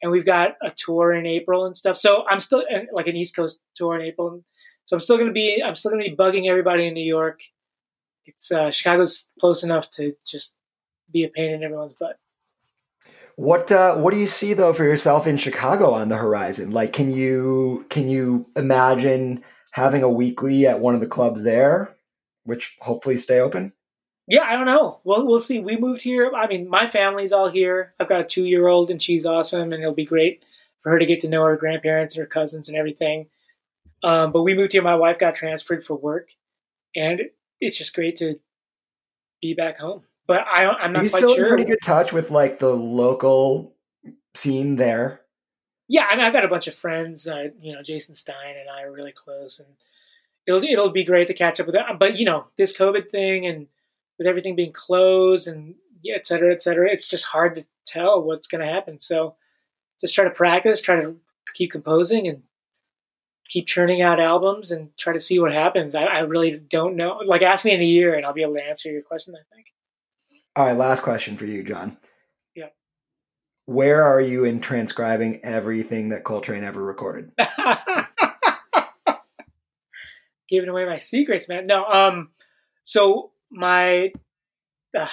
And 0.00 0.12
we've 0.12 0.24
got 0.24 0.56
a 0.62 0.70
tour 0.70 1.12
in 1.12 1.26
April 1.26 1.66
and 1.66 1.76
stuff. 1.76 1.96
So 1.96 2.24
I'm 2.28 2.38
still 2.38 2.62
like 2.92 3.08
an 3.08 3.16
East 3.16 3.34
Coast 3.34 3.62
tour 3.74 3.96
in 3.96 4.02
April. 4.02 4.44
So 4.88 4.96
I'm 4.96 5.00
still 5.00 5.18
going 5.18 5.28
to 5.28 5.34
be 5.34 5.62
I'm 5.62 5.74
still 5.74 5.90
going 5.90 6.02
to 6.02 6.08
be 6.08 6.16
bugging 6.16 6.48
everybody 6.48 6.86
in 6.86 6.94
New 6.94 7.04
York. 7.04 7.42
It's 8.24 8.50
uh, 8.50 8.70
Chicago's 8.70 9.30
close 9.38 9.62
enough 9.62 9.90
to 9.90 10.14
just 10.24 10.56
be 11.12 11.24
a 11.24 11.28
pain 11.28 11.50
in 11.50 11.62
everyone's 11.62 11.92
butt. 11.92 12.18
What 13.36 13.70
uh, 13.70 13.96
what 13.96 14.14
do 14.14 14.18
you 14.18 14.26
see 14.26 14.54
though 14.54 14.72
for 14.72 14.84
yourself 14.84 15.26
in 15.26 15.36
Chicago 15.36 15.92
on 15.92 16.08
the 16.08 16.16
horizon? 16.16 16.70
Like, 16.70 16.94
can 16.94 17.12
you 17.12 17.84
can 17.90 18.08
you 18.08 18.46
imagine 18.56 19.44
having 19.72 20.02
a 20.02 20.08
weekly 20.08 20.66
at 20.66 20.80
one 20.80 20.94
of 20.94 21.02
the 21.02 21.06
clubs 21.06 21.44
there, 21.44 21.94
which 22.44 22.74
hopefully 22.80 23.18
stay 23.18 23.40
open? 23.40 23.74
Yeah, 24.26 24.44
I 24.44 24.54
don't 24.54 24.64
know. 24.64 25.02
Well, 25.04 25.26
we'll 25.26 25.38
see. 25.38 25.58
We 25.58 25.76
moved 25.76 26.00
here. 26.00 26.32
I 26.34 26.46
mean, 26.46 26.66
my 26.66 26.86
family's 26.86 27.32
all 27.32 27.50
here. 27.50 27.92
I've 28.00 28.08
got 28.08 28.22
a 28.22 28.24
two 28.24 28.46
year 28.46 28.68
old, 28.68 28.90
and 28.90 29.02
she's 29.02 29.26
awesome, 29.26 29.70
and 29.70 29.82
it'll 29.82 29.92
be 29.92 30.06
great 30.06 30.42
for 30.82 30.92
her 30.92 30.98
to 30.98 31.04
get 31.04 31.20
to 31.20 31.28
know 31.28 31.44
her 31.44 31.58
grandparents 31.58 32.16
and 32.16 32.22
her 32.22 32.26
cousins 32.26 32.70
and 32.70 32.78
everything. 32.78 33.26
Um, 34.02 34.32
but 34.32 34.42
we 34.42 34.54
moved 34.54 34.72
here. 34.72 34.82
My 34.82 34.94
wife 34.94 35.18
got 35.18 35.34
transferred 35.34 35.84
for 35.84 35.96
work, 35.96 36.30
and 36.94 37.22
it's 37.60 37.78
just 37.78 37.94
great 37.94 38.16
to 38.16 38.38
be 39.42 39.54
back 39.54 39.78
home. 39.78 40.02
But 40.26 40.46
I, 40.46 40.68
I'm 40.68 40.92
not 40.92 41.00
Are 41.00 41.04
you 41.04 41.10
quite 41.10 41.20
still 41.20 41.34
sure. 41.34 41.44
in 41.46 41.50
pretty 41.50 41.64
good 41.64 41.78
touch 41.82 42.12
with 42.12 42.30
like 42.30 42.58
the 42.58 42.74
local 42.74 43.74
scene 44.34 44.76
there? 44.76 45.22
yeah, 45.88 46.06
I 46.08 46.16
mean, 46.16 46.24
I've 46.24 46.34
got 46.34 46.44
a 46.44 46.48
bunch 46.48 46.68
of 46.68 46.74
friends. 46.74 47.26
Uh, 47.26 47.48
you 47.60 47.74
know, 47.74 47.82
Jason 47.82 48.14
Stein 48.14 48.56
and 48.60 48.68
I 48.68 48.82
are 48.82 48.92
really 48.92 49.12
close, 49.12 49.58
and 49.58 49.68
it'll 50.46 50.62
it'll 50.62 50.90
be 50.90 51.04
great 51.04 51.26
to 51.28 51.34
catch 51.34 51.58
up 51.58 51.66
with 51.66 51.74
them. 51.74 51.96
But 51.98 52.18
you 52.18 52.26
know, 52.26 52.46
this 52.56 52.76
COVID 52.76 53.10
thing 53.10 53.46
and 53.46 53.66
with 54.18 54.26
everything 54.26 54.54
being 54.54 54.72
closed 54.72 55.48
and 55.48 55.74
yeah, 56.02 56.16
et 56.16 56.26
cetera, 56.26 56.52
et 56.52 56.62
cetera, 56.62 56.90
it's 56.90 57.08
just 57.08 57.24
hard 57.24 57.54
to 57.54 57.66
tell 57.86 58.22
what's 58.22 58.48
going 58.48 58.64
to 58.64 58.72
happen. 58.72 58.98
So 58.98 59.36
just 60.00 60.14
try 60.14 60.24
to 60.24 60.30
practice, 60.30 60.82
try 60.82 61.00
to 61.00 61.16
keep 61.54 61.72
composing, 61.72 62.28
and 62.28 62.42
keep 63.48 63.66
churning 63.66 64.02
out 64.02 64.20
albums, 64.20 64.70
and 64.70 64.96
try 64.96 65.12
to 65.12 65.20
see 65.20 65.38
what 65.38 65.52
happens. 65.52 65.94
I, 65.94 66.04
I 66.04 66.18
really 66.20 66.58
don't 66.58 66.96
know. 66.96 67.20
Like, 67.24 67.42
ask 67.42 67.64
me 67.64 67.72
in 67.72 67.80
a 67.80 67.84
year, 67.84 68.14
and 68.14 68.24
I'll 68.24 68.32
be 68.32 68.42
able 68.42 68.54
to 68.54 68.64
answer 68.64 68.90
your 68.90 69.02
question. 69.02 69.34
I 69.34 69.42
think. 69.54 69.72
All 70.58 70.66
right, 70.66 70.76
last 70.76 71.02
question 71.02 71.36
for 71.36 71.46
you, 71.46 71.62
John. 71.62 71.96
Yeah. 72.54 72.70
Where 73.66 74.02
are 74.02 74.20
you 74.20 74.44
in 74.44 74.60
transcribing 74.60 75.40
everything 75.44 76.08
that 76.08 76.24
Coltrane 76.24 76.64
ever 76.64 76.82
recorded? 76.82 77.30
Giving 80.48 80.68
away 80.68 80.84
my 80.84 80.96
secrets, 80.96 81.48
man. 81.48 81.66
No, 81.66 81.84
um, 81.84 82.30
so 82.82 83.30
my, 83.50 84.10
uh, 84.98 85.06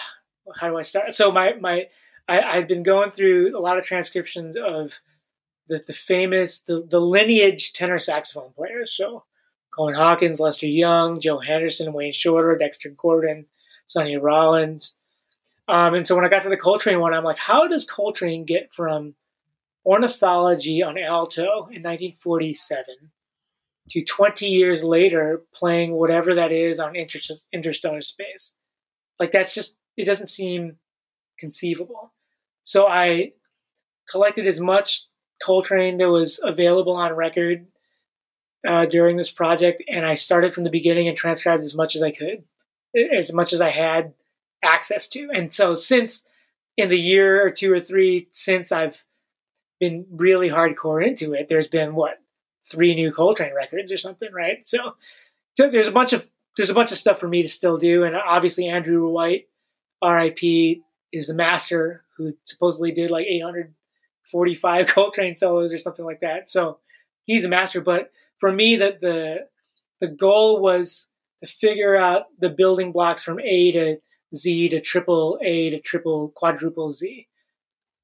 how 0.56 0.70
do 0.70 0.78
I 0.78 0.82
start? 0.82 1.14
So 1.14 1.32
my 1.32 1.54
my, 1.60 1.90
I, 2.28 2.42
I've 2.42 2.68
been 2.68 2.84
going 2.84 3.12
through 3.12 3.56
a 3.56 3.62
lot 3.62 3.78
of 3.78 3.84
transcriptions 3.84 4.58
of 4.58 5.00
the 5.68 5.84
the 5.86 5.93
famous 5.93 6.61
the 6.61 6.86
the 6.88 7.01
lineage 7.01 7.74
tenor 7.74 7.99
saxophone 7.99 8.51
players. 8.53 8.91
So 8.91 9.24
Coleman 9.76 9.95
Hawkins, 9.95 10.39
Lester 10.39 10.68
Young, 10.68 11.20
Joe 11.20 11.39
Henderson, 11.39 11.93
Wayne 11.93 12.13
Shorter, 12.13 12.55
Dexter 12.57 12.89
Gordon, 12.89 13.45
Sonny 13.86 14.18
Rollins. 14.18 14.97
Um, 15.68 15.95
and 15.95 16.07
so 16.07 16.16
when 16.16 16.26
I 16.26 16.30
got 16.30 16.43
to 16.43 16.49
the 16.49 16.57
Coltrane 16.57 16.99
one, 16.99 17.13
I'm 17.13 17.24
like, 17.24 17.38
how 17.38 17.68
does 17.68 17.86
Coltrane 17.86 18.45
get 18.45 18.74
from 18.74 19.16
ornithology 19.86 20.82
on 20.84 20.97
alto 20.97 21.68
in 21.72 21.82
1947 21.84 23.11
to 23.89 24.03
20 24.03 24.47
years 24.47 24.84
later 24.84 25.43
playing 25.53 25.93
whatever 25.93 26.36
that 26.36 26.51
is 26.51 26.80
on 26.80 26.95
inter- 26.95 27.20
interstellar 27.51 28.01
space? 28.01 28.55
Like 29.20 29.32
that's 29.32 29.53
just 29.53 29.78
it 29.97 30.05
doesn't 30.05 30.28
seem 30.28 30.78
conceivable. 31.39 32.13
So 32.63 32.88
I 32.88 33.34
collected 34.09 34.47
as 34.47 34.59
much 34.59 35.05
Coltrane 35.46 36.00
that 36.00 36.10
was 36.10 36.39
available 36.43 36.96
on 36.96 37.14
record 37.14 37.68
uh, 38.68 38.86
during 38.88 39.16
this 39.16 39.32
project, 39.32 39.84
and 39.88 40.06
I 40.06 40.16
started 40.16 40.54
from 40.54 40.64
the 40.64 40.72
beginning 40.72 41.08
and 41.08 41.16
transcribed 41.16 41.64
as 41.64 41.76
much 41.76 41.96
as 41.96 42.02
I 42.02 42.12
could, 42.12 42.43
as 43.16 43.32
much 43.32 43.54
as 43.54 43.62
I 43.62 43.70
had 43.70 44.14
access 44.64 45.08
to. 45.10 45.30
And 45.32 45.54
so 45.54 45.76
since 45.76 46.28
in 46.78 46.89
the 46.89 47.00
year 47.00 47.46
or 47.46 47.52
two 47.52 47.72
or 47.72 47.80
three 47.80 48.28
since 48.32 48.72
I've 48.72 49.04
been 49.80 50.08
really 50.10 50.50
hardcore 50.50 51.06
into 51.06 51.34
it, 51.34 51.48
there's 51.48 51.68
been 51.68 51.93
what 51.93 52.20
three 52.66 52.96
new 52.96 53.12
Coltrane 53.12 53.54
records 53.54 53.91
or 53.91 53.98
something, 53.98 54.34
right? 54.34 54.68
So, 54.68 54.96
so 55.56 55.70
there's 55.70 55.88
a 55.88 55.91
bunch 55.91 56.12
of 56.12 56.28
there's 56.58 56.72
a 56.72 56.76
bunch 56.76 56.91
of 56.91 56.98
stuff 56.98 57.20
for 57.20 57.28
me 57.28 57.43
to 57.43 57.50
still 57.50 57.78
do, 57.78 58.04
and 58.04 58.16
obviously 58.16 58.68
Andrew 58.68 59.08
White, 59.10 59.48
R.I.P. 60.02 60.82
is 61.12 61.28
the 61.28 61.34
master 61.36 62.04
who 62.18 62.34
supposedly 62.46 62.91
did 62.91 63.12
like 63.12 63.28
845 64.28 64.88
Coltrane 64.88 65.36
solos 65.36 65.73
or 65.73 65.80
something 65.80 66.05
like 66.05 66.21
that. 66.21 66.49
So 66.49 66.80
he's 67.26 67.45
a 67.45 67.49
master. 67.49 67.82
But 67.82 68.11
for 68.38 68.51
me, 68.51 68.78
that 68.78 69.01
the 69.01 69.47
the 69.99 70.07
goal 70.07 70.61
was 70.61 71.09
to 71.41 71.47
figure 71.47 71.95
out 71.95 72.26
the 72.39 72.49
building 72.49 72.91
blocks 72.91 73.23
from 73.23 73.39
A 73.39 73.71
to 73.71 73.97
Z 74.34 74.69
to 74.69 74.82
triple 74.82 75.39
A 75.41 75.69
to 75.71 75.80
triple 75.80 76.30
quadruple 76.36 76.91
Z. 76.91 77.28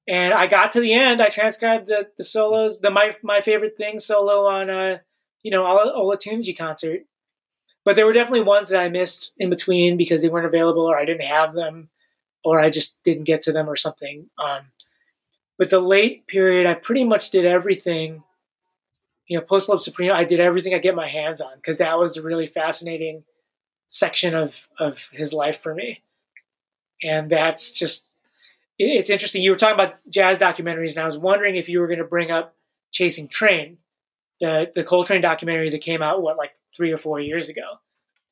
And 0.08 0.34
I 0.34 0.48
got 0.48 0.72
to 0.74 0.80
the 0.80 0.94
end. 0.94 1.22
I 1.22 1.30
transcribed 1.30 1.88
the, 1.88 2.08
the 2.18 2.24
solos, 2.24 2.80
the 2.80 2.90
my 2.90 3.16
my 3.24 3.42
favorite 3.42 3.78
thing 3.78 4.00
solo 4.00 4.48
on 4.48 4.70
uh 4.70 5.00
you 5.44 5.52
know 5.52 5.64
Olatunji 5.64 6.58
concert. 6.58 7.02
But 7.84 7.96
there 7.96 8.06
were 8.06 8.14
definitely 8.14 8.44
ones 8.44 8.70
that 8.70 8.82
I 8.82 8.90
missed 8.90 9.34
in 9.38 9.50
between 9.50 9.98
because 9.98 10.22
they 10.22 10.30
weren't 10.30 10.46
available 10.46 10.84
or 10.84 10.98
I 10.98 11.06
didn't 11.06 11.26
have 11.26 11.54
them 11.54 11.90
or 12.44 12.60
I 12.60 12.70
just 12.70 13.02
didn't 13.04 13.24
get 13.24 13.42
to 13.44 13.52
them 13.52 13.68
or 13.68 13.76
something. 13.76 14.30
Um, 14.38 14.72
but 15.62 15.70
the 15.70 15.80
late 15.80 16.26
period, 16.26 16.66
I 16.66 16.74
pretty 16.74 17.04
much 17.04 17.30
did 17.30 17.46
everything. 17.46 18.24
You 19.28 19.38
know, 19.38 19.46
post 19.46 19.70
love 19.70 19.84
supreme, 19.84 20.12
I 20.12 20.24
did 20.24 20.40
everything 20.40 20.74
I 20.74 20.80
get 20.80 20.96
my 20.96 21.08
hands 21.08 21.40
on 21.40 21.56
because 21.58 21.78
that 21.78 22.00
was 22.00 22.18
a 22.18 22.24
really 22.24 22.48
fascinating 22.48 23.24
section 23.86 24.34
of 24.34 24.68
of 24.80 25.10
his 25.14 25.34
life 25.34 25.60
for 25.60 25.76
me 25.76 26.02
and 27.04 27.30
that's 27.30 27.74
just 27.74 28.08
it's 28.78 29.10
interesting. 29.10 29.44
You 29.44 29.52
were 29.52 29.58
talking 29.58 29.76
about 29.76 29.96
jazz 30.10 30.40
documentaries, 30.40 30.92
and 30.92 31.00
I 31.00 31.06
was 31.06 31.18
wondering 31.18 31.56
if 31.56 31.70
you 31.70 31.80
were 31.80 31.88
going 31.88 32.00
to 32.00 32.06
bring 32.06 32.32
up 32.32 32.56
Chasing 32.92 33.28
Trane, 33.28 33.78
the 34.40 34.72
the 34.74 34.84
Coltrane 34.84 35.22
documentary 35.22 35.70
that 35.70 35.82
came 35.82 36.02
out 36.02 36.22
what 36.22 36.38
like 36.38 36.52
three 36.76 36.92
or 36.92 36.98
four 36.98 37.20
years 37.20 37.50
ago. 37.50 37.80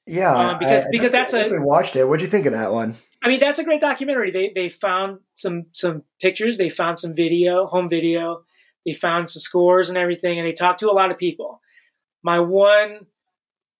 Yeah, 0.09 0.33
Um, 0.35 0.59
because- 0.59 0.85
I- 0.85 0.89
because 0.91 1.13
I 1.13 1.17
that's 1.19 1.33
a- 1.33 1.59
watched 1.61 1.95
it. 1.95 2.03
What'd 2.05 2.21
you 2.21 2.27
think 2.31 2.45
of 2.45 2.53
that 2.53 2.71
one? 2.71 2.95
I 3.21 3.27
mean, 3.27 3.39
that's 3.39 3.59
a 3.59 3.63
great 3.63 3.81
documentary. 3.81 4.31
They 4.31 4.49
they 4.55 4.69
found 4.69 5.19
some 5.33 5.65
some 5.73 6.03
pictures, 6.21 6.57
they 6.57 6.69
found 6.69 6.97
some 6.99 7.13
video, 7.13 7.67
home 7.67 7.89
video, 7.89 8.43
they 8.85 8.93
found 8.93 9.29
some 9.29 9.41
scores 9.41 9.89
and 9.89 9.97
everything, 9.97 10.39
and 10.39 10.47
they 10.47 10.53
talked 10.53 10.79
to 10.79 10.89
a 10.89 10.93
lot 10.93 11.11
of 11.11 11.17
people. 11.17 11.61
My 12.23 12.39
one 12.39 13.05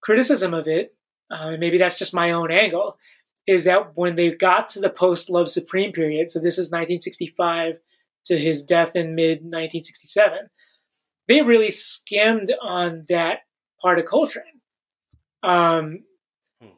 criticism 0.01 0.53
of 0.53 0.67
it, 0.67 0.95
uh, 1.31 1.51
maybe 1.57 1.77
that's 1.77 1.97
just 1.97 2.13
my 2.13 2.31
own 2.31 2.51
angle, 2.51 2.97
is 3.47 3.63
that 3.65 3.95
when 3.97 4.15
they 4.15 4.29
got 4.31 4.69
to 4.69 4.79
the 4.81 4.89
post 4.89 5.29
Love 5.29 5.49
Supreme 5.49 5.91
period, 5.93 6.29
so 6.29 6.39
this 6.39 6.57
is 6.57 6.69
1965 6.71 7.79
to 8.25 8.37
his 8.37 8.63
death 8.63 8.95
in 8.95 9.15
mid 9.15 9.37
1967, 9.41 10.49
they 11.27 11.41
really 11.41 11.71
skimmed 11.71 12.53
on 12.61 13.05
that 13.09 13.39
part 13.81 13.99
of 13.99 14.05
Coltrane. 14.05 14.61
Um, 15.43 16.03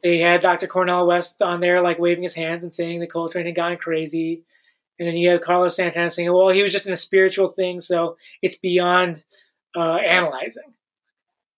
they 0.02 0.18
had 0.18 0.40
Dr. 0.40 0.66
Cornel 0.66 1.06
West 1.06 1.42
on 1.42 1.60
there, 1.60 1.80
like 1.80 1.98
waving 1.98 2.22
his 2.22 2.34
hands 2.34 2.62
and 2.62 2.72
saying 2.72 3.00
the 3.00 3.06
Coltrane 3.06 3.46
had 3.46 3.54
gone 3.54 3.76
crazy. 3.76 4.42
And 4.98 5.08
then 5.08 5.16
you 5.16 5.30
have 5.30 5.40
Carlos 5.40 5.76
Santana 5.76 6.10
saying, 6.10 6.32
well, 6.32 6.50
he 6.50 6.62
was 6.62 6.72
just 6.72 6.86
in 6.86 6.92
a 6.92 6.96
spiritual 6.96 7.48
thing, 7.48 7.80
so 7.80 8.16
it's 8.40 8.56
beyond 8.56 9.24
uh, 9.76 9.96
analyzing. 9.96 10.70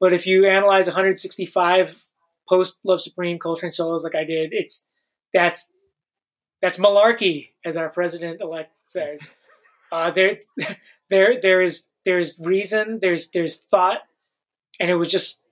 But 0.01 0.13
if 0.13 0.27
you 0.27 0.47
analyze 0.47 0.87
165 0.87 2.07
post 2.49 2.81
Love 2.85 3.01
Supreme 3.01 3.39
Coltrane 3.39 3.73
solos 3.73 4.05
like 4.05 4.15
I 4.15 4.25
did, 4.25 4.51
it's 4.53 4.89
that's 5.33 5.71
that's 6.63 6.79
malarkey, 6.79 7.51
as 7.65 7.77
our 7.77 7.91
president 7.91 8.41
elect 8.41 8.73
says. 8.87 9.35
Uh, 9.93 10.11
there, 10.11 10.39
there, 11.11 11.41
there 11.41 11.61
is 11.61 11.87
there's 12.05 12.37
reason, 12.41 12.99
there's 13.01 13.31
there's 13.31 13.59
thought, 13.59 13.99
and 14.81 14.91
it 14.91 14.97
was 14.97 15.09
just 15.09 15.44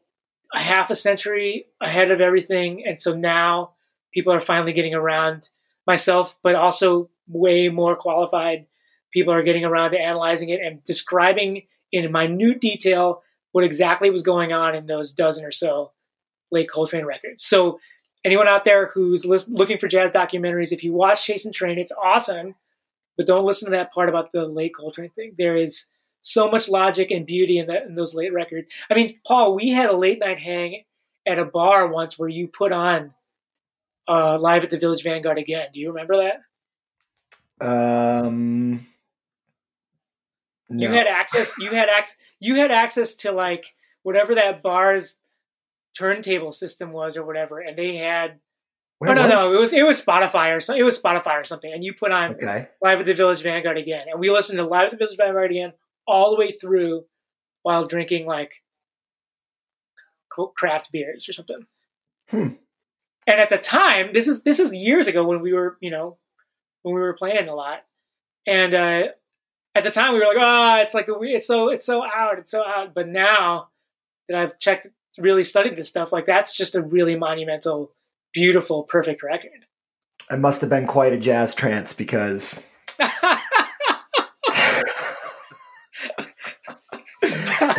a 0.55 0.61
half 0.61 0.91
a 0.91 0.95
century 0.95 1.67
ahead 1.81 2.11
of 2.11 2.21
everything, 2.21 2.85
and 2.87 3.01
so 3.01 3.15
now 3.15 3.73
people 4.13 4.33
are 4.33 4.41
finally 4.41 4.73
getting 4.73 4.95
around. 4.95 5.49
Myself, 5.85 6.37
but 6.45 6.55
also 6.55 7.11
way 7.27 7.69
more 7.69 7.97
qualified 7.97 8.67
people 9.13 9.33
are 9.33 9.43
getting 9.43 9.65
around 9.65 9.91
to 9.91 9.99
analyzing 9.99 10.49
it 10.49 10.61
and 10.61 10.83
describing 10.85 11.63
in 11.91 12.11
minute 12.13 12.61
detail 12.61 13.23
what 13.53 13.65
exactly 13.65 14.11
was 14.11 14.23
going 14.23 14.53
on 14.53 14.75
in 14.75 14.87
those 14.87 15.13
dozen 15.13 15.45
or 15.45 15.53
so 15.53 15.93
late 16.51 16.71
Coltrane 16.71 17.05
records. 17.05 17.43
So 17.43 17.81
anyone 18.25 18.49
out 18.49 18.65
there 18.65 18.89
who's 18.89 19.25
listen, 19.25 19.55
looking 19.55 19.79
for 19.79 19.89
jazz 19.89 20.13
documentaries, 20.13 20.73
if 20.73 20.85
you 20.85 20.93
watch 20.93 21.25
Chasing 21.25 21.53
Trane, 21.53 21.79
it's 21.79 21.93
awesome, 21.93 22.55
but 23.17 23.27
don't 23.27 23.45
listen 23.45 23.67
to 23.67 23.77
that 23.77 23.93
part 23.93 24.09
about 24.09 24.33
the 24.33 24.47
late 24.47 24.75
Coltrane 24.75 25.11
thing. 25.11 25.35
There 25.37 25.57
is 25.57 25.91
so 26.23 26.49
much 26.49 26.71
logic 26.71 27.11
and 27.11 27.27
beauty 27.27 27.59
in 27.59 27.67
that 27.67 27.85
in 27.85 27.95
those 27.95 28.15
late 28.15 28.33
records. 28.33 28.69
I 28.91 28.95
mean, 28.95 29.19
Paul, 29.27 29.55
we 29.55 29.71
had 29.71 29.91
a 29.91 29.97
late 29.97 30.21
night 30.21 30.39
hang 30.39 30.85
at 31.27 31.39
a 31.39 31.45
bar 31.45 31.89
once 31.89 32.19
where 32.19 32.29
you 32.29 32.49
put 32.49 32.73
on 32.73 33.13
uh, 34.09 34.39
live 34.39 34.65
at 34.65 34.71
the 34.71 34.79
Village 34.79 35.03
Vanguard 35.03 35.39
again. 35.39 35.67
Do 35.75 35.81
you 35.81 35.89
remember 35.89 36.17
that? 36.17 38.25
Um, 38.25 38.81
no. 40.71 40.89
You 40.89 40.89
had 40.89 41.07
access. 41.07 41.55
You 41.59 41.71
had 41.71 41.89
access. 41.89 42.17
You 42.41 42.55
had 42.55 42.71
access 42.71 43.17
to 43.17 43.33
like 43.33 43.75
whatever 44.03 44.35
that 44.37 44.63
bar's 44.63 45.19
turntable 45.97 46.53
system 46.53 46.93
was 46.93 47.17
or 47.17 47.25
whatever, 47.25 47.61
and 47.61 47.77
they 47.77 47.97
had. 47.97 48.39
Where 48.99 49.11
oh 49.11 49.15
no, 49.15 49.29
no, 49.29 49.53
it 49.53 49.59
was 49.59 49.75
it 49.75 49.85
was 49.85 50.01
Spotify 50.01 50.57
or 50.57 50.61
something. 50.61 50.81
It 50.81 50.85
was 50.85 51.01
Spotify 51.01 51.41
or 51.41 51.45
something, 51.45 51.73
and 51.73 51.83
you 51.83 51.93
put 51.93 52.13
on 52.13 52.37
Okay. 52.37 52.69
Live 52.81 53.01
at 53.01 53.07
the 53.07 53.15
Village 53.15 53.43
Vanguard 53.43 53.77
again, 53.77 54.07
and 54.09 54.21
we 54.21 54.31
listened 54.31 54.59
to 54.59 54.65
Live 54.65 54.87
at 54.87 54.91
the 54.93 54.97
Village 54.97 55.17
Vanguard 55.17 55.51
again 55.51 55.73
all 56.07 56.31
the 56.31 56.39
way 56.39 56.51
through, 56.51 57.05
while 57.63 57.87
drinking 57.87 58.27
like 58.27 58.53
craft 60.57 60.93
beers 60.93 61.29
or 61.29 61.33
something. 61.33 61.67
Hmm. 62.31 62.49
And 63.27 63.41
at 63.41 63.51
the 63.51 63.59
time, 63.59 64.11
this 64.13 64.27
is 64.27 64.43
this 64.43 64.59
is 64.59 64.75
years 64.75 65.07
ago 65.07 65.25
when 65.25 65.41
we 65.41 65.53
were 65.53 65.77
you 65.81 65.91
know 65.91 66.19
when 66.83 66.95
we 66.95 67.01
were 67.01 67.15
playing 67.15 67.49
a 67.49 67.55
lot, 67.55 67.85
and 68.47 68.75
uh, 68.75 69.05
at 69.75 69.85
the 69.85 69.91
time 69.91 70.13
we 70.13 70.19
were 70.19 70.27
like, 70.27 70.37
oh, 70.41 70.81
it's 70.81 70.95
like 70.95 71.07
the 71.07 71.19
it's 71.21 71.47
so 71.47 71.69
it's 71.69 71.85
so 71.85 72.03
out, 72.03 72.39
it's 72.39 72.51
so 72.51 72.65
out. 72.65 72.95
But 72.95 73.09
now 73.09 73.69
that 74.29 74.39
I've 74.39 74.59
checked 74.59 74.89
really 75.19 75.45
studied 75.45 75.77
this 75.77 75.89
stuff, 75.89 76.13
like 76.13 76.27
that's 76.27 76.57
just 76.57 76.75
a 76.75 76.83
really 76.83 77.17
monumental, 77.17 77.93
beautiful, 78.33 78.83
perfect 78.83 79.23
record. 79.23 79.67
It 80.31 80.39
must 80.39 80.61
have 80.61 80.71
been 80.71 80.87
quite 80.87 81.13
a 81.13 81.19
jazz 81.19 81.55
trance 81.55 81.93
because 81.93 82.67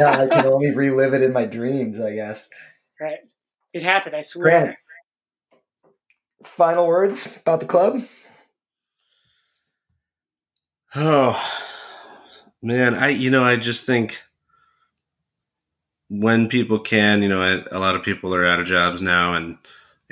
yeah, 0.04 0.22
I 0.22 0.28
can 0.28 0.45
only 0.45 0.72
relive 0.72 1.14
it 1.14 1.22
in 1.22 1.34
my 1.34 1.45
dreams, 1.45 1.99
I 1.99 2.16
guess. 2.16 2.49
Right. 2.99 3.20
It 3.74 3.84
happened, 3.84 4.16
I 4.16 4.22
swear. 4.22 4.49
Grant, 4.49 4.78
final 6.43 6.88
words 6.88 7.38
about 7.38 7.60
the 7.60 7.66
club? 7.66 8.01
Oh 10.95 11.41
man, 12.62 12.93
I 12.93 13.10
you 13.10 13.32
know 13.32 13.43
I 13.43 13.56
just 13.56 13.86
think 13.86 14.22
when 16.10 16.47
people 16.47 16.78
can, 16.80 17.24
you 17.24 17.30
know, 17.30 17.41
I, 17.41 17.64
a 17.76 17.80
lot 17.80 17.95
of 17.95 18.04
people 18.04 18.36
are 18.36 18.45
out 18.45 18.60
of 18.60 18.68
jobs 18.68 19.01
now 19.01 19.34
and 19.34 19.58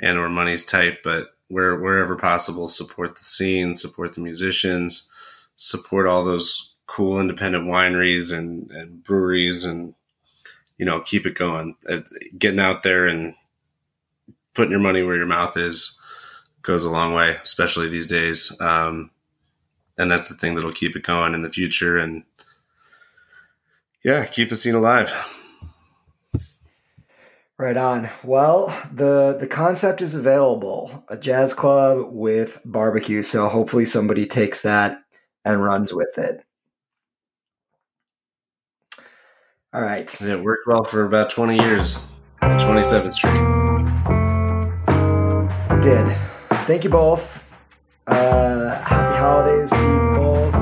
and 0.00 0.18
or 0.18 0.28
money's 0.28 0.64
tight, 0.64 0.98
but 1.04 1.28
where 1.48 1.76
wherever 1.76 2.16
possible, 2.16 2.66
support 2.66 3.16
the 3.16 3.24
scene, 3.24 3.76
support 3.76 4.14
the 4.14 4.20
musicians, 4.20 5.08
support 5.56 6.08
all 6.08 6.24
those 6.24 6.71
cool 6.92 7.18
independent 7.18 7.64
wineries 7.64 8.36
and, 8.36 8.70
and 8.70 9.02
breweries, 9.02 9.64
and 9.64 9.94
you 10.76 10.84
know, 10.84 11.00
keep 11.00 11.24
it 11.24 11.34
going. 11.34 11.74
Getting 12.36 12.60
out 12.60 12.82
there 12.82 13.06
and 13.06 13.34
putting 14.52 14.72
your 14.72 14.80
money 14.80 15.02
where 15.02 15.16
your 15.16 15.24
mouth 15.24 15.56
is 15.56 15.98
goes 16.60 16.84
a 16.84 16.90
long 16.90 17.14
way, 17.14 17.38
especially 17.42 17.88
these 17.88 18.06
days. 18.06 18.60
Um, 18.60 19.10
and 19.96 20.10
that's 20.10 20.28
the 20.28 20.34
thing 20.34 20.54
that'll 20.54 20.72
keep 20.72 20.94
it 20.94 21.02
going 21.02 21.32
in 21.32 21.40
the 21.40 21.50
future. 21.50 21.96
And 21.96 22.24
yeah 24.04 24.26
keep 24.26 24.50
the 24.50 24.56
scene 24.56 24.74
alive. 24.74 25.12
Right 27.56 27.76
on. 27.76 28.10
Well 28.22 28.66
the 28.92 29.38
the 29.40 29.46
concept 29.46 30.02
is 30.02 30.14
available 30.14 31.04
a 31.08 31.16
jazz 31.16 31.54
club 31.54 32.08
with 32.10 32.60
barbecue. 32.66 33.22
So 33.22 33.48
hopefully 33.48 33.86
somebody 33.86 34.26
takes 34.26 34.60
that 34.62 34.98
and 35.44 35.62
runs 35.62 35.94
with 35.94 36.18
it 36.18 36.44
all 39.74 39.82
right 39.82 40.20
it 40.20 40.42
worked 40.42 40.66
well 40.66 40.84
for 40.84 41.04
about 41.04 41.30
20 41.30 41.56
years 41.56 41.98
on 42.40 42.58
27th 42.60 43.14
street 43.14 43.32
did 45.82 46.06
thank 46.66 46.84
you 46.84 46.90
both 46.90 47.42
uh, 48.06 48.80
happy 48.82 49.16
holidays 49.16 49.70
to 49.70 49.78
you 49.78 49.98
both. 50.14 50.54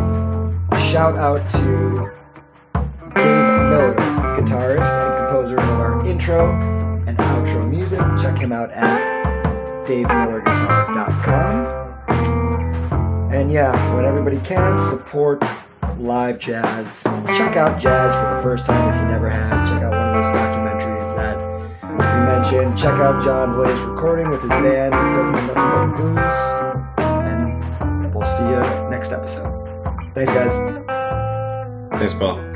Shout 0.78 1.16
out 1.16 1.48
to 1.50 2.10
Dave 3.14 3.46
Miller, 3.70 3.94
guitarist 4.36 4.92
and 4.92 5.16
composer 5.18 5.56
of 5.56 5.68
our 5.70 6.06
intro 6.06 6.52
and 7.06 7.16
outro 7.18 7.66
music. 7.68 8.00
Check 8.20 8.38
him 8.38 8.52
out 8.52 8.70
at 8.72 9.00
davemillerguitar.com. 9.86 11.80
And 13.32 13.50
yeah, 13.50 13.94
when 13.94 14.04
everybody 14.04 14.38
can, 14.40 14.78
support 14.78 15.42
live 16.00 16.38
jazz. 16.38 17.04
Check 17.36 17.56
out 17.56 17.78
jazz 17.78 18.14
for 18.14 18.34
the 18.34 18.42
first 18.42 18.66
time 18.66 18.88
if 18.88 18.96
you 18.96 19.06
never 19.06 19.28
had. 19.28 19.64
Check 19.64 19.82
out 19.82 19.92
one 19.92 20.08
of 20.08 20.14
those 20.14 20.34
documentaries 20.34 21.14
that 21.16 21.38
we 21.82 21.96
mentioned. 22.26 22.76
Check 22.76 22.94
out 22.94 23.22
John's 23.22 23.56
latest 23.56 23.86
recording 23.86 24.30
with 24.30 24.40
his 24.40 24.50
band, 24.50 24.92
Don't 24.92 25.32
Know 25.32 25.46
Nothing 25.46 25.54
But 25.54 25.86
the 25.86 25.92
Booze. 25.96 26.40
And 26.98 28.14
we'll 28.14 28.24
see 28.24 28.44
you 28.44 28.90
next 28.90 29.12
episode. 29.12 29.52
Thanks, 30.14 30.32
guys. 30.32 30.56
Thanks, 31.98 32.14
Paul. 32.14 32.49